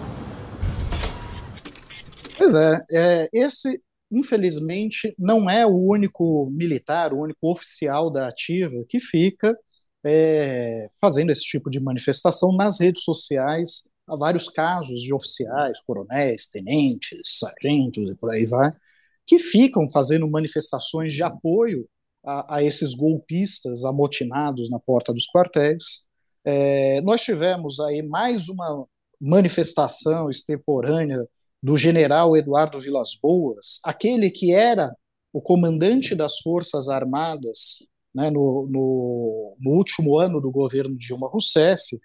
Pois 2.37 2.55
é, 2.55 2.79
é, 2.91 3.29
esse, 3.33 3.79
infelizmente, 4.11 5.13
não 5.17 5.49
é 5.49 5.65
o 5.65 5.75
único 5.75 6.49
militar, 6.51 7.13
o 7.13 7.21
único 7.21 7.49
oficial 7.49 8.11
da 8.11 8.27
ativa 8.27 8.83
que 8.87 8.99
fica 8.99 9.55
é, 10.03 10.87
fazendo 10.99 11.31
esse 11.31 11.43
tipo 11.43 11.69
de 11.69 11.79
manifestação 11.79 12.55
nas 12.55 12.79
redes 12.79 13.03
sociais. 13.03 13.89
Há 14.07 14.15
vários 14.15 14.49
casos 14.49 15.01
de 15.01 15.13
oficiais, 15.13 15.81
coronéis, 15.81 16.47
tenentes, 16.47 17.19
sargentos 17.25 18.09
e 18.09 18.19
por 18.19 18.31
aí 18.31 18.45
vai, 18.45 18.71
que 19.25 19.37
ficam 19.37 19.87
fazendo 19.87 20.27
manifestações 20.27 21.13
de 21.13 21.21
apoio 21.21 21.87
a, 22.25 22.57
a 22.57 22.63
esses 22.63 22.95
golpistas 22.95 23.85
amotinados 23.85 24.69
na 24.69 24.79
porta 24.79 25.13
dos 25.13 25.27
quartéis. 25.27 26.07
É, 26.43 27.01
nós 27.01 27.21
tivemos 27.21 27.79
aí 27.79 28.01
mais 28.01 28.49
uma 28.49 28.87
manifestação 29.21 30.29
extemporânea 30.29 31.27
do 31.61 31.77
general 31.77 32.35
Eduardo 32.37 32.79
Vilas 32.79 33.11
Boas, 33.21 33.79
aquele 33.83 34.29
que 34.29 34.53
era 34.53 34.93
o 35.31 35.41
comandante 35.41 36.15
das 36.15 36.39
Forças 36.39 36.89
Armadas 36.89 37.87
né, 38.13 38.29
no, 38.29 38.67
no, 38.69 39.55
no, 39.59 39.71
último 39.71 40.17
ano 40.17 40.41
do 40.41 40.49
governo 40.49 40.97
Dilma 40.97 41.27
Rousseff, 41.27 41.99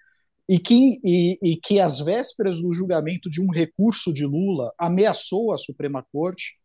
e 0.47 0.59
que, 0.59 1.01
e, 1.03 1.39
e 1.43 1.57
que, 1.57 1.81
às 1.81 2.01
vésperas 2.01 2.61
do 2.61 2.73
julgamento 2.73 3.31
de 3.31 3.41
um 3.41 3.51
recurso 3.51 4.13
de 4.13 4.27
Lula, 4.27 4.73
ameaçou 4.79 5.53
a 5.53 5.59
Suprema 5.59 6.05
Corte 6.13 6.59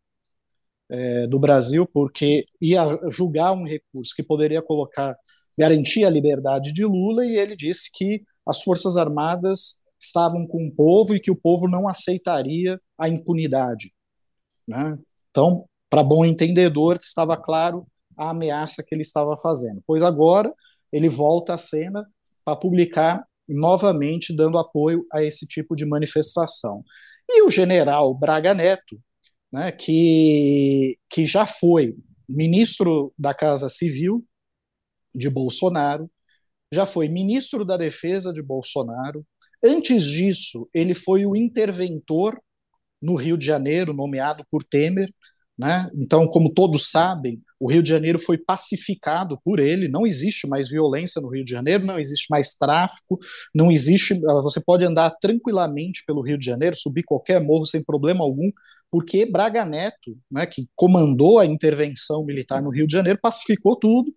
é, 0.90 1.28
do 1.28 1.40
Brasil, 1.40 1.88
porque 1.88 2.44
ia 2.60 2.84
julgar 3.10 3.54
um 3.54 3.64
recurso 3.64 4.14
que 4.14 4.24
poderia 4.24 4.62
colocar, 4.62 5.16
garantir 5.58 6.04
a 6.04 6.10
liberdade 6.10 6.74
de 6.74 6.84
Lula, 6.84 7.26
e 7.26 7.38
ele 7.38 7.56
disse 7.56 7.90
que 7.94 8.22
as 8.46 8.62
Forças 8.62 8.98
Armadas 8.98 9.82
estavam 10.00 10.48
com 10.48 10.68
o 10.68 10.72
povo 10.76 11.16
e 11.16 11.20
que 11.20 11.32
o 11.32 11.36
povo 11.36 11.68
não 11.68 11.88
aceitaria 11.88 12.80
a 12.98 13.10
impunidade. 13.10 13.94
Né? 14.68 14.98
Então, 15.30 15.66
para 15.90 16.04
bom 16.04 16.24
entendedor, 16.24 16.96
estava 16.96 17.36
claro 17.36 17.84
a 18.18 18.30
ameaça 18.30 18.84
que 18.86 18.94
ele 18.94 19.02
estava 19.02 19.38
fazendo. 19.38 19.82
Pois 19.86 20.04
agora 20.04 20.54
ele 20.92 21.10
volta 21.10 21.54
à 21.54 21.58
cena 21.58 22.06
para 22.44 22.56
publicar 22.56 23.26
novamente 23.48 24.36
dando 24.36 24.58
apoio 24.58 25.02
a 25.12 25.24
esse 25.24 25.46
tipo 25.48 25.76
de 25.76 25.86
manifestação. 25.86 26.84
E 27.28 27.44
o 27.44 27.52
general 27.52 28.14
Braga 28.14 28.54
Neto, 28.54 29.00
né, 29.52 29.72
que, 29.72 30.98
que 31.10 31.26
já 31.26 31.46
foi 31.46 31.96
ministro 32.28 33.14
da 33.18 33.34
Casa 33.34 33.70
Civil 33.70 34.24
de 35.14 35.30
Bolsonaro, 35.30 36.10
já 36.72 36.86
foi 36.86 37.08
ministro 37.08 37.66
da 37.66 37.78
Defesa 37.78 38.32
de 38.32 38.44
Bolsonaro. 38.44 39.26
Antes 39.64 40.04
disso, 40.06 40.70
ele 40.74 40.94
foi 40.94 41.26
o 41.26 41.36
interventor 41.36 42.40
no 43.02 43.16
Rio 43.16 43.38
de 43.38 43.46
Janeiro, 43.46 43.94
nomeado 43.94 44.46
por 44.50 44.64
Temer. 44.64 45.10
Né? 45.58 45.90
Então, 45.94 46.26
como 46.28 46.54
todos 46.54 46.90
sabem, 46.90 47.38
o 47.60 47.70
Rio 47.70 47.84
de 47.84 47.90
Janeiro 47.90 48.18
foi 48.18 48.38
pacificado 48.38 49.38
por 49.44 49.60
ele, 49.60 49.90
não 49.90 50.08
existe 50.08 50.48
mais 50.48 50.70
violência 50.70 51.22
no 51.22 51.28
Rio 51.28 51.44
de 51.44 51.52
Janeiro, 51.52 51.86
não 51.86 52.00
existe 52.00 52.28
mais 52.30 52.56
tráfico, 52.56 53.20
não 53.54 53.70
existe. 53.70 54.18
Você 54.42 54.62
pode 54.62 54.86
andar 54.86 55.12
tranquilamente 55.20 56.04
pelo 56.08 56.22
Rio 56.22 56.38
de 56.38 56.46
Janeiro, 56.46 56.78
subir 56.78 57.04
qualquer 57.04 57.44
morro 57.44 57.66
sem 57.66 57.84
problema 57.84 58.24
algum, 58.24 58.50
porque 58.90 59.30
Braga 59.30 59.66
Neto, 59.66 60.18
né, 60.32 60.46
que 60.46 60.68
comandou 60.76 61.40
a 61.40 61.46
intervenção 61.46 62.24
militar 62.24 62.62
no 62.62 62.70
Rio 62.70 62.88
de 62.88 62.94
Janeiro, 62.94 63.20
pacificou 63.22 63.76
tudo. 63.76 64.08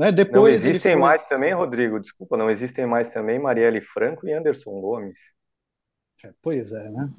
Né? 0.00 0.10
Depois 0.10 0.42
não 0.42 0.48
existem 0.48 0.92
foi... 0.92 1.00
mais 1.02 1.26
também, 1.26 1.52
Rodrigo, 1.52 2.00
desculpa, 2.00 2.34
não 2.34 2.48
existem 2.48 2.86
mais 2.86 3.10
também 3.10 3.38
Marielle 3.38 3.82
Franco 3.82 4.26
e 4.26 4.32
Anderson 4.32 4.80
Gomes. 4.80 5.18
É, 6.24 6.32
pois 6.40 6.72
é, 6.72 6.88
né? 6.88 7.10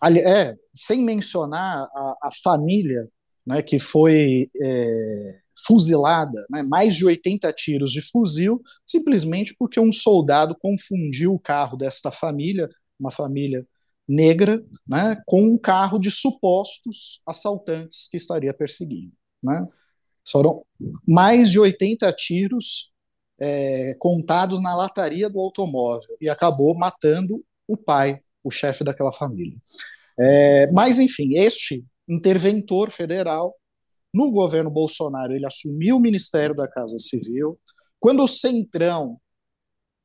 Ali, 0.00 0.20
é, 0.20 0.56
sem 0.74 1.04
mencionar 1.04 1.82
a, 1.82 2.16
a 2.22 2.28
família 2.42 3.02
né, 3.46 3.60
que 3.60 3.78
foi 3.78 4.48
é, 4.58 5.38
fuzilada, 5.66 6.38
né, 6.48 6.62
mais 6.62 6.96
de 6.96 7.04
80 7.04 7.52
tiros 7.52 7.92
de 7.92 8.00
fuzil, 8.00 8.62
simplesmente 8.86 9.54
porque 9.58 9.78
um 9.78 9.92
soldado 9.92 10.56
confundiu 10.58 11.34
o 11.34 11.38
carro 11.38 11.76
desta 11.76 12.10
família, 12.10 12.70
uma 12.98 13.10
família 13.10 13.66
negra 14.08 14.64
né, 14.88 15.22
com 15.26 15.42
um 15.42 15.58
carro 15.58 15.98
de 15.98 16.10
supostos 16.10 17.20
assaltantes 17.26 18.08
que 18.10 18.16
estaria 18.16 18.54
perseguindo. 18.54 19.12
Né? 19.42 19.68
Foram 20.26 20.64
mais 21.08 21.50
de 21.50 21.58
80 21.58 22.12
tiros 22.12 22.92
é, 23.38 23.94
contados 23.98 24.60
na 24.62 24.74
lataria 24.74 25.28
do 25.28 25.40
automóvel 25.40 26.16
e 26.20 26.28
acabou 26.28 26.74
matando 26.74 27.44
o 27.66 27.76
pai, 27.76 28.18
o 28.42 28.50
chefe 28.50 28.84
daquela 28.84 29.12
família. 29.12 29.56
É, 30.18 30.70
mas, 30.72 30.98
enfim, 30.98 31.34
este 31.34 31.84
interventor 32.08 32.90
federal, 32.90 33.54
no 34.12 34.30
governo 34.30 34.70
Bolsonaro, 34.70 35.34
ele 35.34 35.46
assumiu 35.46 35.96
o 35.96 36.00
Ministério 36.00 36.54
da 36.54 36.68
Casa 36.68 36.98
Civil. 36.98 37.58
Quando 37.98 38.22
o 38.22 38.28
Centrão 38.28 39.18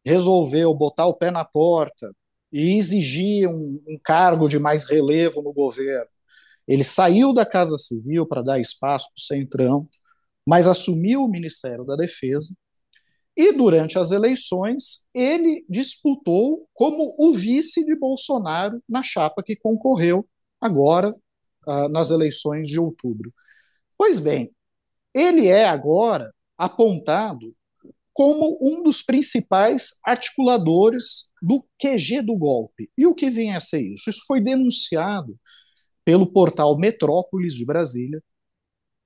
resolveu 0.05 0.73
botar 0.73 1.05
o 1.05 1.13
pé 1.13 1.29
na 1.29 1.45
porta 1.45 2.11
e 2.51 2.77
exigir 2.77 3.47
um, 3.47 3.81
um 3.87 3.99
cargo 4.03 4.47
de 4.47 4.57
mais 4.57 4.85
relevo 4.85 5.41
no 5.41 5.53
governo. 5.53 6.09
Ele 6.67 6.83
saiu 6.83 7.33
da 7.33 7.45
Casa 7.45 7.77
Civil 7.77 8.25
para 8.27 8.41
dar 8.41 8.59
espaço 8.59 9.07
para 9.07 9.19
o 9.19 9.21
Centrão, 9.21 9.87
mas 10.49 10.67
assumiu 10.67 11.21
o 11.21 11.29
Ministério 11.29 11.85
da 11.85 11.95
Defesa. 11.95 12.55
E 13.37 13.53
durante 13.53 13.99
as 13.99 14.11
eleições, 14.11 15.07
ele 15.13 15.63
disputou 15.69 16.67
como 16.73 17.15
o 17.19 17.31
vice 17.31 17.85
de 17.85 17.95
Bolsonaro 17.95 18.81
na 18.89 19.03
chapa 19.03 19.43
que 19.43 19.55
concorreu 19.55 20.27
agora 20.59 21.13
uh, 21.67 21.87
nas 21.89 22.09
eleições 22.09 22.67
de 22.67 22.79
outubro. 22.79 23.31
Pois 23.95 24.19
bem, 24.19 24.51
ele 25.13 25.47
é 25.47 25.65
agora 25.65 26.33
apontado 26.57 27.55
como 28.11 28.57
um 28.59 28.81
dos 28.81 29.03
principais 29.03 29.99
articuladores 30.03 31.31
do 31.43 31.63
QG 31.79 32.23
do 32.23 32.35
golpe. 32.35 32.89
E 32.97 33.05
o 33.05 33.13
que 33.13 33.29
vem 33.29 33.55
a 33.55 33.59
ser 33.59 33.81
isso? 33.81 34.09
Isso 34.09 34.23
foi 34.25 34.41
denunciado 34.41 35.39
pelo 36.03 36.25
portal 36.25 36.75
Metrópolis 36.75 37.53
de 37.53 37.63
Brasília, 37.63 38.19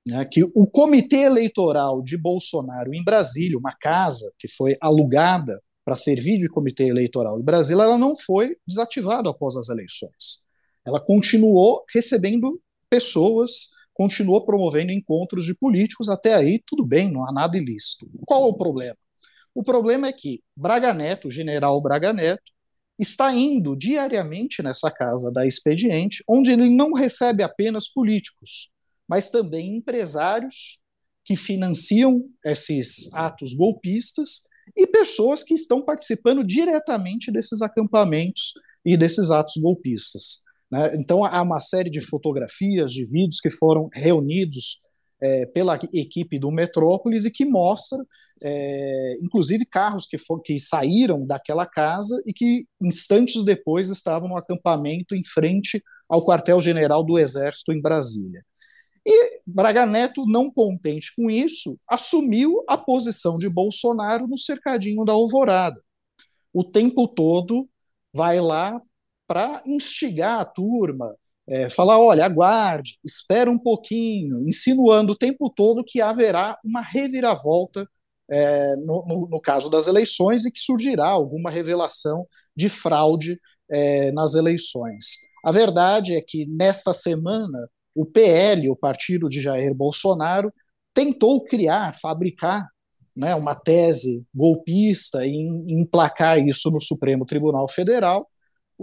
né, 0.08 0.26
que 0.26 0.44
o 0.44 0.68
Comitê 0.68 1.24
Eleitoral 1.24 2.02
de 2.02 2.18
Bolsonaro 2.18 2.94
em 2.94 3.04
Brasília, 3.04 3.58
uma 3.58 3.74
casa 3.74 4.32
que 4.38 4.48
foi 4.48 4.76
alugada 4.82 5.58
para 5.86 5.96
servir 5.96 6.40
de 6.40 6.50
Comitê 6.50 6.86
Eleitoral 6.86 7.38
de 7.38 7.44
Brasília, 7.44 7.84
ela 7.84 7.98
não 7.98 8.16
foi 8.16 8.56
desativada 8.68 9.30
após 9.30 9.56
as 9.56 9.70
eleições. 9.70 10.44
Ela 10.86 11.00
continuou 11.00 11.84
recebendo 11.94 12.62
pessoas, 12.90 13.70
continuou 13.94 14.46
promovendo 14.46 14.92
encontros 14.92 15.46
de 15.46 15.56
políticos, 15.56 16.10
até 16.10 16.34
aí 16.34 16.62
tudo 16.66 16.86
bem, 16.86 17.12
não 17.12 17.28
há 17.28 17.32
nada 17.32 17.58
ilícito. 17.58 18.10
Qual 18.26 18.46
é 18.46 18.48
o 18.48 18.58
problema? 18.58 18.98
O 19.56 19.64
problema 19.64 20.08
é 20.08 20.14
que 20.14 20.42
Braga 20.56 20.94
Neto, 20.94 21.28
o 21.28 21.32
general 21.32 21.82
Braga 21.82 22.12
Neto, 22.12 22.52
está 22.98 23.34
indo 23.34 23.76
diariamente 23.76 24.62
nessa 24.62 24.90
casa 24.92 25.32
da 25.32 25.46
expediente, 25.46 26.24
onde 26.28 26.52
ele 26.52 26.70
não 26.70 26.94
recebe 26.94 27.44
apenas 27.44 27.88
políticos, 27.88 28.72
mas 29.08 29.30
também 29.30 29.78
empresários 29.78 30.80
que 31.26 31.36
financiam 31.36 32.24
esses 32.44 33.14
atos 33.14 33.54
golpistas 33.54 34.44
e 34.76 34.88
pessoas 34.88 35.44
que 35.44 35.54
estão 35.54 35.84
participando 35.84 36.44
diretamente 36.44 37.32
desses 37.32 37.62
acampamentos 37.62 38.54
e 38.86 38.98
desses 38.98 39.30
atos 39.30 39.56
golpistas. 39.62 40.44
Né? 40.72 40.96
Então, 40.96 41.24
há 41.24 41.42
uma 41.42 41.60
série 41.60 41.90
de 41.90 42.02
fotografias, 42.02 42.92
de 42.92 43.06
vídeos 43.06 43.40
que 43.40 43.50
foram 43.50 43.90
reunidos 43.94 44.80
é, 45.22 45.46
pela 45.46 45.80
equipe 45.94 46.38
do 46.38 46.52
Metrópolis 46.52 47.26
e 47.26 47.32
que 47.32 47.46
mostra, 47.46 48.04
é, 48.44 49.18
inclusive, 49.22 49.66
carros 49.66 50.06
que, 50.06 50.18
for, 50.18 50.42
que 50.42 50.60
saíram 50.60 51.26
daquela 51.26 51.66
casa 51.66 52.22
e 52.26 52.34
que 52.34 52.66
instantes 52.82 53.44
depois 53.46 53.90
estavam 53.90 54.28
no 54.28 54.38
acampamento 54.38 55.16
em 55.16 55.24
frente 55.24 55.82
ao 56.10 56.26
quartel-general 56.26 57.06
do 57.06 57.18
Exército 57.18 57.72
em 57.72 57.82
Brasília. 57.82 58.44
E 59.06 59.42
Braga 59.46 59.86
Neto, 59.86 60.26
não 60.26 60.50
contente 60.50 61.14
com 61.16 61.30
isso, 61.30 61.78
assumiu 61.88 62.64
a 62.68 62.78
posição 62.78 63.38
de 63.38 63.50
Bolsonaro 63.50 64.28
no 64.28 64.38
cercadinho 64.38 65.04
da 65.04 65.14
Alvorada. 65.14 65.82
O 66.54 66.64
tempo 66.64 67.08
todo 67.08 67.68
vai 68.14 68.40
lá 68.40 68.82
para 69.28 69.62
instigar 69.66 70.40
a 70.40 70.46
turma, 70.46 71.16
é, 71.48 71.70
falar, 71.70 72.00
olha, 72.00 72.26
aguarde, 72.26 72.98
espera 73.04 73.52
um 73.52 73.58
pouquinho, 73.58 74.48
insinuando 74.48 75.14
o 75.14 75.18
tempo 75.18 75.50
todo 75.50 75.84
que 75.84 76.00
haverá 76.00 76.58
uma 76.64 76.82
reviravolta 76.82 77.88
é, 78.30 78.76
no, 78.78 79.06
no, 79.06 79.28
no, 79.30 79.42
caso 79.42 79.70
das 79.70 79.88
eleições 79.88 80.46
e 80.46 80.52
que 80.52 80.60
surgirá 80.60 81.08
alguma 81.08 81.52
revelação 81.52 82.26
de 82.56 82.70
fraude 82.70 83.38
é, 83.70 84.12
nas 84.12 84.36
eleições. 84.36 85.18
A 85.44 85.52
verdade 85.52 86.16
é 86.16 86.22
que 86.22 86.46
nesta 86.46 86.94
semana 86.94 87.70
o 87.96 88.06
PL, 88.06 88.70
o 88.70 88.76
partido 88.76 89.28
de 89.28 89.42
Jair 89.42 89.74
Bolsonaro, 89.74 90.52
tentou 90.94 91.44
criar, 91.44 91.94
fabricar 91.94 92.68
né, 93.16 93.36
uma 93.36 93.56
tese 93.56 94.24
golpista 94.34 95.26
em 95.26 95.66
emplacar 95.68 96.40
isso 96.40 96.70
no 96.72 96.82
Supremo 96.82 97.26
Tribunal 97.26 97.68
Federal, 97.68 98.28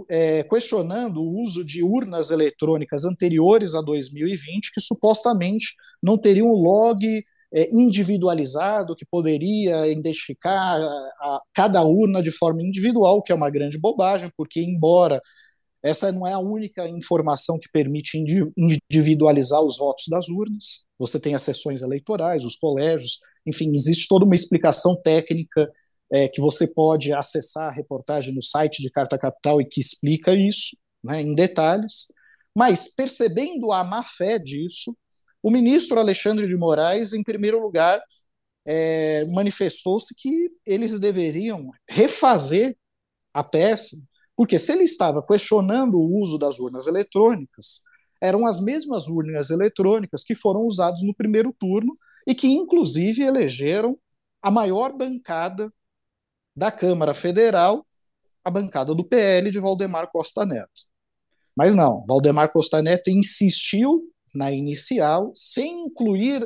é, 0.09 0.43
questionando 0.43 1.21
o 1.21 1.41
uso 1.41 1.65
de 1.65 1.83
urnas 1.83 2.31
eletrônicas 2.31 3.03
anteriores 3.03 3.75
a 3.75 3.81
2020, 3.81 4.71
que 4.73 4.81
supostamente 4.81 5.75
não 6.01 6.17
teriam 6.17 6.47
log 6.53 7.23
é, 7.53 7.69
individualizado 7.71 8.95
que 8.95 9.05
poderia 9.05 9.87
identificar 9.87 10.79
a, 10.79 10.85
a, 10.85 11.41
cada 11.53 11.83
urna 11.83 12.23
de 12.23 12.31
forma 12.31 12.63
individual, 12.63 13.21
que 13.21 13.31
é 13.31 13.35
uma 13.35 13.49
grande 13.49 13.77
bobagem, 13.77 14.31
porque, 14.37 14.61
embora 14.61 15.21
essa 15.83 16.11
não 16.11 16.27
é 16.27 16.33
a 16.33 16.39
única 16.39 16.87
informação 16.87 17.57
que 17.59 17.69
permite 17.71 18.23
individualizar 18.57 19.61
os 19.61 19.77
votos 19.77 20.05
das 20.09 20.29
urnas, 20.29 20.85
você 20.97 21.19
tem 21.19 21.33
as 21.33 21.41
sessões 21.41 21.81
eleitorais, 21.81 22.45
os 22.45 22.55
colégios, 22.55 23.17
enfim, 23.45 23.71
existe 23.73 24.07
toda 24.07 24.25
uma 24.25 24.35
explicação 24.35 24.95
técnica 25.01 25.71
é, 26.11 26.27
que 26.27 26.41
você 26.41 26.67
pode 26.67 27.11
acessar 27.13 27.69
a 27.69 27.73
reportagem 27.73 28.33
no 28.33 28.43
site 28.43 28.81
de 28.81 28.91
Carta 28.91 29.17
Capital 29.17 29.61
e 29.61 29.65
que 29.65 29.79
explica 29.79 30.35
isso 30.35 30.77
né, 31.03 31.21
em 31.21 31.33
detalhes. 31.33 32.07
Mas, 32.55 32.93
percebendo 32.93 33.71
a 33.71 33.83
má 33.83 34.03
fé 34.03 34.37
disso, 34.37 34.95
o 35.41 35.49
ministro 35.49 35.99
Alexandre 35.99 36.47
de 36.47 36.55
Moraes, 36.55 37.13
em 37.13 37.23
primeiro 37.23 37.59
lugar, 37.59 37.99
é, 38.65 39.25
manifestou-se 39.27 40.13
que 40.15 40.51
eles 40.65 40.99
deveriam 40.99 41.71
refazer 41.89 42.77
a 43.33 43.43
peça, 43.43 43.95
porque 44.41 44.57
se 44.57 44.71
ele 44.71 44.85
estava 44.85 45.21
questionando 45.21 45.99
o 45.99 46.19
uso 46.19 46.35
das 46.35 46.59
urnas 46.59 46.87
eletrônicas, 46.87 47.83
eram 48.19 48.47
as 48.47 48.59
mesmas 48.59 49.07
urnas 49.07 49.51
eletrônicas 49.51 50.23
que 50.23 50.33
foram 50.33 50.61
usadas 50.61 51.03
no 51.03 51.13
primeiro 51.13 51.53
turno 51.53 51.91
e 52.25 52.33
que, 52.33 52.47
inclusive, 52.47 53.21
elegeram 53.21 53.95
a 54.41 54.49
maior 54.49 54.97
bancada 54.97 55.71
da 56.55 56.71
Câmara 56.71 57.13
Federal, 57.13 57.85
a 58.43 58.49
bancada 58.49 58.95
do 58.95 59.03
PL 59.03 59.51
de 59.51 59.59
Valdemar 59.59 60.09
Costa 60.11 60.43
Neto. 60.43 60.87
Mas 61.55 61.75
não, 61.75 62.03
Valdemar 62.07 62.51
Costa 62.51 62.81
Neto 62.81 63.11
insistiu 63.11 64.11
na 64.33 64.51
inicial, 64.51 65.31
sem 65.35 65.85
incluir 65.85 66.43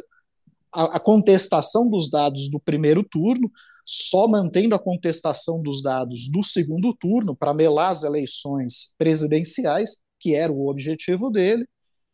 a, 0.69 0.97
a 0.97 0.99
contestação 0.99 1.89
dos 1.89 2.09
dados 2.09 2.51
do 2.51 2.59
primeiro 2.59 3.05
turno, 3.05 3.49
só 3.85 4.27
mantendo 4.27 4.73
a 4.73 4.79
contestação 4.79 5.61
dos 5.61 5.83
dados 5.83 6.27
do 6.31 6.41
segundo 6.41 6.91
turno 6.95 7.35
para 7.35 7.53
melar 7.53 7.91
as 7.91 8.03
eleições 8.03 8.95
presidenciais, 8.97 9.97
que 10.19 10.33
era 10.33 10.51
o 10.51 10.67
objetivo 10.67 11.29
dele, 11.29 11.67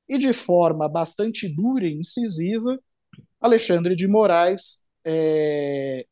e 0.09 0.17
de 0.17 0.33
forma 0.33 0.89
bastante 0.89 1.47
dura 1.47 1.87
e 1.87 1.93
incisiva, 1.93 2.77
Alexandre 3.39 3.95
de 3.95 4.05
Moraes 4.05 4.85
é, 5.05 6.05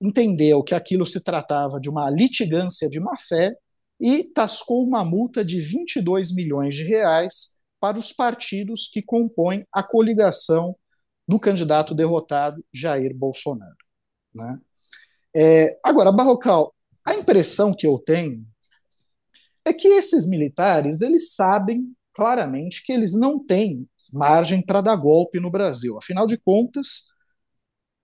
entendeu 0.00 0.62
que 0.62 0.74
aquilo 0.74 1.04
se 1.04 1.20
tratava 1.20 1.80
de 1.80 1.90
uma 1.90 2.08
litigância 2.08 2.88
de 2.88 3.00
má-fé 3.00 3.56
e 4.00 4.24
tascou 4.32 4.84
uma 4.84 5.04
multa 5.04 5.44
de 5.44 5.60
22 5.60 6.32
milhões 6.32 6.76
de 6.76 6.84
reais 6.84 7.56
para 7.80 7.98
os 7.98 8.12
partidos 8.12 8.88
que 8.88 9.02
compõem 9.02 9.66
a 9.72 9.82
coligação 9.82 10.76
do 11.26 11.40
candidato 11.40 11.94
derrotado 11.94 12.64
Jair 12.72 13.14
Bolsonaro. 13.14 13.76
Né? 14.34 14.60
É, 15.38 15.78
agora, 15.84 16.10
Barrocal, 16.10 16.74
a 17.04 17.14
impressão 17.14 17.74
que 17.76 17.86
eu 17.86 17.98
tenho 17.98 18.46
é 19.66 19.72
que 19.74 19.86
esses 19.88 20.26
militares 20.26 21.02
eles 21.02 21.34
sabem 21.34 21.94
claramente 22.14 22.82
que 22.82 22.90
eles 22.90 23.12
não 23.12 23.38
têm 23.38 23.86
margem 24.14 24.64
para 24.64 24.80
dar 24.80 24.96
golpe 24.96 25.38
no 25.38 25.50
Brasil. 25.50 25.98
Afinal 25.98 26.26
de 26.26 26.38
contas, 26.38 27.08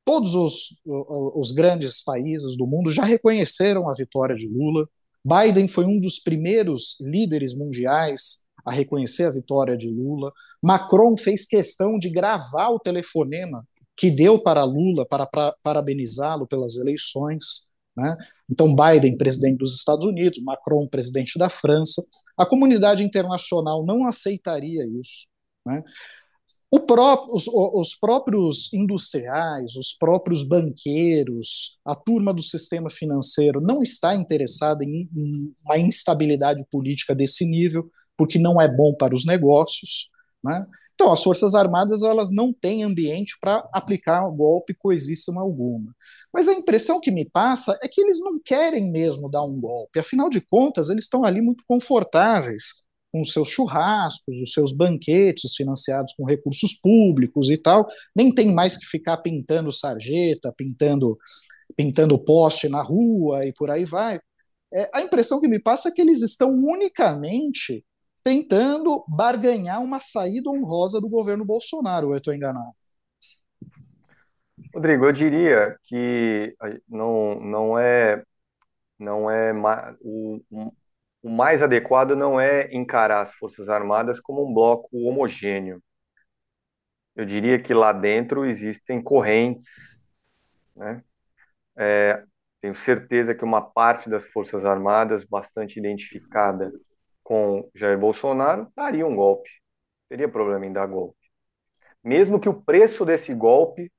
todos 0.05 0.35
os, 0.35 0.78
os 0.85 1.53
grandes 1.53 2.05
países 2.05 2.55
do 2.55 2.66
mundo 2.66 2.91
já 2.91 3.05
reconheceram 3.05 3.89
a 3.89 3.95
vitória 3.95 4.35
de 4.35 4.47
Lula. 4.55 4.87
Biden 5.24 5.68
foi 5.68 5.87
um 5.87 5.99
dos 5.99 6.18
primeiros 6.18 7.01
líderes 7.01 7.55
mundiais 7.57 8.43
a 8.62 8.70
reconhecer 8.70 9.24
a 9.24 9.33
vitória 9.33 9.74
de 9.74 9.89
Lula. 9.89 10.30
Macron 10.62 11.16
fez 11.16 11.47
questão 11.47 11.99
de 11.99 12.11
gravar 12.11 12.68
o 12.68 12.78
telefonema 12.78 13.66
que 13.97 14.11
deu 14.11 14.38
para 14.38 14.64
Lula 14.64 15.07
para, 15.07 15.26
para 15.26 15.55
parabenizá-lo 15.62 16.47
pelas 16.47 16.76
eleições. 16.76 17.72
Né? 17.97 18.16
Então, 18.51 18.74
Biden, 18.74 19.16
presidente 19.16 19.59
dos 19.59 19.74
Estados 19.74 20.07
Unidos, 20.07 20.43
Macron, 20.43 20.86
presidente 20.88 21.38
da 21.38 21.51
França. 21.51 22.05
A 22.36 22.47
comunidade 22.47 23.05
internacional 23.05 23.84
não 23.84 24.07
aceitaria 24.07 24.86
isso. 24.99 25.26
Né? 25.66 25.82
Pró 26.86 27.26
os, 27.30 27.47
os, 27.47 27.95
próprios 27.95 28.72
industriais, 28.72 29.76
os 29.76 29.93
próprios 29.93 30.43
banqueiros, 30.43 31.78
a 31.84 31.95
turma 31.95 32.32
do 32.32 32.43
sistema 32.43 32.88
financeiro 32.88 33.61
não 33.61 33.82
está 33.82 34.14
interessada 34.14 34.82
em, 34.82 35.09
em 35.14 35.55
uma 35.66 35.78
instabilidade 35.78 36.64
política 36.70 37.14
desse 37.14 37.45
nível 37.45 37.90
porque 38.16 38.38
não 38.38 38.61
é 38.61 38.74
bom 38.74 38.95
para 38.99 39.14
os 39.14 39.26
negócios. 39.26 40.09
Né? 40.43 40.66
Então, 40.95 41.12
as 41.12 41.22
Forças 41.22 41.55
Armadas 41.55 42.03
elas 42.03 42.30
não 42.32 42.53
têm 42.53 42.84
ambiente 42.84 43.36
para 43.40 43.68
aplicar 43.72 44.28
golpe 44.30 44.74
coisíssima 44.74 45.40
alguma. 45.40 45.95
Mas 46.32 46.49
a 46.49 46.53
impressão 46.53 47.01
que 47.01 47.11
me 47.11 47.28
passa 47.28 47.78
é 47.82 47.88
que 47.88 48.01
eles 48.01 48.18
não 48.20 48.40
querem 48.43 48.90
mesmo 48.90 49.28
dar 49.30 49.43
um 49.43 49.61
golpe. 49.61 49.99
Afinal 49.99 50.28
de 50.30 50.40
contas, 50.40 50.88
eles 50.88 51.05
estão 51.05 51.24
ali 51.24 51.40
muito 51.40 51.64
confortáveis 51.66 52.74
com 53.12 53.20
os 53.20 53.32
seus 53.32 53.49
churrascos, 53.49 54.40
os 54.40 54.53
seus 54.53 54.74
banquetes 54.74 55.55
financiados 55.55 56.14
com 56.14 56.24
recursos 56.24 56.74
públicos 56.80 57.51
e 57.51 57.59
tal. 57.59 57.86
Nem 58.16 58.34
tem 58.34 58.53
mais 58.53 58.76
que 58.76 58.86
ficar 58.86 59.18
pintando 59.18 59.70
sarjeta, 59.70 60.53
pintando, 60.57 61.18
pintando 61.76 62.18
poste 62.18 62.68
na 62.68 62.82
rua 62.82 63.45
e 63.47 63.53
por 63.53 63.70
aí 63.70 63.84
vai. 63.84 64.18
É, 64.72 64.88
a 64.95 65.03
impressão 65.03 65.40
que 65.40 65.49
me 65.49 65.61
passa 65.61 65.90
é 65.90 65.93
que 65.93 66.01
eles 66.01 66.22
estão 66.22 66.51
unicamente 66.51 67.84
tentando 68.23 69.05
barganhar 69.09 69.83
uma 69.83 70.01
saída 70.01 70.51
honrosa 70.51 71.01
do 71.01 71.09
governo 71.09 71.45
Bolsonaro, 71.45 72.09
ou 72.09 72.12
eu 72.14 72.18
estou 72.18 72.35
enganado? 72.35 72.73
Rodrigo, 74.75 75.05
eu 75.07 75.12
diria 75.12 75.77
que 75.83 76.55
não, 76.89 77.35
não 77.41 77.79
é 77.79 78.23
não 78.99 79.29
é 79.29 79.53
o, 80.01 80.41
o 81.23 81.31
mais 81.31 81.62
adequado 81.62 82.14
não 82.14 82.41
é 82.41 82.73
encarar 82.73 83.20
as 83.20 83.35
Forças 83.35 83.68
Armadas 83.68 84.20
como 84.20 84.49
um 84.49 84.55
bloco 84.55 84.89
homogêneo. 84.93 85.83
Eu 87.14 87.25
diria 87.25 87.61
que 87.61 87.75
lá 87.75 87.93
dentro 87.93 88.47
existem 88.47 89.03
correntes, 89.03 90.03
né? 90.75 91.03
É, 91.77 92.25
tenho 92.61 92.75
certeza 92.75 93.35
que 93.35 93.45
uma 93.45 93.61
parte 93.61 94.09
das 94.09 94.27
Forças 94.27 94.64
Armadas, 94.64 95.25
bastante 95.25 95.79
identificada 95.79 96.73
com 97.33 97.70
Jair 97.74 97.99
Bolsonaro, 97.99 98.70
daria 98.76 99.07
um 99.07 99.16
golpe. 99.16 99.49
Teria 100.07 100.28
problema 100.28 100.66
em 100.66 100.72
dar 100.72 100.87
golpe. 100.87 101.16
Mesmo 102.05 102.39
que 102.39 102.47
o 102.47 102.62
preço 102.62 103.07
desse 103.07 103.33
golpe 103.33 103.91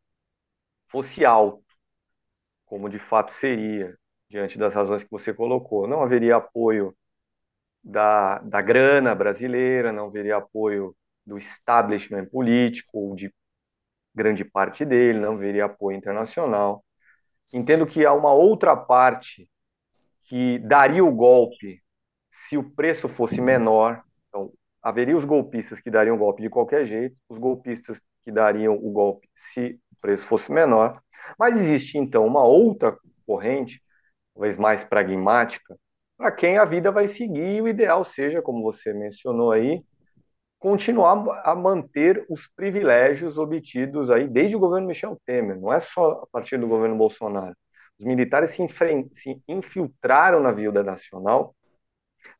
fosse 0.86 1.26
alto, 1.26 1.66
como 2.64 2.88
de 2.88 3.00
fato 3.00 3.34
seria, 3.34 3.98
diante 4.30 4.60
das 4.60 4.76
razões 4.76 5.04
que 5.04 5.10
você 5.10 5.34
colocou. 5.34 5.88
Não 5.88 6.04
haveria 6.04 6.36
apoio 6.36 6.96
da, 7.84 8.38
da 8.38 8.62
grana 8.62 9.16
brasileira, 9.16 9.92
não 9.92 10.06
haveria 10.06 10.38
apoio 10.38 10.96
do 11.26 11.36
establishment 11.36 12.28
político, 12.28 13.00
ou 13.00 13.16
de 13.16 13.34
grande 14.14 14.46
parte 14.46 14.86
dele, 14.86 15.18
não 15.18 15.34
haveria 15.34 15.66
apoio 15.66 15.98
internacional. 15.98 16.86
Entendo 17.52 17.88
que 17.88 18.06
há 18.06 18.14
uma 18.14 18.32
outra 18.32 18.78
parte 18.78 19.50
que 20.22 20.60
daria 20.60 21.04
o 21.04 21.12
golpe 21.12 21.83
se 22.36 22.58
o 22.58 22.64
preço 22.64 23.08
fosse 23.08 23.40
menor, 23.40 24.04
então 24.28 24.52
haveria 24.82 25.16
os 25.16 25.24
golpistas 25.24 25.80
que 25.80 25.92
dariam 25.92 26.16
o 26.16 26.20
golpe 26.20 26.42
de 26.42 26.50
qualquer 26.50 26.84
jeito, 26.84 27.16
os 27.30 27.38
golpistas 27.38 28.02
que 28.24 28.32
dariam 28.32 28.74
o 28.74 28.92
golpe 28.92 29.30
se 29.36 29.80
o 29.92 29.96
preço 30.02 30.26
fosse 30.26 30.52
menor, 30.52 31.00
mas 31.38 31.56
existe 31.56 31.96
então 31.96 32.26
uma 32.26 32.44
outra 32.44 32.98
corrente, 33.28 33.80
talvez 34.34 34.58
mais 34.58 34.84
pragmática, 34.84 35.78
para 36.18 36.32
quem 36.32 36.58
a 36.58 36.66
vida 36.66 36.92
vai 36.92 37.08
seguir 37.08 37.58
e 37.58 37.62
o 37.62 37.68
ideal 37.68 38.04
seja, 38.04 38.42
como 38.42 38.64
você 38.64 38.94
mencionou 38.94 39.52
aí, 39.52 39.84
continuar 40.58 41.42
a 41.46 41.54
manter 41.54 42.26
os 42.28 42.48
privilégios 42.48 43.38
obtidos 43.38 44.10
aí 44.10 44.28
desde 44.28 44.56
o 44.56 44.60
governo 44.60 44.88
Michel 44.88 45.22
Temer, 45.24 45.60
não 45.60 45.72
é 45.72 45.80
só 45.80 46.24
a 46.24 46.28
partir 46.32 46.58
do 46.58 46.68
governo 46.68 46.98
Bolsonaro. 46.98 47.56
Os 48.00 48.06
militares 48.06 48.50
se, 48.50 48.66
se 49.14 49.44
infiltraram 49.48 50.40
na 50.40 50.52
vida 50.52 50.82
nacional 50.82 51.56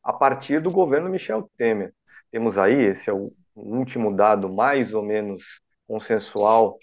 a 0.04 0.12
partir 0.12 0.60
do 0.60 0.70
governo 0.70 1.08
Michel 1.08 1.50
Temer. 1.56 1.94
Temos 2.30 2.58
aí, 2.58 2.80
esse 2.82 3.08
é 3.08 3.12
o 3.12 3.32
último 3.54 4.14
dado 4.14 4.52
mais 4.52 4.92
ou 4.92 5.02
menos 5.02 5.60
consensual 5.86 6.78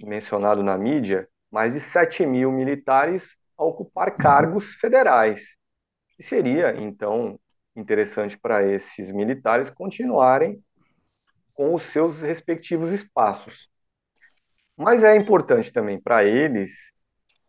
mencionado 0.00 0.62
na 0.62 0.78
mídia, 0.78 1.28
mais 1.50 1.74
de 1.74 1.80
7 1.80 2.24
mil 2.24 2.52
militares 2.52 3.36
a 3.56 3.64
ocupar 3.64 4.14
cargos 4.14 4.76
federais. 4.76 5.56
E 6.18 6.22
seria, 6.22 6.76
então, 6.76 7.38
interessante 7.74 8.38
para 8.38 8.64
esses 8.64 9.10
militares 9.10 9.70
continuarem 9.70 10.62
com 11.54 11.74
os 11.74 11.82
seus 11.82 12.20
respectivos 12.20 12.90
espaços. 12.92 13.68
Mas 14.76 15.04
é 15.04 15.14
importante 15.14 15.72
também 15.72 16.00
para 16.00 16.24
eles, 16.24 16.92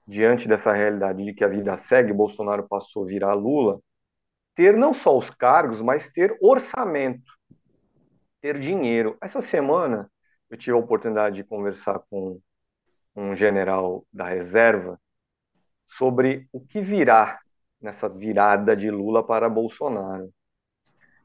diante 0.07 0.47
dessa 0.47 0.71
realidade 0.71 1.23
de 1.23 1.33
que 1.33 1.43
a 1.43 1.47
vida 1.47 1.75
segue, 1.75 2.13
Bolsonaro 2.13 2.67
passou 2.67 3.03
a 3.03 3.07
virar 3.07 3.33
Lula, 3.33 3.79
ter 4.55 4.75
não 4.77 4.93
só 4.93 5.15
os 5.15 5.29
cargos, 5.29 5.81
mas 5.81 6.09
ter 6.09 6.35
orçamento, 6.41 7.33
ter 8.41 8.57
dinheiro. 8.57 9.17
Essa 9.21 9.41
semana 9.41 10.09
eu 10.49 10.57
tive 10.57 10.71
a 10.71 10.79
oportunidade 10.79 11.35
de 11.35 11.43
conversar 11.43 11.99
com 12.09 12.39
um 13.15 13.35
general 13.35 14.05
da 14.11 14.25
reserva 14.25 14.99
sobre 15.85 16.47
o 16.51 16.59
que 16.59 16.81
virá 16.81 17.39
nessa 17.81 18.09
virada 18.09 18.75
de 18.75 18.89
Lula 18.89 19.25
para 19.25 19.49
Bolsonaro. 19.49 20.33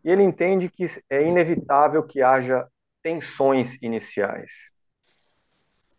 E 0.04 0.10
ele 0.10 0.22
entende 0.22 0.68
que 0.68 0.86
é 1.08 1.26
inevitável 1.26 2.02
que 2.02 2.22
haja 2.22 2.66
tensões 3.02 3.80
iniciais. 3.82 4.70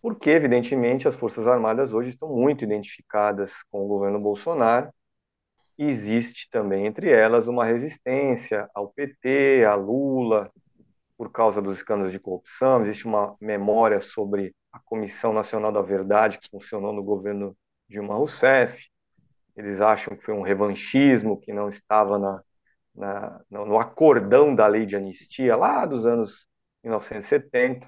Porque, 0.01 0.31
evidentemente, 0.31 1.07
as 1.07 1.15
Forças 1.15 1.47
Armadas 1.47 1.93
hoje 1.93 2.09
estão 2.09 2.29
muito 2.29 2.63
identificadas 2.63 3.63
com 3.69 3.83
o 3.83 3.87
governo 3.87 4.19
Bolsonaro 4.19 4.91
existe 5.83 6.49
também 6.49 6.85
entre 6.85 7.09
elas 7.09 7.47
uma 7.47 7.65
resistência 7.65 8.69
ao 8.73 8.89
PT, 8.89 9.65
a 9.65 9.75
Lula, 9.75 10.51
por 11.17 11.31
causa 11.31 11.61
dos 11.61 11.77
escândalos 11.77 12.11
de 12.11 12.19
corrupção. 12.19 12.81
Existe 12.81 13.05
uma 13.05 13.35
memória 13.39 13.99
sobre 14.01 14.55
a 14.71 14.79
Comissão 14.79 15.33
Nacional 15.33 15.71
da 15.71 15.81
Verdade 15.81 16.37
que 16.37 16.49
funcionou 16.49 16.93
no 16.93 17.03
governo 17.03 17.55
Dilma 17.87 18.15
Rousseff. 18.15 18.89
Eles 19.55 19.81
acham 19.81 20.15
que 20.15 20.23
foi 20.23 20.33
um 20.33 20.41
revanchismo 20.41 21.39
que 21.39 21.53
não 21.53 21.69
estava 21.69 22.17
na, 22.17 22.41
na, 22.95 23.41
no 23.49 23.79
acordão 23.79 24.55
da 24.55 24.65
lei 24.67 24.85
de 24.85 24.95
anistia 24.95 25.55
lá 25.55 25.85
dos 25.85 26.05
anos 26.05 26.47
1970. 26.83 27.87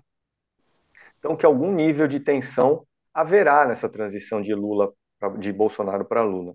Então, 1.17 1.35
que 1.35 1.45
algum 1.45 1.71
nível 1.71 2.07
de 2.07 2.19
tensão 2.19 2.85
haverá 3.13 3.65
nessa 3.65 3.87
transição 3.87 4.41
de 4.41 4.53
Lula 4.53 4.93
de 5.39 5.53
Bolsonaro 5.53 6.05
para 6.05 6.21
Lula. 6.21 6.53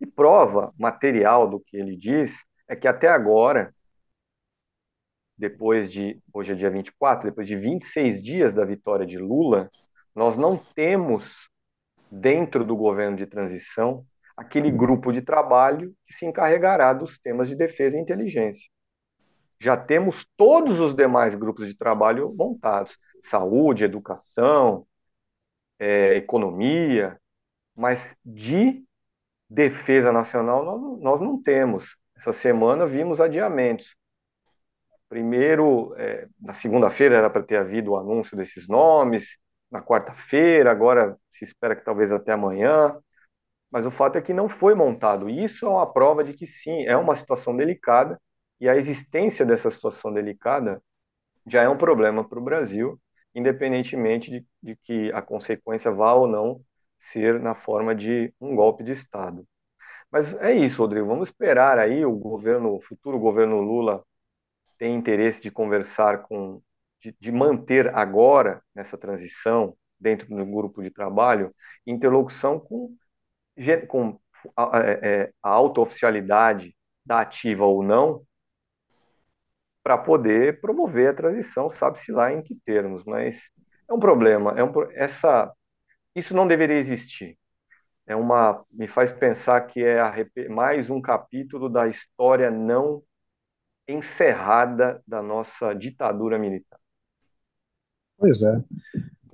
E 0.00 0.06
prova 0.06 0.72
material 0.78 1.48
do 1.48 1.60
que 1.60 1.76
ele 1.76 1.96
diz 1.96 2.44
é 2.68 2.74
que 2.74 2.88
até 2.88 3.08
agora, 3.08 3.74
depois 5.36 5.90
de 5.90 6.20
hoje 6.32 6.52
é 6.52 6.54
dia 6.54 6.70
24, 6.70 7.28
depois 7.28 7.46
de 7.46 7.56
26 7.56 8.22
dias 8.22 8.54
da 8.54 8.64
vitória 8.64 9.06
de 9.06 9.18
Lula, 9.18 9.68
nós 10.14 10.36
não 10.36 10.56
temos 10.56 11.48
dentro 12.10 12.64
do 12.64 12.76
governo 12.76 13.16
de 13.16 13.26
transição 13.26 14.06
aquele 14.36 14.70
grupo 14.70 15.12
de 15.12 15.22
trabalho 15.22 15.94
que 16.06 16.14
se 16.14 16.26
encarregará 16.26 16.92
dos 16.92 17.18
temas 17.18 17.48
de 17.48 17.56
defesa 17.56 17.96
e 17.96 18.00
inteligência. 18.00 18.68
Já 19.60 19.76
temos 19.76 20.26
todos 20.36 20.80
os 20.80 20.94
demais 20.94 21.34
grupos 21.34 21.66
de 21.66 21.76
trabalho 21.76 22.34
montados: 22.36 22.98
saúde, 23.22 23.84
educação, 23.84 24.86
é, 25.78 26.16
economia, 26.16 27.18
mas 27.74 28.16
de 28.24 28.84
defesa 29.48 30.12
nacional 30.12 30.64
nós, 30.64 31.00
nós, 31.00 31.20
não 31.20 31.40
temos. 31.40 31.96
Essa 32.16 32.32
semana 32.32 32.86
vimos 32.86 33.20
adiamentos. 33.20 33.96
Primeiro, 35.08 35.94
é, 35.96 36.26
na 36.40 36.52
segunda-feira 36.52 37.16
era 37.16 37.30
para 37.30 37.42
ter 37.42 37.56
havido 37.56 37.92
o 37.92 37.96
anúncio 37.96 38.36
desses 38.36 38.66
nomes, 38.68 39.38
na 39.70 39.82
quarta-feira, 39.82 40.70
agora 40.70 41.16
se 41.32 41.44
espera 41.44 41.76
que 41.76 41.84
talvez 41.84 42.10
até 42.12 42.32
amanhã 42.32 42.98
mas 43.74 43.86
o 43.86 43.90
fato 43.90 44.16
é 44.16 44.22
que 44.22 44.32
não 44.32 44.48
foi 44.48 44.72
montado. 44.72 45.28
Isso 45.28 45.66
é 45.66 45.68
uma 45.68 45.92
prova 45.92 46.22
de 46.22 46.32
que 46.32 46.46
sim, 46.46 46.84
é 46.86 46.96
uma 46.96 47.16
situação 47.16 47.56
delicada 47.56 48.20
e 48.60 48.68
a 48.68 48.76
existência 48.76 49.44
dessa 49.44 49.68
situação 49.68 50.12
delicada 50.12 50.80
já 51.44 51.62
é 51.62 51.68
um 51.68 51.76
problema 51.76 52.22
para 52.22 52.38
o 52.38 52.42
Brasil, 52.42 53.00
independentemente 53.34 54.30
de, 54.30 54.46
de, 54.62 54.76
que 54.76 55.10
a 55.12 55.20
consequência 55.20 55.90
vá 55.90 56.14
ou 56.14 56.28
não 56.28 56.60
ser 57.04 57.40
na 57.40 57.54
forma 57.54 57.94
de 57.94 58.32
um 58.40 58.54
golpe 58.56 58.82
de 58.82 58.92
Estado. 58.92 59.46
Mas 60.10 60.34
é 60.36 60.52
isso, 60.52 60.80
Rodrigo. 60.80 61.06
Vamos 61.06 61.28
esperar 61.28 61.78
aí 61.78 62.04
o 62.04 62.12
governo, 62.12 62.74
o 62.74 62.80
futuro 62.80 63.18
governo 63.18 63.60
Lula 63.60 64.04
tem 64.78 64.94
interesse 64.94 65.42
de 65.42 65.50
conversar 65.50 66.22
com, 66.22 66.62
de, 67.00 67.14
de 67.18 67.32
manter 67.32 67.94
agora 67.94 68.62
nessa 68.74 68.96
transição 68.96 69.76
dentro 69.98 70.28
do 70.28 70.44
grupo 70.44 70.82
de 70.82 70.90
trabalho 70.90 71.54
interlocução 71.86 72.58
com 72.58 72.94
com 73.88 74.18
a, 74.56 74.78
é, 74.80 75.32
a 75.42 75.48
auto-oficialidade 75.50 76.74
da 77.04 77.20
ativa 77.20 77.64
ou 77.64 77.82
não, 77.82 78.24
para 79.82 79.98
poder 79.98 80.60
promover 80.60 81.10
a 81.10 81.14
transição, 81.14 81.68
sabe-se 81.68 82.10
lá 82.10 82.32
em 82.32 82.42
que 82.42 82.54
termos, 82.64 83.04
mas 83.04 83.50
é 83.88 83.92
um 83.92 84.00
problema, 84.00 84.52
é 84.56 84.64
um, 84.64 84.72
essa, 84.92 85.52
isso 86.14 86.34
não 86.34 86.46
deveria 86.46 86.76
existir. 86.76 87.38
É 88.06 88.14
uma, 88.14 88.64
me 88.70 88.86
faz 88.86 89.10
pensar 89.10 89.60
que 89.62 89.82
é 89.82 90.00
a, 90.00 90.14
mais 90.50 90.90
um 90.90 91.00
capítulo 91.00 91.68
da 91.68 91.88
história 91.88 92.50
não 92.50 93.02
encerrada 93.88 95.02
da 95.06 95.22
nossa 95.22 95.74
ditadura 95.74 96.38
militar. 96.38 96.78
Pois 98.16 98.42
é. 98.42 98.62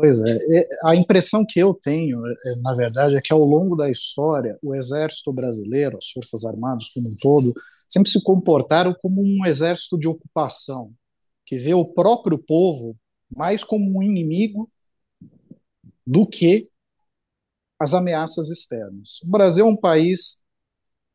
Pois 0.01 0.19
é, 0.23 0.67
a 0.85 0.97
impressão 0.97 1.45
que 1.47 1.61
eu 1.61 1.75
tenho, 1.75 2.17
é, 2.27 2.57
na 2.63 2.73
verdade, 2.73 3.17
é 3.17 3.21
que 3.21 3.35
ao 3.35 3.41
longo 3.41 3.77
da 3.77 3.91
história, 3.91 4.59
o 4.63 4.75
exército 4.75 5.31
brasileiro, 5.31 5.99
as 5.99 6.09
Forças 6.09 6.43
Armadas 6.47 6.89
como 6.89 7.11
um 7.11 7.17
todo, 7.21 7.53
sempre 7.87 8.11
se 8.11 8.23
comportaram 8.23 8.97
como 8.99 9.21
um 9.21 9.45
exército 9.45 9.99
de 9.99 10.09
ocupação, 10.09 10.95
que 11.45 11.59
vê 11.59 11.75
o 11.75 11.85
próprio 11.85 12.39
povo 12.39 12.97
mais 13.31 13.63
como 13.63 13.99
um 13.99 14.03
inimigo 14.03 14.71
do 16.11 16.27
que 16.27 16.65
as 17.79 17.95
ameaças 17.95 18.51
externas. 18.51 19.21
O 19.23 19.29
Brasil 19.29 19.65
é 19.65 19.69
um 19.69 19.77
país 19.77 20.45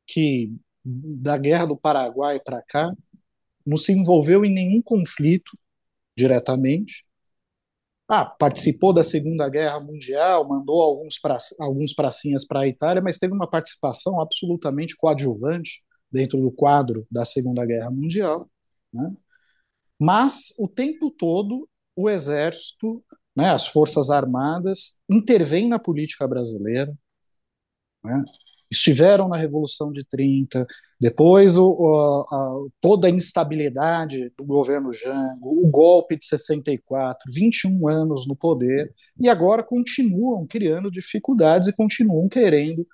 que, 0.08 0.56
da 0.86 1.38
Guerra 1.38 1.66
do 1.66 1.76
Paraguai 1.76 2.40
para 2.40 2.62
cá, 2.62 2.90
não 3.66 3.76
se 3.76 3.92
envolveu 3.92 4.46
em 4.46 4.54
nenhum 4.54 4.82
conflito 4.82 5.52
diretamente, 6.18 7.06
ah, 8.08 8.26
participou 8.26 8.94
da 8.94 9.04
Segunda 9.04 9.50
Guerra 9.50 9.82
Mundial, 9.82 10.48
mandou 10.48 10.82
alguns, 10.82 11.20
pra, 11.20 11.38
alguns 11.60 11.92
pracinhas 11.94 12.46
para 12.46 12.62
a 12.62 12.68
Itália, 12.68 13.02
mas 13.02 13.18
teve 13.18 13.34
uma 13.34 13.50
participação 13.50 14.22
absolutamente 14.22 14.96
coadjuvante 14.96 15.84
dentro 16.10 16.40
do 16.40 16.52
quadro 16.52 17.06
da 17.12 17.26
Segunda 17.26 17.66
Guerra 17.66 17.92
Mundial. 17.92 18.50
Né? 18.94 19.12
Mas 20.00 20.54
o 20.58 20.70
tempo 20.70 21.12
todo 21.12 21.68
o 21.96 22.10
Exército, 22.10 23.04
né, 23.36 23.52
as 23.52 23.68
Forças 23.68 24.10
Armadas, 24.10 25.02
intervêm 25.10 25.68
na 25.68 25.80
política 25.80 26.28
brasileira. 26.28 26.94
Né? 28.04 28.24
estiveram 28.72 29.28
na 29.28 29.38
Revolução 29.38 29.92
de 29.92 30.04
30, 30.04 30.66
depois 31.00 31.58
o, 31.58 31.70
o, 31.70 32.22
a, 32.30 32.70
toda 32.82 33.08
a 33.08 33.12
instabilidade 33.12 34.32
do 34.38 34.44
governo 34.44 34.92
Jango, 34.92 35.64
o 35.64 35.68
golpe 35.68 36.18
de 36.18 36.26
64, 36.26 37.32
21 37.32 37.88
anos 37.88 38.28
no 38.28 38.36
poder, 38.36 38.94
e 39.20 39.30
agora 39.30 39.64
continuam 39.64 40.46
criando 40.48 40.92
dificuldades 40.92 41.68
e 41.68 41.74
continuam 41.74 42.28
querendo 42.28 42.88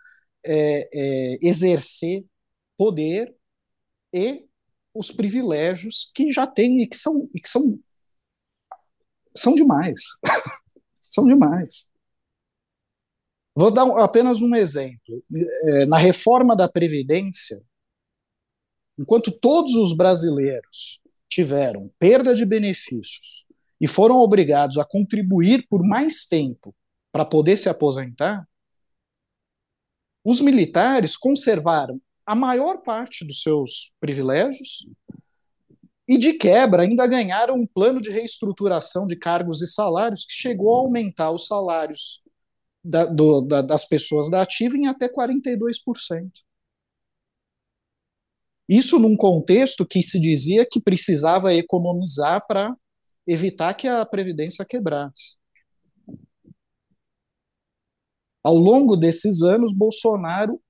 é, 0.45 0.89
é, 0.93 1.37
exercer 1.41 2.25
poder 2.77 3.33
e 4.13 4.45
os 4.93 5.11
privilégios 5.11 6.11
que 6.13 6.31
já 6.31 6.45
têm 6.45 6.81
e 6.81 6.87
que 6.87 6.97
são, 6.97 7.29
e 7.33 7.39
que 7.39 7.47
são, 7.47 7.77
são 9.35 9.53
demais. 9.53 10.01
são 10.99 11.25
demais. 11.25 11.91
Vou 13.55 13.69
dar 13.69 13.85
apenas 14.03 14.41
um 14.41 14.55
exemplo. 14.55 15.23
É, 15.65 15.85
na 15.85 15.97
reforma 15.97 16.55
da 16.55 16.69
Previdência, 16.69 17.61
enquanto 18.97 19.31
todos 19.31 19.73
os 19.75 19.95
brasileiros 19.95 21.01
tiveram 21.29 21.81
perda 21.99 22.33
de 22.33 22.45
benefícios 22.45 23.45
e 23.79 23.87
foram 23.87 24.17
obrigados 24.17 24.77
a 24.77 24.85
contribuir 24.85 25.65
por 25.69 25.83
mais 25.83 26.25
tempo 26.25 26.75
para 27.11 27.25
poder 27.25 27.57
se 27.57 27.67
aposentar, 27.67 28.47
os 30.23 30.39
militares 30.39 31.17
conservaram 31.17 31.99
a 32.25 32.35
maior 32.35 32.81
parte 32.83 33.25
dos 33.25 33.41
seus 33.41 33.93
privilégios 33.99 34.87
e, 36.11 36.17
de 36.17 36.33
quebra, 36.33 36.81
ainda 36.81 37.07
ganharam 37.07 37.55
um 37.55 37.65
plano 37.65 38.01
de 38.01 38.11
reestruturação 38.11 39.07
de 39.07 39.15
cargos 39.15 39.61
e 39.61 39.67
salários 39.67 40.25
que 40.25 40.33
chegou 40.33 40.75
a 40.75 40.79
aumentar 40.79 41.31
os 41.31 41.47
salários 41.47 42.21
da, 42.83 43.05
do, 43.05 43.39
da, 43.39 43.61
das 43.61 43.87
pessoas 43.87 44.29
da 44.29 44.41
ativa 44.41 44.75
em 44.75 44.87
até 44.87 45.07
42%. 45.07 46.29
Isso 48.67 48.99
num 48.99 49.15
contexto 49.15 49.85
que 49.85 50.03
se 50.03 50.19
dizia 50.19 50.67
que 50.69 50.81
precisava 50.81 51.53
economizar 51.53 52.45
para 52.45 52.75
evitar 53.25 53.73
que 53.73 53.87
a 53.87 54.05
Previdência 54.05 54.65
quebrasse. 54.65 55.37
Ao 58.43 58.55
longo 58.55 58.97
desses 58.97 59.41
anos, 59.43 59.73
Bolsonaro 59.73 60.61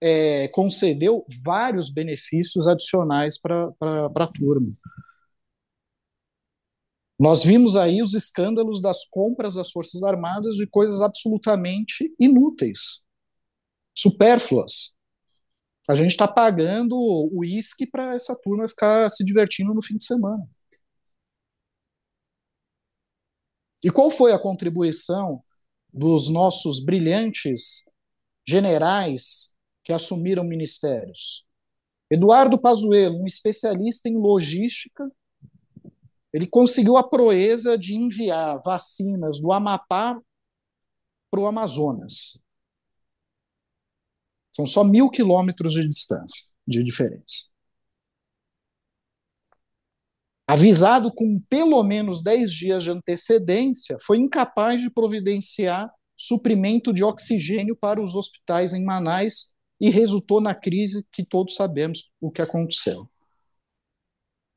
é, 0.00 0.48
concedeu 0.48 1.24
vários 1.44 1.90
benefícios 1.90 2.66
adicionais 2.66 3.38
para 3.38 3.72
a 3.80 4.32
turma. 4.32 4.72
Nós 7.18 7.42
vimos 7.42 7.74
aí 7.74 8.00
os 8.00 8.14
escândalos 8.14 8.80
das 8.80 9.04
compras 9.04 9.54
das 9.54 9.72
Forças 9.72 10.04
Armadas 10.04 10.56
de 10.56 10.66
coisas 10.68 11.00
absolutamente 11.00 12.14
inúteis, 12.18 13.02
supérfluas. 13.92 14.96
A 15.88 15.96
gente 15.96 16.12
está 16.12 16.28
pagando 16.28 16.94
o 16.94 17.40
uísque 17.40 17.86
para 17.86 18.14
essa 18.14 18.38
turma 18.40 18.68
ficar 18.68 19.10
se 19.10 19.24
divertindo 19.24 19.74
no 19.74 19.82
fim 19.82 19.96
de 19.96 20.04
semana. 20.04 20.46
E 23.82 23.90
qual 23.90 24.10
foi 24.10 24.32
a 24.32 24.38
contribuição 24.38 25.40
dos 25.92 26.28
nossos 26.28 26.84
brilhantes 26.84 27.90
generais 28.46 29.57
que 29.88 29.92
assumiram 29.94 30.44
ministérios? 30.44 31.46
Eduardo 32.10 32.60
Pazuello, 32.60 33.22
um 33.22 33.26
especialista 33.26 34.06
em 34.06 34.18
logística, 34.18 35.10
ele 36.30 36.46
conseguiu 36.46 36.98
a 36.98 37.08
proeza 37.08 37.78
de 37.78 37.94
enviar 37.96 38.58
vacinas 38.62 39.40
do 39.40 39.50
Amapá 39.50 40.20
para 41.30 41.40
o 41.40 41.46
Amazonas. 41.46 42.38
São 44.54 44.66
só 44.66 44.84
mil 44.84 45.08
quilômetros 45.08 45.72
de 45.72 45.88
distância, 45.88 46.52
de 46.66 46.84
diferença. 46.84 47.48
Avisado 50.46 51.10
com 51.10 51.40
pelo 51.48 51.82
menos 51.82 52.22
10 52.22 52.52
dias 52.52 52.84
de 52.84 52.90
antecedência, 52.90 53.96
foi 54.02 54.18
incapaz 54.18 54.82
de 54.82 54.90
providenciar 54.90 55.90
suprimento 56.14 56.92
de 56.92 57.02
oxigênio 57.02 57.74
para 57.74 58.02
os 58.02 58.14
hospitais 58.14 58.74
em 58.74 58.84
Manaus 58.84 59.56
e 59.80 59.90
resultou 59.90 60.40
na 60.40 60.54
crise 60.54 61.06
que 61.12 61.24
todos 61.24 61.54
sabemos 61.54 62.12
o 62.20 62.30
que 62.30 62.42
aconteceu. 62.42 63.08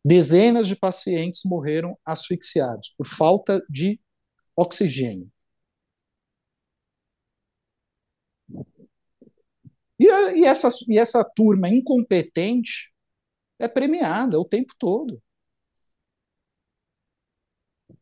Dezenas 0.03 0.67
de 0.67 0.75
pacientes 0.75 1.43
morreram 1.45 1.97
asfixiados 2.03 2.93
por 2.97 3.05
falta 3.05 3.63
de 3.69 3.99
oxigênio. 4.55 5.31
E, 9.99 10.07
e, 10.07 10.45
essa, 10.45 10.69
e 10.89 10.97
essa 10.97 11.23
turma 11.23 11.69
incompetente 11.69 12.91
é 13.59 13.67
premiada 13.67 14.39
o 14.39 14.45
tempo 14.45 14.73
todo. 14.79 15.21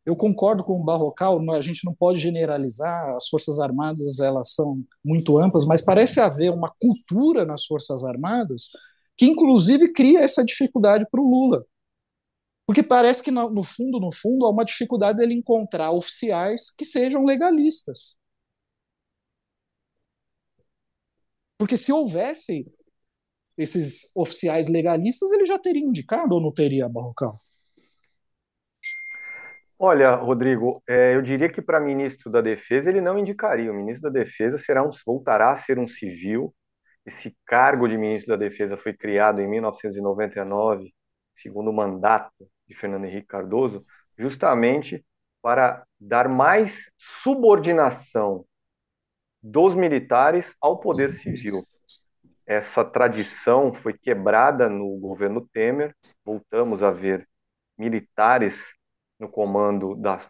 Eu 0.10 0.16
concordo 0.16 0.64
com 0.64 0.74
o 0.74 0.84
Barrocal, 0.84 1.40
a 1.52 1.62
gente 1.62 1.86
não 1.86 1.94
pode 1.94 2.20
generalizar, 2.20 3.16
as 3.16 3.28
Forças 3.28 3.60
Armadas 3.60 4.20
elas 4.20 4.54
são 4.54 4.84
muito 5.06 5.38
amplas, 5.38 5.66
mas 5.66 5.82
parece 5.82 6.20
haver 6.20 6.52
uma 6.52 6.74
cultura 6.82 7.46
nas 7.46 7.64
Forças 7.66 8.04
Armadas 8.04 8.72
que 9.16 9.28
inclusive 9.28 9.94
cria 9.94 10.22
essa 10.22 10.44
dificuldade 10.44 11.06
para 11.12 11.22
o 11.22 11.30
Lula. 11.30 11.64
Porque 12.66 12.82
parece 12.82 13.22
que 13.22 13.30
no 13.30 13.64
fundo, 13.64 14.00
no 14.00 14.12
fundo, 14.12 14.46
há 14.46 14.50
uma 14.50 14.66
dificuldade 14.66 15.20
dele 15.20 15.36
encontrar 15.36 15.92
oficiais 15.92 16.72
que 16.76 16.86
sejam 16.86 17.24
legalistas. 17.24 18.18
Porque 21.56 21.78
se 21.78 21.92
houvesse 21.92 22.66
esses 23.56 24.10
oficiais 24.16 24.68
legalistas, 24.68 25.32
ele 25.32 25.46
já 25.46 25.60
teria 25.60 25.84
indicado 25.86 26.34
ou 26.34 26.42
não 26.42 26.52
teria, 26.52 26.90
Barrocal? 26.90 27.40
Olha, 29.82 30.14
Rodrigo, 30.16 30.84
é, 30.86 31.16
eu 31.16 31.22
diria 31.22 31.48
que 31.48 31.62
para 31.62 31.80
ministro 31.80 32.30
da 32.30 32.42
Defesa 32.42 32.90
ele 32.90 33.00
não 33.00 33.18
indicaria. 33.18 33.72
O 33.72 33.74
ministro 33.74 34.12
da 34.12 34.20
Defesa 34.20 34.58
será 34.58 34.84
um, 34.84 34.90
voltará 35.06 35.52
a 35.52 35.56
ser 35.56 35.80
um 35.80 35.88
civil. 35.88 36.54
Esse 37.06 37.34
cargo 37.46 37.88
de 37.88 37.98
ministro 37.98 38.32
da 38.32 38.36
Defesa 38.36 38.76
foi 38.76 38.92
criado 38.92 39.40
em 39.40 39.48
1999, 39.48 40.94
segundo 41.34 41.70
o 41.70 41.74
mandato 41.74 42.46
de 42.68 42.76
Fernando 42.76 43.06
Henrique 43.06 43.28
Cardoso, 43.28 43.86
justamente 44.18 45.04
para 45.42 45.86
dar 45.98 46.28
mais 46.28 46.92
subordinação 46.98 48.46
dos 49.42 49.74
militares 49.74 50.54
ao 50.60 50.78
poder 50.78 51.14
civil. 51.14 51.56
Essa 52.46 52.84
tradição 52.84 53.74
foi 53.74 53.94
quebrada 53.94 54.68
no 54.68 54.98
governo 54.98 55.48
Temer, 55.54 55.96
voltamos 56.26 56.84
a 56.84 56.92
ver 56.92 57.26
militares 57.78 58.78
no 59.20 59.30
comando 59.30 59.96
da. 59.96 60.22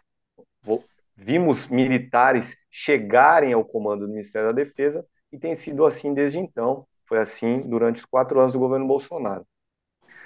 Vimos 1.16 1.66
militares 1.68 2.56
chegarem 2.70 3.52
ao 3.52 3.64
comando 3.64 4.06
do 4.06 4.12
Ministério 4.12 4.48
da 4.48 4.54
Defesa 4.54 5.06
e 5.30 5.38
tem 5.38 5.54
sido 5.54 5.84
assim 5.84 6.12
desde 6.12 6.38
então. 6.38 6.86
Foi 7.06 7.18
assim 7.18 7.68
durante 7.68 7.98
os 7.98 8.04
quatro 8.04 8.40
anos 8.40 8.52
do 8.52 8.58
governo 8.58 8.86
Bolsonaro. 8.86 9.46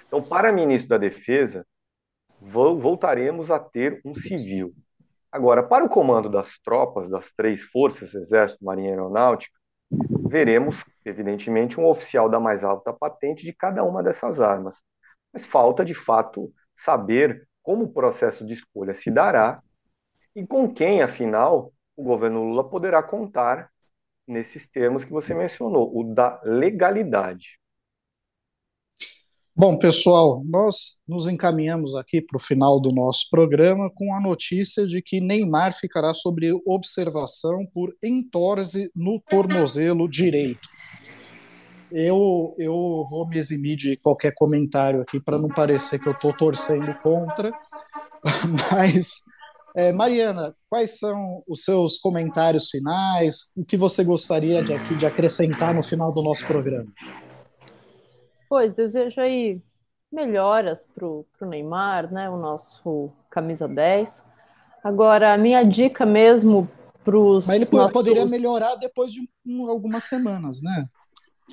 Então, 0.07 0.23
para 0.23 0.53
ministro 0.53 0.91
da 0.91 0.99
Defesa, 0.99 1.67
voltaremos 2.41 3.51
a 3.51 3.59
ter 3.59 4.01
um 4.05 4.15
civil. 4.15 4.75
Agora, 5.31 5.63
para 5.63 5.85
o 5.85 5.89
comando 5.89 6.29
das 6.29 6.59
tropas, 6.59 7.09
das 7.09 7.33
três 7.33 7.65
forças, 7.65 8.15
Exército, 8.15 8.65
Marinha 8.65 8.89
e 8.89 8.91
Aeronáutica, 8.93 9.57
veremos, 10.29 10.85
evidentemente, 11.05 11.81
um 11.81 11.87
oficial 11.87 12.29
da 12.29 12.39
mais 12.39 12.63
alta 12.63 12.93
patente 12.93 13.45
de 13.45 13.53
cada 13.53 13.83
uma 13.83 14.03
dessas 14.03 14.41
armas. 14.41 14.83
Mas 15.33 15.45
falta, 15.45 15.85
de 15.85 15.95
fato, 15.95 16.53
saber 16.75 17.49
como 17.65 17.85
o 17.85 17.93
processo 17.93 18.45
de 18.47 18.53
escolha 18.53 18.95
se 18.95 19.11
dará 19.11 19.61
e 20.37 20.47
com 20.47 20.73
quem, 20.73 21.01
afinal, 21.01 21.73
o 21.97 22.05
governo 22.05 22.45
Lula 22.45 22.69
poderá 22.69 23.03
contar 23.03 23.71
nesses 24.27 24.69
termos 24.69 25.05
que 25.05 25.11
você 25.11 25.35
mencionou, 25.35 25.91
o 25.99 26.15
da 26.15 26.41
legalidade. 26.45 27.59
Bom, 29.57 29.79
pessoal, 29.79 30.43
nós 30.45 30.99
nos 31.07 31.29
encaminhamos 31.29 31.95
aqui 31.95 32.21
para 32.21 32.37
o 32.37 32.41
final 32.41 32.81
do 32.81 32.93
nosso 32.93 33.29
programa 33.31 33.89
com 33.95 34.13
a 34.13 34.21
notícia 34.21 34.85
de 34.87 35.01
que 35.01 35.21
Neymar 35.21 35.73
ficará 35.73 36.13
sob 36.13 36.51
observação 36.67 37.65
por 37.73 37.97
entorse 38.03 38.91
no 38.95 39.23
tornozelo 39.29 40.09
direito. 40.09 40.69
Eu, 41.97 42.57
eu 42.59 43.05
vou 43.09 43.25
me 43.31 43.39
eximir 43.39 43.77
de 43.77 43.97
qualquer 43.97 44.35
comentário 44.35 45.01
aqui 45.01 45.21
para 45.21 45.39
não 45.39 45.49
parecer 45.49 46.01
que 46.01 46.09
eu 46.09 46.13
estou 46.13 46.37
torcendo 46.37 46.93
contra, 46.99 47.53
mas, 48.73 49.23
é, 49.77 49.93
Mariana, 49.93 50.57
quais 50.69 50.99
são 50.99 51.45
os 51.47 51.63
seus 51.63 51.97
comentários 51.99 52.69
finais? 52.69 53.53
O 53.57 53.65
que 53.65 53.77
você 53.77 54.03
gostaria 54.03 54.61
de, 54.61 54.75
aqui, 54.75 54.97
de 54.97 55.07
acrescentar 55.07 55.73
no 55.73 55.85
final 55.85 56.13
do 56.13 56.21
nosso 56.21 56.45
programa? 56.49 56.93
Pois, 58.49 58.73
desejo 58.73 59.21
aí 59.21 59.63
melhoras 60.13 60.85
para 60.93 61.07
o 61.07 61.25
Neymar, 61.43 62.13
né? 62.13 62.29
O 62.29 62.37
nosso 62.37 63.13
camisa 63.31 63.69
10. 63.69 64.25
Agora, 64.83 65.33
a 65.33 65.39
minha 65.39 65.63
dica 65.63 66.05
mesmo 66.05 66.69
para 67.05 67.17
os. 67.17 67.47
Mas 67.47 67.63
ele 67.63 67.81
nossos... 67.81 67.93
poderia 67.93 68.27
melhorar 68.27 68.75
depois 68.75 69.13
de 69.13 69.29
um, 69.47 69.71
algumas 69.71 70.05
semanas, 70.05 70.61
né? 70.61 70.87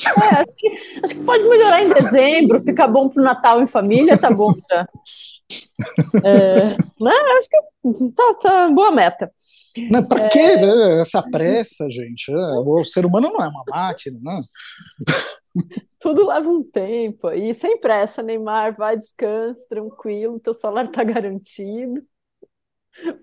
É, 0.05 0.35
acho, 0.41 0.55
que, 0.55 0.67
acho 1.03 1.13
que 1.15 1.23
pode 1.23 1.43
melhorar 1.43 1.83
em 1.83 1.89
dezembro, 1.89 2.61
fica 2.63 2.87
bom 2.87 3.09
para 3.09 3.21
o 3.21 3.25
Natal 3.25 3.61
em 3.61 3.67
família, 3.67 4.17
tá 4.17 4.31
bom 4.31 4.53
já. 4.69 4.87
É, 6.23 6.69
né? 7.01 7.11
Acho 7.37 7.49
que 7.49 8.11
tá, 8.11 8.33
tá 8.35 8.69
boa 8.69 8.91
meta. 8.91 9.31
Não, 9.89 10.03
pra 10.03 10.25
é... 10.25 10.29
que 10.29 10.55
né? 10.57 11.01
essa 11.01 11.23
pressa, 11.29 11.89
gente? 11.89 12.31
É, 12.31 12.35
o 12.35 12.83
ser 12.83 13.05
humano 13.05 13.29
não 13.29 13.43
é 13.43 13.47
uma 13.47 13.63
máquina, 13.67 14.19
né? 14.21 14.41
Tudo 15.99 16.27
leva 16.27 16.49
um 16.49 16.63
tempo 16.63 17.31
e 17.31 17.53
sem 17.53 17.79
pressa, 17.79 18.23
Neymar, 18.23 18.75
vai, 18.77 18.95
descanse, 18.95 19.67
tranquilo, 19.67 20.39
teu 20.39 20.53
salário 20.53 20.89
está 20.89 21.03
garantido. 21.03 22.03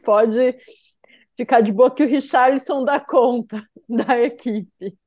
Pode 0.04 0.58
ficar 1.36 1.60
de 1.60 1.72
boa 1.72 1.90
que 1.90 2.02
o 2.02 2.08
Richarlison 2.08 2.84
dá 2.84 2.98
conta 2.98 3.62
da 3.88 4.18
equipe. 4.20 4.98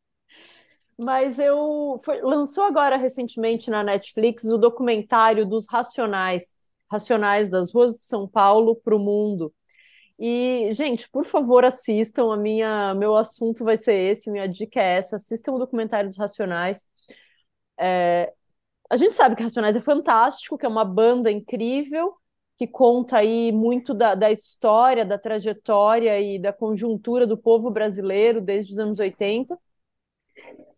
Mas 1.03 1.39
eu 1.39 1.99
foi, 2.05 2.21
lançou 2.21 2.63
agora 2.63 2.95
recentemente 2.95 3.71
na 3.71 3.83
Netflix 3.83 4.43
o 4.43 4.57
documentário 4.57 5.47
dos 5.47 5.65
Racionais, 5.67 6.53
Racionais 6.91 7.49
das 7.49 7.73
ruas 7.73 7.93
de 7.95 8.03
São 8.03 8.27
Paulo 8.27 8.75
para 8.75 8.95
o 8.95 8.99
mundo. 8.99 9.51
E, 10.19 10.71
gente, 10.75 11.09
por 11.09 11.25
favor, 11.25 11.65
assistam. 11.65 12.31
A 12.31 12.37
minha, 12.37 12.93
meu 12.93 13.15
assunto 13.17 13.63
vai 13.63 13.77
ser 13.77 13.95
esse, 13.95 14.29
minha 14.29 14.47
dica 14.47 14.79
é 14.79 14.97
essa. 14.97 15.15
Assistam 15.15 15.53
o 15.53 15.59
documentário 15.59 16.07
dos 16.07 16.17
Racionais. 16.19 16.85
É, 17.79 18.31
a 18.89 18.97
gente 18.97 19.15
sabe 19.15 19.35
que 19.35 19.43
Racionais 19.43 19.75
é 19.75 19.81
fantástico, 19.81 20.57
que 20.57 20.65
é 20.65 20.69
uma 20.69 20.85
banda 20.85 21.31
incrível, 21.31 22.13
que 22.57 22.67
conta 22.67 23.17
aí 23.17 23.51
muito 23.51 23.93
da, 23.95 24.13
da 24.13 24.31
história, 24.31 25.03
da 25.03 25.17
trajetória 25.17 26.19
e 26.21 26.37
da 26.37 26.53
conjuntura 26.53 27.25
do 27.25 27.37
povo 27.37 27.71
brasileiro 27.71 28.39
desde 28.39 28.73
os 28.73 28.79
anos 28.79 28.99
80. 28.99 29.57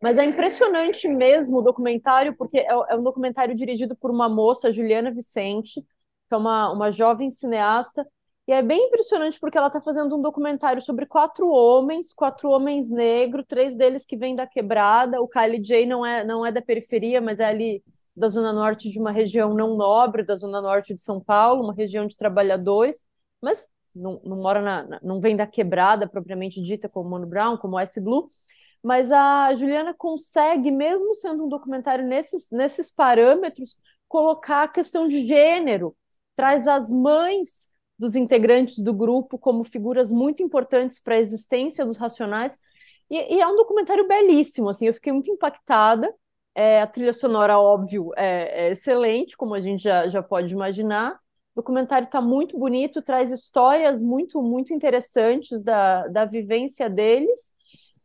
Mas 0.01 0.17
é 0.17 0.25
impressionante 0.25 1.07
mesmo 1.07 1.59
o 1.59 1.61
documentário, 1.61 2.35
porque 2.35 2.59
é, 2.59 2.67
é 2.67 2.95
um 2.95 3.03
documentário 3.03 3.55
dirigido 3.55 3.95
por 3.95 4.11
uma 4.11 4.27
moça, 4.27 4.71
Juliana 4.71 5.11
Vicente, 5.11 5.81
que 5.81 6.33
é 6.33 6.37
uma, 6.37 6.71
uma 6.71 6.91
jovem 6.91 7.29
cineasta, 7.29 8.05
e 8.47 8.51
é 8.51 8.61
bem 8.61 8.87
impressionante 8.87 9.39
porque 9.39 9.57
ela 9.57 9.67
está 9.67 9.79
fazendo 9.79 10.17
um 10.17 10.21
documentário 10.21 10.81
sobre 10.81 11.05
quatro 11.05 11.47
homens, 11.47 12.13
quatro 12.13 12.49
homens 12.49 12.89
negros, 12.89 13.45
três 13.47 13.73
deles 13.75 14.05
que 14.05 14.17
vêm 14.17 14.35
da 14.35 14.45
quebrada. 14.45 15.21
O 15.21 15.27
Kylie 15.29 15.61
J 15.61 15.85
não 15.85 16.05
é, 16.05 16.25
não 16.25 16.45
é 16.45 16.51
da 16.51 16.61
periferia, 16.61 17.21
mas 17.21 17.39
é 17.39 17.45
ali 17.45 17.81
da 18.15 18.27
zona 18.27 18.51
norte 18.51 18.89
de 18.89 18.99
uma 18.99 19.11
região 19.11 19.53
não 19.53 19.77
nobre, 19.77 20.23
da 20.23 20.35
zona 20.35 20.61
norte 20.61 20.93
de 20.93 21.01
São 21.01 21.21
Paulo, 21.21 21.63
uma 21.63 21.73
região 21.73 22.05
de 22.05 22.17
trabalhadores. 22.17 23.05
mas 23.41 23.69
não, 23.95 24.19
não 24.23 24.37
mora 24.37 24.61
na, 24.61 24.99
não 25.01 25.19
vem 25.19 25.35
da 25.35 25.47
quebrada 25.47 26.07
propriamente 26.07 26.61
dita 26.61 26.89
como 26.89 27.09
Mano 27.09 27.27
Brown, 27.27 27.57
como 27.57 27.79
S 27.79 27.99
Blue, 28.01 28.27
mas 28.83 29.11
a 29.11 29.53
Juliana 29.53 29.93
consegue, 29.93 30.69
mesmo 30.69 31.15
sendo 31.15 31.45
um 31.45 31.49
documentário 31.49 32.05
nesses, 32.05 32.51
nesses 32.51 32.91
parâmetros, 32.91 33.77
colocar 34.07 34.63
a 34.63 34.67
questão 34.67 35.07
de 35.07 35.25
gênero, 35.25 35.95
traz 36.35 36.67
as 36.67 36.91
mães 36.91 37.69
dos 37.97 38.15
integrantes 38.15 38.79
do 38.79 38.93
grupo 38.93 39.37
como 39.37 39.63
figuras 39.63 40.11
muito 40.11 40.43
importantes 40.43 40.99
para 40.99 41.15
a 41.15 41.19
existência 41.19 41.85
dos 41.85 41.95
Racionais, 41.95 42.57
e, 43.09 43.35
e, 43.35 43.41
é 43.41 43.47
um 43.47 43.55
documentário 43.55 44.07
belíssimo, 44.07 44.69
assim, 44.69 44.87
eu 44.87 44.93
fiquei 44.93 45.13
muito 45.13 45.31
impactada, 45.31 46.13
é, 46.55 46.81
a 46.81 46.87
trilha 46.87 47.13
sonora, 47.13 47.59
óbvio, 47.59 48.11
é, 48.15 48.67
é 48.67 48.71
excelente, 48.71 49.37
como 49.37 49.53
a 49.53 49.61
gente 49.61 49.83
já, 49.83 50.07
já 50.07 50.21
pode 50.21 50.53
imaginar, 50.53 51.13
o 51.53 51.61
documentário 51.61 52.05
está 52.05 52.19
muito 52.19 52.57
bonito, 52.57 53.01
traz 53.01 53.31
histórias 53.31 54.01
muito, 54.01 54.41
muito 54.41 54.73
interessantes 54.73 55.63
da, 55.63 56.07
da 56.07 56.25
vivência 56.25 56.89
deles, 56.89 57.53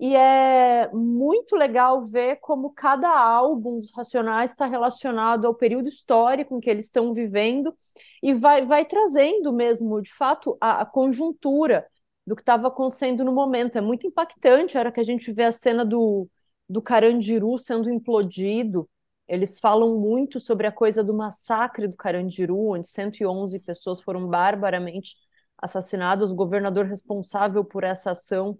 e 0.00 0.14
é 0.14 0.88
muito 0.92 1.56
legal 1.56 2.02
ver 2.02 2.36
como 2.36 2.70
cada 2.72 3.08
álbum 3.08 3.80
dos 3.80 3.92
Racionais 3.92 4.52
está 4.52 4.66
relacionado 4.66 5.46
ao 5.46 5.54
período 5.54 5.88
histórico 5.88 6.56
em 6.56 6.60
que 6.60 6.70
eles 6.70 6.84
estão 6.84 7.12
vivendo 7.12 7.74
e 8.22 8.32
vai, 8.32 8.64
vai 8.64 8.84
trazendo 8.84 9.52
mesmo, 9.52 10.00
de 10.00 10.12
fato, 10.14 10.56
a, 10.60 10.82
a 10.82 10.86
conjuntura 10.86 11.86
do 12.24 12.36
que 12.36 12.42
estava 12.42 12.68
acontecendo 12.68 13.24
no 13.24 13.32
momento. 13.32 13.76
É 13.76 13.80
muito 13.80 14.06
impactante 14.06 14.76
a 14.76 14.80
hora 14.80 14.92
que 14.92 15.00
a 15.00 15.04
gente 15.04 15.32
vê 15.32 15.44
a 15.44 15.52
cena 15.52 15.84
do, 15.84 16.28
do 16.68 16.80
Carandiru 16.80 17.58
sendo 17.58 17.90
implodido. 17.90 18.88
Eles 19.26 19.58
falam 19.58 19.98
muito 19.98 20.38
sobre 20.38 20.66
a 20.66 20.72
coisa 20.72 21.02
do 21.02 21.12
massacre 21.14 21.88
do 21.88 21.96
Carandiru, 21.96 22.70
onde 22.70 22.88
111 22.88 23.58
pessoas 23.60 24.00
foram 24.00 24.28
barbaramente 24.28 25.16
assassinadas. 25.56 26.30
O 26.30 26.36
governador 26.36 26.86
responsável 26.86 27.64
por 27.64 27.82
essa 27.82 28.12
ação 28.12 28.58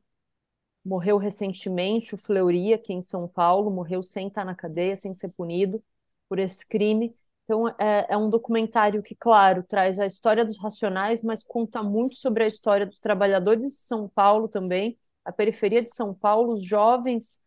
morreu 0.89 1.19
recentemente, 1.19 2.15
o 2.15 2.19
Fleury, 2.19 2.73
aqui 2.73 2.93
em 2.95 3.03
São 3.03 3.29
Paulo, 3.29 3.71
morreu 3.71 4.03
sem 4.03 4.29
estar 4.29 4.45
na 4.45 4.55
cadeia, 4.55 4.97
sem 4.97 5.13
ser 5.15 5.29
punido 5.31 5.83
por 6.29 6.39
esse 6.39 6.67
crime. 6.67 7.15
Então, 7.45 7.69
é, 7.79 8.07
é, 8.11 8.17
um 8.17 8.29
documentário 8.31 9.03
que, 9.03 9.15
claro, 9.15 9.63
traz 9.63 9.99
a 9.99 10.07
história 10.07 10.45
dos 10.45 10.59
racionais, 10.59 11.23
mas 11.23 11.43
conta 11.43 11.83
muito 11.83 12.17
sobre 12.17 12.45
a 12.45 12.47
história 12.47 12.87
dos 12.87 13.01
trabalhadores 13.01 13.63
de 13.63 13.81
São 13.81 14.09
Paulo 14.09 14.49
também, 14.49 14.99
a 15.25 15.33
periferia 15.33 15.83
de 15.83 15.91
São 15.95 16.15
Paulo, 16.15 16.53
os 16.55 16.65
jovens 16.65 17.41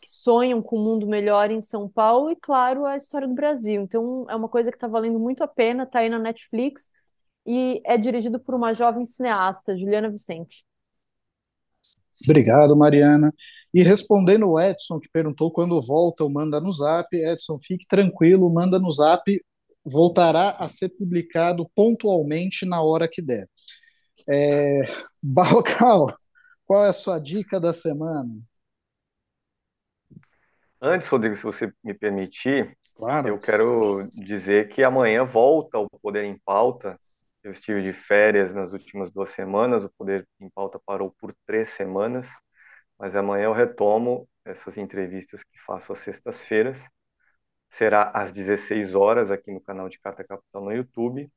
que 0.00 0.08
sonham 0.10 0.62
com 0.62 0.78
um 0.78 0.84
mundo 0.84 1.06
melhor 1.06 1.50
em 1.50 1.60
São 1.60 1.88
Paulo 1.88 2.30
e, 2.30 2.36
claro, 2.36 2.86
a 2.86 2.96
história 2.96 3.28
do 3.28 3.34
Brasil. 3.34 3.82
Então, 3.82 4.26
é 4.30 4.36
uma 4.36 4.48
coisa 4.48 4.70
que 4.70 4.76
está 4.76 4.86
valendo 4.88 5.18
muito 5.18 5.42
a 5.44 5.48
pena, 5.48 5.84
está 5.84 6.00
aí 6.00 6.08
na 6.08 6.18
Netflix 6.18 6.92
e 7.46 7.82
é 7.84 7.98
dirigido 7.98 8.40
por 8.40 8.54
uma 8.54 8.74
jovem 8.74 9.04
cineasta, 9.06 9.76
Juliana 9.76 10.10
Vicente. 10.10 10.64
Obrigado, 12.24 12.76
Mariana. 12.76 13.32
E 13.72 13.82
respondendo 13.82 14.48
o 14.48 14.60
Edson, 14.60 14.98
que 14.98 15.08
perguntou 15.08 15.52
quando 15.52 15.80
volta 15.80 16.24
o 16.24 16.30
Manda 16.30 16.60
no 16.60 16.72
Zap, 16.72 17.08
Edson, 17.14 17.58
fique 17.60 17.86
tranquilo, 17.86 18.46
o 18.46 18.52
Manda 18.52 18.78
no 18.78 18.90
Zap 18.90 19.22
voltará 19.84 20.50
a 20.58 20.68
ser 20.68 20.90
publicado 20.90 21.68
pontualmente 21.74 22.66
na 22.66 22.82
hora 22.82 23.08
que 23.08 23.22
der. 23.22 23.48
É... 24.28 24.80
Balcal, 25.22 26.06
qual 26.66 26.84
é 26.84 26.88
a 26.88 26.92
sua 26.92 27.18
dica 27.18 27.60
da 27.60 27.72
semana? 27.72 28.30
Antes, 30.80 31.08
Rodrigo, 31.08 31.34
se 31.34 31.42
você 31.42 31.72
me 31.82 31.92
permitir, 31.92 32.76
claro. 32.96 33.28
eu 33.28 33.38
quero 33.38 34.08
dizer 34.12 34.68
que 34.68 34.84
amanhã 34.84 35.24
volta 35.24 35.76
o 35.76 35.88
Poder 36.00 36.24
em 36.24 36.38
Pauta, 36.44 36.96
eu 37.48 37.52
estive 37.52 37.80
de 37.82 37.92
férias 37.92 38.52
nas 38.52 38.72
últimas 38.72 39.10
duas 39.10 39.30
semanas, 39.30 39.84
o 39.84 39.90
Poder 39.96 40.28
em 40.40 40.50
Pauta 40.50 40.78
parou 40.84 41.10
por 41.18 41.34
três 41.46 41.70
semanas, 41.70 42.28
mas 42.98 43.16
amanhã 43.16 43.44
eu 43.46 43.52
retomo 43.52 44.28
essas 44.44 44.76
entrevistas 44.76 45.42
que 45.42 45.58
faço 45.58 45.92
às 45.92 46.00
sextas-feiras. 46.00 46.88
Será 47.70 48.10
às 48.14 48.32
16 48.32 48.94
horas 48.94 49.30
aqui 49.30 49.50
no 49.52 49.60
canal 49.60 49.88
de 49.88 49.98
Carta 50.00 50.24
Capital 50.24 50.64
no 50.64 50.72
YouTube. 50.72 51.30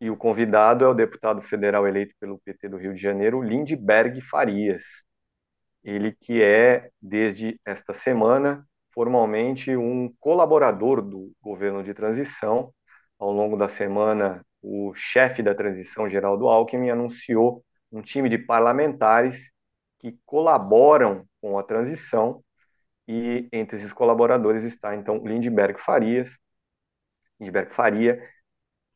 E 0.00 0.10
o 0.10 0.16
convidado 0.16 0.84
é 0.84 0.88
o 0.88 0.94
deputado 0.94 1.42
federal 1.42 1.86
eleito 1.86 2.14
pelo 2.20 2.38
PT 2.38 2.68
do 2.68 2.76
Rio 2.78 2.94
de 2.94 3.00
Janeiro, 3.00 3.42
Lindbergh 3.42 4.20
Farias. 4.22 5.04
Ele 5.84 6.12
que 6.12 6.42
é, 6.42 6.90
desde 7.00 7.60
esta 7.64 7.92
semana, 7.92 8.66
formalmente 8.92 9.76
um 9.76 10.12
colaborador 10.20 11.02
do 11.02 11.32
governo 11.40 11.82
de 11.82 11.94
transição. 11.94 12.72
Ao 13.18 13.32
longo 13.32 13.56
da 13.56 13.68
semana, 13.68 14.44
o 14.68 14.92
chefe 14.94 15.44
da 15.44 15.54
transição, 15.54 16.08
Geraldo 16.08 16.48
Alckmin, 16.48 16.90
anunciou 16.90 17.64
um 17.92 18.02
time 18.02 18.28
de 18.28 18.36
parlamentares 18.36 19.52
que 19.96 20.18
colaboram 20.26 21.24
com 21.40 21.56
a 21.56 21.62
transição 21.62 22.42
e 23.06 23.48
entre 23.52 23.76
esses 23.76 23.92
colaboradores 23.92 24.64
está 24.64 24.96
então 24.96 25.18
Lindbergh 25.24 25.78
Farias. 25.78 26.36
Lindbergh 27.38 27.72
Faria 27.72 28.20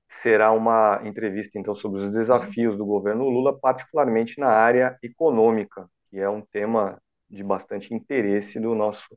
será 0.08 0.50
uma 0.50 1.00
entrevista 1.04 1.56
então 1.56 1.72
sobre 1.72 2.00
os 2.00 2.10
desafios 2.10 2.76
do 2.76 2.84
governo 2.84 3.28
Lula, 3.28 3.56
particularmente 3.56 4.40
na 4.40 4.48
área 4.48 4.98
econômica, 5.00 5.88
que 6.10 6.18
é 6.18 6.28
um 6.28 6.40
tema 6.40 7.00
de 7.28 7.44
bastante 7.44 7.94
interesse 7.94 8.58
do 8.58 8.74
nosso 8.74 9.16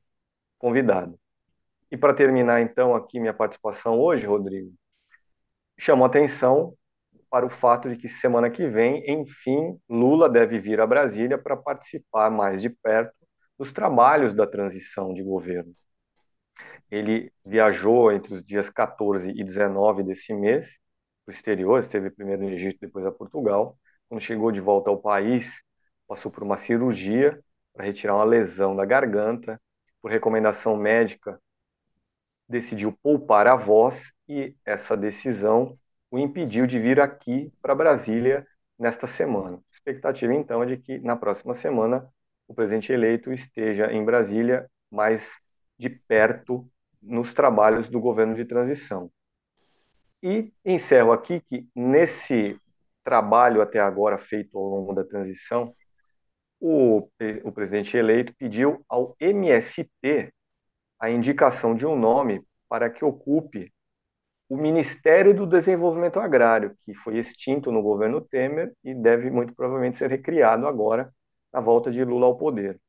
convidado. 0.60 1.20
E 1.90 1.98
para 1.98 2.14
terminar 2.14 2.62
então 2.62 2.94
aqui 2.94 3.20
minha 3.20 3.34
participação 3.34 4.00
hoje, 4.00 4.28
Rodrigo, 4.28 4.72
chamou 5.78 6.06
atenção 6.06 6.76
para 7.30 7.46
o 7.46 7.50
fato 7.50 7.90
de 7.90 7.98
que 7.98 8.08
semana 8.08 8.50
que 8.50 8.68
vem, 8.68 9.04
enfim, 9.10 9.80
Lula 9.90 10.30
deve 10.30 10.60
vir 10.60 10.80
a 10.80 10.88
Brasília 10.88 11.38
para 11.38 11.58
participar 11.58 12.30
mais 12.30 12.62
de 12.62 12.70
perto 12.70 13.16
dos 13.58 13.72
trabalhos 13.72 14.34
da 14.34 14.46
transição 14.46 15.14
de 15.14 15.24
governo. 15.24 15.74
Ele 16.92 17.32
viajou 17.44 18.12
entre 18.12 18.34
os 18.34 18.44
dias 18.44 18.70
14 18.70 19.32
e 19.32 19.44
19 19.44 20.04
desse 20.04 20.34
mês 20.34 20.80
para 21.26 21.32
o 21.32 21.36
exterior, 21.36 21.80
esteve 21.80 22.12
primeiro 22.12 22.44
no 22.44 22.50
Egito, 22.50 22.78
depois 22.80 23.06
a 23.06 23.12
Portugal. 23.12 23.78
Quando 24.08 24.22
chegou 24.22 24.52
de 24.52 24.60
volta 24.60 24.90
ao 24.90 25.02
país, 25.02 25.64
passou 26.08 26.32
por 26.32 26.44
uma 26.44 26.58
cirurgia 26.58 27.42
para 27.74 27.86
retirar 27.86 28.16
uma 28.16 28.26
lesão 28.26 28.76
da 28.76 28.86
garganta. 28.86 29.60
Por 30.02 30.12
recomendação 30.12 30.76
médica, 30.76 31.42
decidiu 32.54 32.94
poupar 33.02 33.48
a 33.48 33.56
voz 33.56 34.14
e 34.30 34.56
essa 34.64 34.96
decisão 34.96 35.78
o 36.12 36.20
impediu 36.20 36.68
de 36.68 36.80
vir 36.80 37.00
aqui 37.00 37.52
para 37.62 37.74
Brasília 37.74 38.46
nesta 38.78 39.08
semana. 39.08 39.58
A 39.58 39.72
expectativa, 39.72 40.34
então, 40.34 40.62
é 40.62 40.68
de 40.68 40.78
que 40.78 41.00
na 41.00 41.16
próxima 41.16 41.56
semana 41.56 42.08
o 42.48 42.54
presidente 42.54 42.94
eleito 42.94 43.34
esteja 43.34 43.92
em 43.92 44.06
Brasília 44.06 44.70
mais 44.92 45.40
de 45.78 45.90
perto 45.90 46.70
nos 47.02 47.34
trabalhos 47.34 47.90
do 47.90 48.00
governo 48.00 48.36
de 48.36 48.46
transição. 48.46 49.12
E 50.22 50.54
encerro 50.64 51.12
aqui 51.12 51.42
que 51.42 51.68
nesse 51.76 52.56
trabalho 53.04 53.62
até 53.62 53.80
agora 53.80 54.18
feito 54.18 54.58
ao 54.58 54.64
longo 54.64 54.94
da 54.94 55.04
transição, 55.04 55.76
o, 56.60 57.10
o 57.44 57.52
presidente 57.52 57.98
eleito 57.98 58.34
pediu 58.38 58.86
ao 58.88 59.16
MST 59.20 60.32
a 61.04 61.10
indicação 61.10 61.76
de 61.76 61.86
um 61.86 62.00
nome 62.00 62.42
para 62.70 62.90
que 62.90 63.04
ocupe 63.04 63.74
o 64.48 64.56
Ministério 64.56 65.34
do 65.34 65.46
Desenvolvimento 65.46 66.18
Agrário, 66.18 66.78
que 66.80 66.94
foi 66.94 67.18
extinto 67.18 67.74
no 67.74 67.82
governo 67.82 68.22
Temer 68.22 68.74
e 68.82 68.96
deve 68.96 69.30
muito 69.30 69.54
provavelmente 69.54 69.98
ser 69.98 70.10
recriado 70.10 70.66
agora 70.66 71.14
na 71.52 71.60
volta 71.60 71.92
de 71.92 72.02
Lula 72.06 72.28
ao 72.28 72.38
poder. 72.38 72.80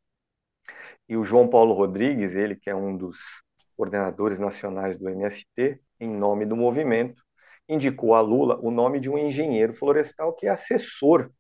E 1.08 1.16
o 1.16 1.24
João 1.24 1.48
Paulo 1.48 1.74
Rodrigues, 1.74 2.36
ele 2.36 2.54
que 2.54 2.70
é 2.70 2.74
um 2.76 2.96
dos 2.96 3.18
coordenadores 3.76 4.38
nacionais 4.38 4.96
do 4.96 5.08
MST, 5.08 5.80
em 5.98 6.08
nome 6.08 6.46
do 6.46 6.54
movimento, 6.54 7.20
indicou 7.68 8.14
a 8.14 8.20
Lula 8.20 8.60
o 8.62 8.70
nome 8.70 9.00
de 9.00 9.10
um 9.10 9.18
engenheiro 9.18 9.72
florestal 9.72 10.32
que 10.32 10.46
é 10.46 10.50
assessor 10.50 11.32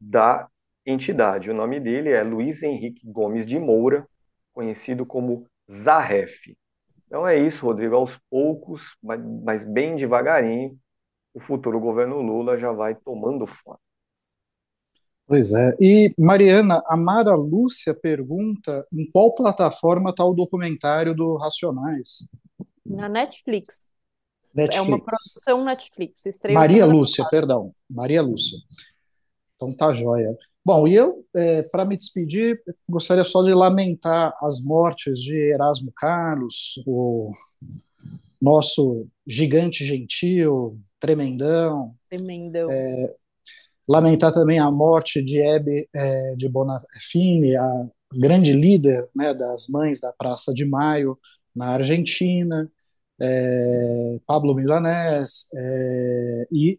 da 0.00 0.48
entidade. 0.84 1.52
O 1.52 1.54
nome 1.54 1.78
dele 1.78 2.10
é 2.10 2.20
Luiz 2.24 2.64
Henrique 2.64 3.06
Gomes 3.06 3.46
de 3.46 3.60
Moura, 3.60 4.08
conhecido 4.52 5.06
como 5.06 5.46
Zarref. 5.70 6.56
Então 7.06 7.26
é 7.26 7.38
isso, 7.38 7.66
Rodrigo. 7.66 7.94
Aos 7.94 8.18
poucos, 8.30 8.96
mas 9.02 9.64
bem 9.64 9.96
devagarinho, 9.96 10.78
o 11.34 11.40
futuro 11.40 11.78
governo 11.80 12.20
Lula 12.20 12.56
já 12.56 12.72
vai 12.72 12.94
tomando 12.94 13.46
forma. 13.46 13.80
Pois 15.26 15.52
é. 15.52 15.76
E, 15.80 16.14
Mariana, 16.18 16.82
a 16.86 16.96
Mara 16.96 17.34
Lúcia 17.34 17.94
pergunta 17.94 18.86
em 18.92 19.10
qual 19.10 19.34
plataforma 19.34 20.10
está 20.10 20.24
o 20.24 20.34
documentário 20.34 21.14
do 21.14 21.36
Racionais? 21.36 22.28
Na 22.84 23.08
Netflix. 23.08 23.88
Netflix. 24.54 24.76
É 24.76 24.82
uma 24.82 24.98
produção 24.98 25.64
Netflix. 25.64 26.22
Maria 26.52 26.84
Lúcia, 26.84 27.24
perdão. 27.30 27.68
Maria 27.90 28.20
Lúcia. 28.20 28.58
Então 29.56 29.74
tá 29.76 29.94
jóia. 29.94 30.30
Bom, 30.64 30.86
e 30.86 30.94
eu, 30.94 31.24
é, 31.34 31.62
para 31.64 31.84
me 31.84 31.96
despedir, 31.96 32.56
gostaria 32.88 33.24
só 33.24 33.42
de 33.42 33.52
lamentar 33.52 34.32
as 34.40 34.62
mortes 34.62 35.18
de 35.18 35.34
Erasmo 35.52 35.92
Carlos, 35.96 36.80
o 36.86 37.32
nosso 38.40 39.08
Gigante 39.26 39.84
Gentil, 39.84 40.80
Tremendão. 41.00 41.94
Tremendão. 42.08 42.68
É, 42.70 43.14
lamentar 43.88 44.32
também 44.32 44.60
a 44.60 44.70
morte 44.70 45.20
de 45.20 45.40
Hebe 45.40 45.88
é, 45.92 46.34
de 46.36 46.48
Bonafini, 46.48 47.56
a 47.56 47.88
grande 48.14 48.52
líder 48.52 49.08
né, 49.16 49.34
das 49.34 49.66
mães 49.68 50.00
da 50.00 50.12
Praça 50.12 50.54
de 50.54 50.64
Maio 50.64 51.16
na 51.54 51.70
Argentina, 51.70 52.70
é, 53.20 54.18
Pablo 54.26 54.54
Milanés, 54.54 55.48
é, 55.56 56.46
e 56.52 56.78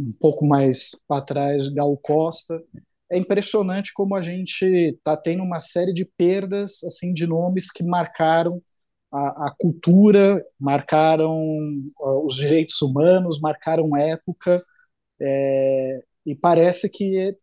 um 0.00 0.12
pouco 0.18 0.44
mais 0.44 0.96
para 1.06 1.22
trás, 1.22 1.68
Gal 1.68 1.96
Costa. 1.96 2.60
É 3.10 3.18
impressionante 3.18 3.92
como 3.92 4.14
a 4.14 4.22
gente 4.22 4.64
está 4.64 5.16
tendo 5.16 5.42
uma 5.42 5.60
série 5.60 5.92
de 5.92 6.04
perdas 6.04 6.84
assim 6.84 7.12
de 7.12 7.26
nomes 7.26 7.70
que 7.70 7.82
marcaram 7.82 8.62
a, 9.12 9.48
a 9.48 9.54
cultura, 9.58 10.40
marcaram 10.58 11.36
uh, 11.98 12.24
os 12.26 12.36
direitos 12.36 12.80
humanos, 12.82 13.40
marcaram 13.40 13.96
época, 13.96 14.60
é, 15.20 16.02
e 16.26 16.34
parece 16.34 16.90
que 16.90 17.36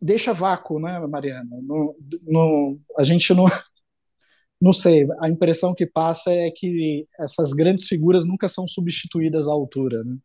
deixa 0.00 0.32
vácuo, 0.32 0.80
né, 0.80 0.98
Mariana? 1.06 1.50
No, 1.62 1.96
no, 2.26 2.78
a 2.98 3.04
gente 3.04 3.32
não, 3.34 3.44
não 4.60 4.72
sei, 4.72 5.06
a 5.20 5.28
impressão 5.28 5.74
que 5.74 5.86
passa 5.86 6.32
é 6.32 6.50
que 6.50 7.06
essas 7.18 7.52
grandes 7.52 7.86
figuras 7.86 8.26
nunca 8.26 8.48
são 8.48 8.66
substituídas 8.68 9.48
à 9.48 9.52
altura, 9.52 10.02
né? 10.04 10.16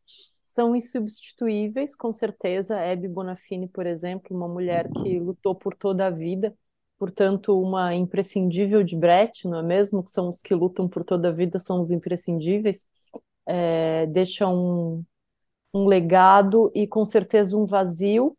São 0.56 0.74
insubstituíveis, 0.74 1.94
com 1.96 2.14
certeza. 2.14 2.80
Hebe 2.80 3.10
Bonafini, 3.10 3.68
por 3.68 3.86
exemplo, 3.86 4.36
uma 4.36 4.48
mulher 4.48 4.90
que 4.90 5.20
lutou 5.20 5.54
por 5.54 5.76
toda 5.76 6.08
a 6.08 6.10
vida, 6.10 6.56
portanto, 6.98 7.60
uma 7.62 7.94
imprescindível 7.94 8.82
de 8.82 8.96
Brecht, 8.96 9.50
não 9.50 9.60
é 9.60 9.64
mesmo? 9.64 10.02
Que 10.02 10.12
são 10.12 10.30
os 10.30 10.42
que 10.42 10.56
lutam 10.56 10.88
por 10.88 11.04
toda 11.04 11.28
a 11.28 11.32
vida, 11.32 11.60
são 11.60 11.82
os 11.82 11.92
imprescindíveis. 11.92 12.86
É, 13.46 14.06
deixa 14.08 14.48
um, 14.48 15.04
um 15.74 15.88
legado 15.88 16.72
e 16.76 16.88
com 16.88 17.06
certeza 17.06 17.58
um 17.58 17.66
vazio, 17.66 18.38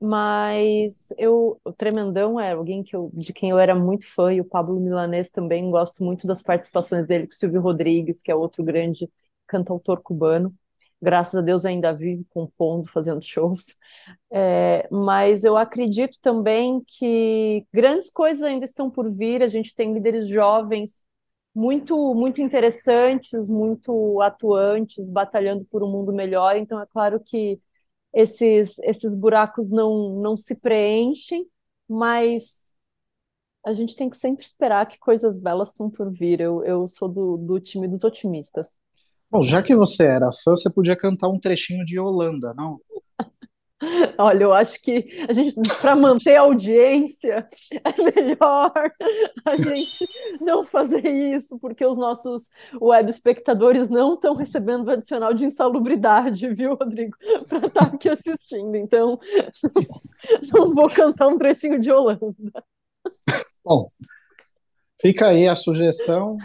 mas 0.00 1.12
eu, 1.18 1.60
o 1.64 1.72
Tremendão 1.72 2.40
é 2.40 2.52
alguém 2.52 2.82
que 2.84 2.96
eu, 2.96 3.10
de 3.14 3.32
quem 3.32 3.50
eu 3.50 3.58
era 3.58 3.74
muito 3.74 4.06
fã, 4.06 4.32
e 4.32 4.40
o 4.40 4.44
Pablo 4.44 4.80
Milanês 4.80 5.30
também, 5.30 5.70
gosto 5.70 6.04
muito 6.04 6.26
das 6.26 6.42
participações 6.42 7.06
dele 7.06 7.26
com 7.26 7.34
o 7.34 7.36
Silvio 7.36 7.60
Rodrigues, 7.60 8.22
que 8.22 8.30
é 8.30 8.34
outro 8.34 8.64
grande 8.64 9.10
cantautor 9.46 10.00
cubano. 10.02 10.54
Graças 11.00 11.36
a 11.36 11.40
Deus 11.42 11.64
ainda 11.64 11.92
vive 11.92 12.24
compondo, 12.30 12.88
fazendo 12.88 13.22
shows. 13.22 13.76
É, 14.30 14.88
mas 14.90 15.44
eu 15.44 15.56
acredito 15.56 16.18
também 16.20 16.82
que 16.86 17.66
grandes 17.72 18.10
coisas 18.10 18.42
ainda 18.42 18.64
estão 18.64 18.90
por 18.90 19.10
vir. 19.10 19.42
A 19.42 19.46
gente 19.46 19.74
tem 19.74 19.92
líderes 19.94 20.28
jovens 20.28 21.02
muito 21.54 22.14
muito 22.14 22.40
interessantes, 22.42 23.48
muito 23.48 24.20
atuantes, 24.22 25.10
batalhando 25.10 25.64
por 25.66 25.82
um 25.82 25.90
mundo 25.90 26.12
melhor. 26.12 26.56
Então 26.56 26.80
é 26.80 26.86
claro 26.86 27.20
que 27.24 27.60
esses 28.14 28.78
esses 28.80 29.14
buracos 29.16 29.70
não 29.70 30.20
não 30.20 30.36
se 30.36 30.54
preenchem, 30.56 31.46
mas 31.88 32.74
a 33.64 33.72
gente 33.72 33.96
tem 33.96 34.08
que 34.10 34.16
sempre 34.16 34.44
esperar 34.44 34.86
que 34.86 34.98
coisas 34.98 35.38
belas 35.38 35.68
estão 35.70 35.90
por 35.90 36.10
vir. 36.10 36.40
Eu, 36.40 36.64
eu 36.64 36.88
sou 36.88 37.08
do, 37.08 37.36
do 37.36 37.60
time 37.60 37.88
dos 37.88 38.04
otimistas. 38.04 38.78
Bom, 39.30 39.42
já 39.42 39.62
que 39.62 39.76
você 39.76 40.04
era 40.04 40.30
fã, 40.32 40.52
você 40.52 40.72
podia 40.72 40.96
cantar 40.96 41.28
um 41.28 41.38
trechinho 41.38 41.84
de 41.84 41.98
Holanda, 41.98 42.54
não? 42.56 42.80
Olha, 44.18 44.42
eu 44.42 44.52
acho 44.52 44.80
que 44.80 45.06
a 45.28 45.32
gente, 45.32 45.54
para 45.80 45.94
manter 45.94 46.36
a 46.36 46.40
audiência, 46.40 47.46
é 47.72 48.20
melhor 48.20 48.72
a 49.44 49.56
gente 49.56 50.04
não 50.40 50.64
fazer 50.64 51.06
isso, 51.06 51.58
porque 51.58 51.84
os 51.84 51.96
nossos 51.96 52.48
web 52.80 53.08
espectadores 53.08 53.88
não 53.88 54.14
estão 54.14 54.34
recebendo 54.34 54.88
o 54.88 54.90
adicional 54.90 55.32
de 55.32 55.44
insalubridade, 55.44 56.52
viu, 56.54 56.74
Rodrigo? 56.74 57.16
Para 57.48 57.66
estar 57.66 57.90
tá 57.90 57.94
aqui 57.94 58.08
assistindo. 58.08 58.74
Então, 58.76 59.20
não 60.52 60.72
vou 60.72 60.90
cantar 60.90 61.28
um 61.28 61.38
trechinho 61.38 61.78
de 61.78 61.92
Holanda. 61.92 62.64
Bom, 63.64 63.86
fica 65.00 65.28
aí 65.28 65.46
a 65.46 65.54
sugestão. 65.54 66.36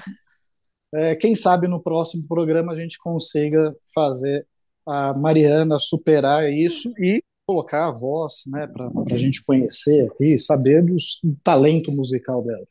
É, 0.94 1.15
quem 1.15 1.36
sabe 1.36 1.68
no 1.68 1.82
próximo 1.82 2.28
programa 2.28 2.72
a 2.72 2.76
gente 2.76 2.99
consiga 2.99 3.76
fazer 3.94 4.45
a 4.86 5.14
Mariana 5.14 5.80
superar 5.80 6.52
isso 6.52 6.91
e 6.99 7.24
colocar 7.45 7.88
a 7.88 7.91
voz, 7.91 8.44
né, 8.48 8.68
para 8.68 8.90
a 9.11 9.18
gente 9.18 9.44
conhecer 9.44 10.10
aqui, 10.10 10.38
saber 10.38 10.84
do 10.84 10.95
talento 11.44 11.91
musical 11.91 12.44
dela. 12.44 12.65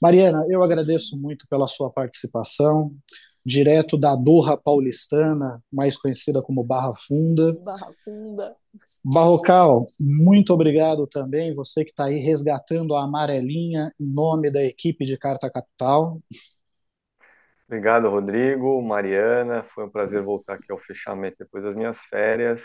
Mariana, 0.00 0.46
eu 0.48 0.62
agradeço 0.62 1.20
muito 1.20 1.46
pela 1.48 1.66
sua 1.66 1.90
participação, 1.90 2.94
direto 3.44 3.96
da 3.96 4.14
Dorra 4.14 4.56
Paulistana, 4.56 5.62
mais 5.72 5.96
conhecida 5.96 6.42
como 6.42 6.64
Barra 6.64 6.94
Funda. 6.96 7.52
Barra 7.64 7.90
Funda. 8.04 8.56
Barrocal, 9.04 9.86
muito 9.98 10.52
obrigado 10.52 11.06
também, 11.06 11.54
você 11.54 11.84
que 11.84 11.90
está 11.90 12.06
aí 12.06 12.18
resgatando 12.18 12.94
a 12.94 13.04
amarelinha 13.04 13.92
em 13.98 14.06
nome 14.06 14.50
da 14.50 14.62
equipe 14.62 15.04
de 15.04 15.16
Carta 15.16 15.50
Capital. 15.50 16.20
Obrigado, 17.68 18.08
Rodrigo, 18.08 18.80
Mariana. 18.80 19.62
Foi 19.62 19.84
um 19.84 19.90
prazer 19.90 20.22
voltar 20.22 20.54
aqui 20.54 20.70
ao 20.70 20.78
fechamento 20.78 21.36
depois 21.40 21.64
das 21.64 21.74
minhas 21.74 21.98
férias. 22.04 22.64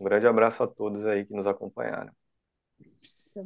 Um 0.00 0.04
grande 0.04 0.26
abraço 0.26 0.62
a 0.62 0.66
todos 0.66 1.04
aí 1.04 1.26
que 1.26 1.34
nos 1.34 1.46
acompanharam. 1.46 2.10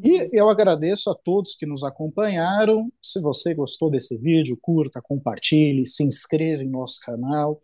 E 0.02 0.30
eu 0.32 0.48
agradeço 0.48 1.10
a 1.10 1.14
todos 1.14 1.56
que 1.56 1.66
nos 1.66 1.82
acompanharam. 1.82 2.90
Se 3.02 3.20
você 3.20 3.52
gostou 3.54 3.90
desse 3.90 4.16
vídeo, 4.18 4.56
curta, 4.60 5.02
compartilhe, 5.02 5.84
se 5.84 6.04
inscreva 6.04 6.62
em 6.62 6.70
nosso 6.70 7.00
canal. 7.00 7.60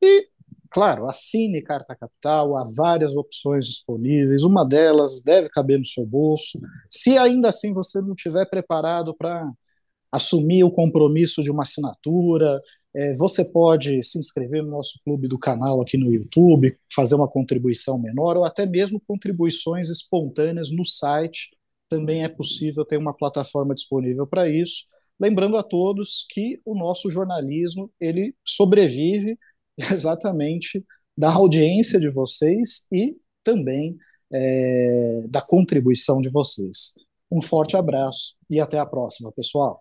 E, 0.00 0.26
claro, 0.70 1.08
assine 1.08 1.62
Carta 1.62 1.94
Capital. 1.94 2.56
Há 2.56 2.64
várias 2.74 3.14
opções 3.14 3.66
disponíveis. 3.66 4.42
Uma 4.42 4.66
delas 4.66 5.22
deve 5.22 5.50
caber 5.50 5.78
no 5.78 5.84
seu 5.84 6.06
bolso. 6.06 6.58
Se 6.90 7.16
ainda 7.18 7.50
assim 7.50 7.72
você 7.72 8.00
não 8.00 8.14
estiver 8.14 8.48
preparado 8.48 9.14
para 9.14 9.48
assumir 10.12 10.62
o 10.62 10.70
compromisso 10.70 11.42
de 11.42 11.50
uma 11.50 11.62
assinatura. 11.62 12.60
É, 12.94 13.14
você 13.14 13.50
pode 13.50 14.02
se 14.02 14.18
inscrever 14.18 14.62
no 14.62 14.70
nosso 14.70 15.00
clube 15.02 15.26
do 15.26 15.38
canal 15.38 15.80
aqui 15.80 15.96
no 15.96 16.12
YouTube, 16.12 16.76
fazer 16.94 17.14
uma 17.14 17.28
contribuição 17.28 18.00
menor 18.00 18.36
ou 18.36 18.44
até 18.44 18.66
mesmo 18.66 19.00
contribuições 19.00 19.88
espontâneas 19.88 20.70
no 20.70 20.84
site. 20.84 21.56
Também 21.88 22.22
é 22.22 22.28
possível 22.28 22.84
ter 22.84 22.98
uma 22.98 23.16
plataforma 23.16 23.74
disponível 23.74 24.26
para 24.26 24.48
isso. 24.48 24.84
Lembrando 25.18 25.56
a 25.56 25.62
todos 25.62 26.26
que 26.30 26.60
o 26.64 26.74
nosso 26.74 27.10
jornalismo 27.10 27.90
ele 28.00 28.34
sobrevive 28.46 29.36
exatamente 29.90 30.84
da 31.16 31.32
audiência 31.32 31.98
de 31.98 32.10
vocês 32.10 32.86
e 32.92 33.12
também 33.44 33.96
é, 34.32 35.22
da 35.28 35.40
contribuição 35.40 36.20
de 36.20 36.30
vocês. 36.30 36.94
Um 37.30 37.40
forte 37.40 37.76
abraço 37.76 38.34
e 38.50 38.60
até 38.60 38.78
a 38.78 38.86
próxima, 38.86 39.32
pessoal. 39.32 39.74